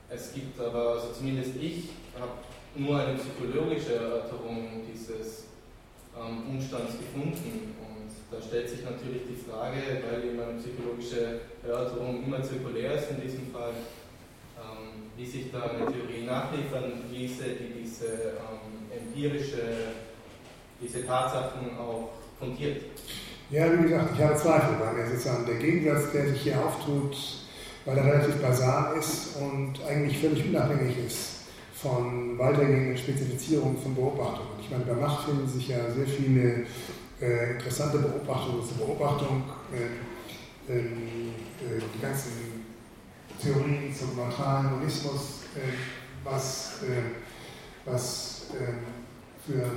[0.09, 2.33] Es gibt aber, also zumindest ich habe
[2.75, 5.45] nur eine psychologische Erörterung dieses
[6.17, 7.75] ähm, Umstands gefunden.
[7.79, 9.77] Und da stellt sich natürlich die Frage,
[10.11, 13.73] weil eben eine psychologische Erörterung immer zirkulär ist in diesem Fall,
[15.17, 19.63] wie sich da eine Theorie nachliefern ließe, die diese ähm, empirische,
[20.81, 22.83] diese Tatsachen auch fundiert.
[23.51, 27.17] Ja, wie gesagt, ich habe Zweifel, weil mir sozusagen der Gegensatz, der sich hier auftut,
[27.85, 31.41] weil er relativ basal ist und eigentlich völlig unabhängig ist
[31.75, 34.61] von weitergehenden Spezifizierungen von Beobachtungen.
[34.63, 36.67] Ich meine, bei Macht finden sich ja sehr viele
[37.21, 39.45] äh, interessante Beobachtungen zur Beobachtung.
[39.75, 40.11] Äh,
[40.71, 42.31] ähm, äh, die ganzen
[43.41, 45.73] Theorien zum neutralen Monismus, äh,
[46.25, 47.03] was, äh,
[47.87, 49.71] was äh, für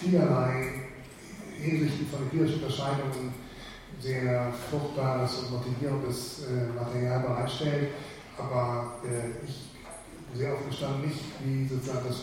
[0.00, 0.82] vielerlei
[1.58, 3.34] Hinsichten von empirischen Erscheinungen
[4.00, 7.90] sehr fruchtbares und motivierendes äh, Material bereitstellt.
[8.38, 9.70] Aber äh, ich
[10.34, 12.16] sehe offen gestanden nicht, wie sozusagen das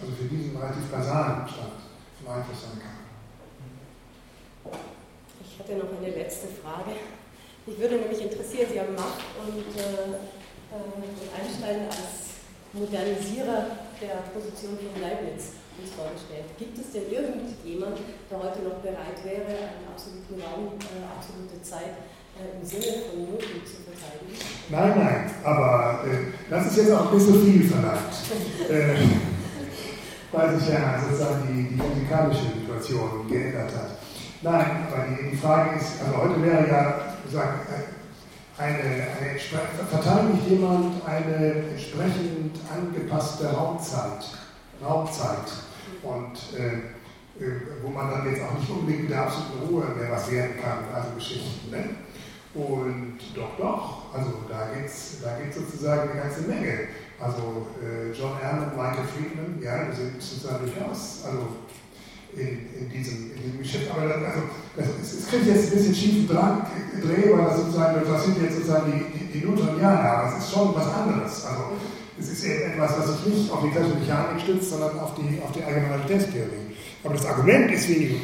[0.00, 1.72] also für diesen relativ basalen Stand
[2.24, 3.04] von Einfluss sein kann.
[5.40, 6.96] Ich hatte noch eine letzte Frage.
[7.66, 12.44] Mich würde nämlich interessieren, Sie haben Macht und äh, äh Einstein als
[12.76, 16.44] Modernisierer der Position von Leibniz uns vorgestellt.
[16.60, 22.04] Gibt es denn irgendjemand, der heute noch bereit wäre, einen absoluten Raum, äh, absolute Zeit
[22.36, 24.36] äh, im Sinne von Newton zu verteidigen?
[24.68, 28.12] Nein, nein, aber äh, das ist jetzt auch ein bisschen viel verlangt.
[28.68, 29.08] Äh,
[30.32, 34.04] weil sich ja sozusagen die, die physikalische Situation geändert hat.
[34.42, 37.03] Nein, aber die, die Frage ist, also heute wäre ja
[37.34, 37.58] sozusagen
[38.56, 39.38] eine, eine,
[39.90, 44.24] verteidigt jemand eine entsprechend angepasste Raumzeit
[44.82, 45.50] Raumzeit
[46.02, 50.12] und äh, äh, wo man dann jetzt auch nicht unbedingt mit der absoluten Ruhe mehr
[50.12, 51.70] was werden kann, also Geschichten.
[51.70, 51.84] Ne?
[52.54, 56.88] Und doch, doch, also da gibt es da gibt's sozusagen eine ganze Menge.
[57.18, 61.48] Also äh, John Erdmann, Michael Friedman, ja, die sind sozusagen durchaus also
[62.36, 63.90] in, in, diesem, in diesem Geschäft.
[63.90, 64.42] Aber das, also,
[64.76, 68.92] das, es kriegt jetzt ein bisschen schiefen Dreh, weil das sozusagen, das sind jetzt sozusagen
[68.92, 71.44] die, die, die Newtonianer, aber es ist schon was anderes.
[71.44, 71.62] Also
[72.18, 75.42] es ist eben etwas, was sich nicht auf die klassische Mechanik stützt, sondern auf die,
[75.42, 76.74] auf die Allgemeinalitätstheorie.
[77.02, 78.14] Aber das Argument ist weniger,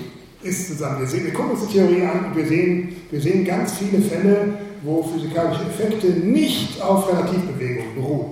[0.43, 3.45] ist sozusagen, wir, sehen, wir gucken uns die Theorie an und wir sehen, wir sehen
[3.45, 8.31] ganz viele Fälle, wo physikalische Effekte nicht auf Relativbewegung beruhen.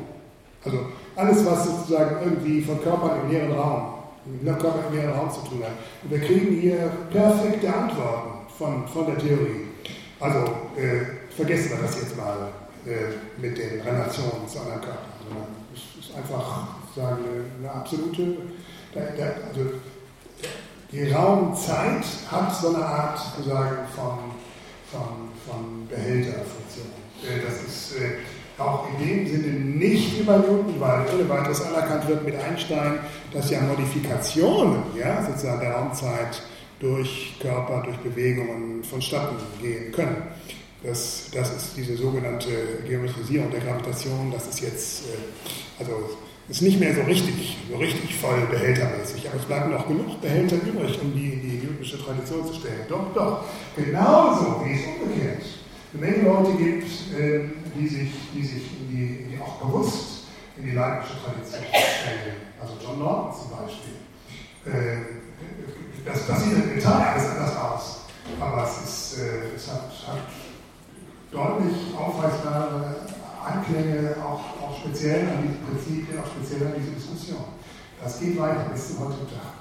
[0.65, 0.79] Also
[1.17, 3.98] alles, was sozusagen irgendwie von Körpern im leeren Raum,
[4.29, 5.73] mit Körpern im leeren Raum zu tun hat.
[6.03, 9.67] Und wir kriegen hier perfekte Antworten von, von der Theorie.
[10.21, 10.39] Also
[10.77, 12.49] äh, vergessen wir das jetzt mal
[12.87, 15.13] äh, mit den Relationen zu anderen Körpern.
[15.29, 17.25] Also, es ist einfach sagen,
[17.59, 18.37] eine absolute,
[18.95, 19.71] also
[20.91, 24.19] die Raumzeit hat so eine Art sozusagen von,
[24.91, 26.87] von, von Behälterfunktion.
[27.23, 28.11] Äh, das ist äh,
[28.59, 32.99] auch in dem Sinne nicht über Newton, weil ohne weiteres anerkannt wird mit Einstein,
[33.33, 36.43] dass ja Modifikationen ja, sozusagen der Raumzeit
[36.81, 40.23] durch Körper, durch Bewegungen vonstatten gehen können.
[40.83, 42.49] Das, das ist diese sogenannte
[42.87, 45.93] Geometrisierung der Gravitation, das ist jetzt, äh, also
[46.49, 50.57] ist nicht mehr so richtig, so richtig voll behältermäßig, aber es bleiben noch genug Behälter
[50.57, 52.87] übrig, um die in die jüdische Tradition zu stellen.
[52.89, 53.45] Doch, doch,
[53.77, 55.43] genauso wie es umgekehrt
[55.93, 56.87] eine Menge Leute gibt,
[57.19, 60.25] äh, die sich, die sich in die, die auch bewusst
[60.57, 62.37] in die leibliche Tradition stellen.
[62.61, 63.95] Also John Norton zum Beispiel.
[64.67, 65.19] Äh,
[66.05, 68.01] das, das sieht im Detail alles anders aus,
[68.41, 70.29] aber es, ist, äh, es hat, hat
[71.31, 72.97] deutlich aufweisbare
[73.45, 77.45] Anklänge, auch, auch speziell an diese Prinzipien, auch speziell an diese Diskussion.
[78.03, 79.58] Das geht weiter bis zum heutigen Tag.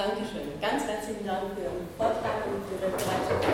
[0.00, 0.58] Dankeschön.
[0.62, 3.44] Ganz herzlichen Dank für Ihren Vortrag und für Ihre Bereitschaft.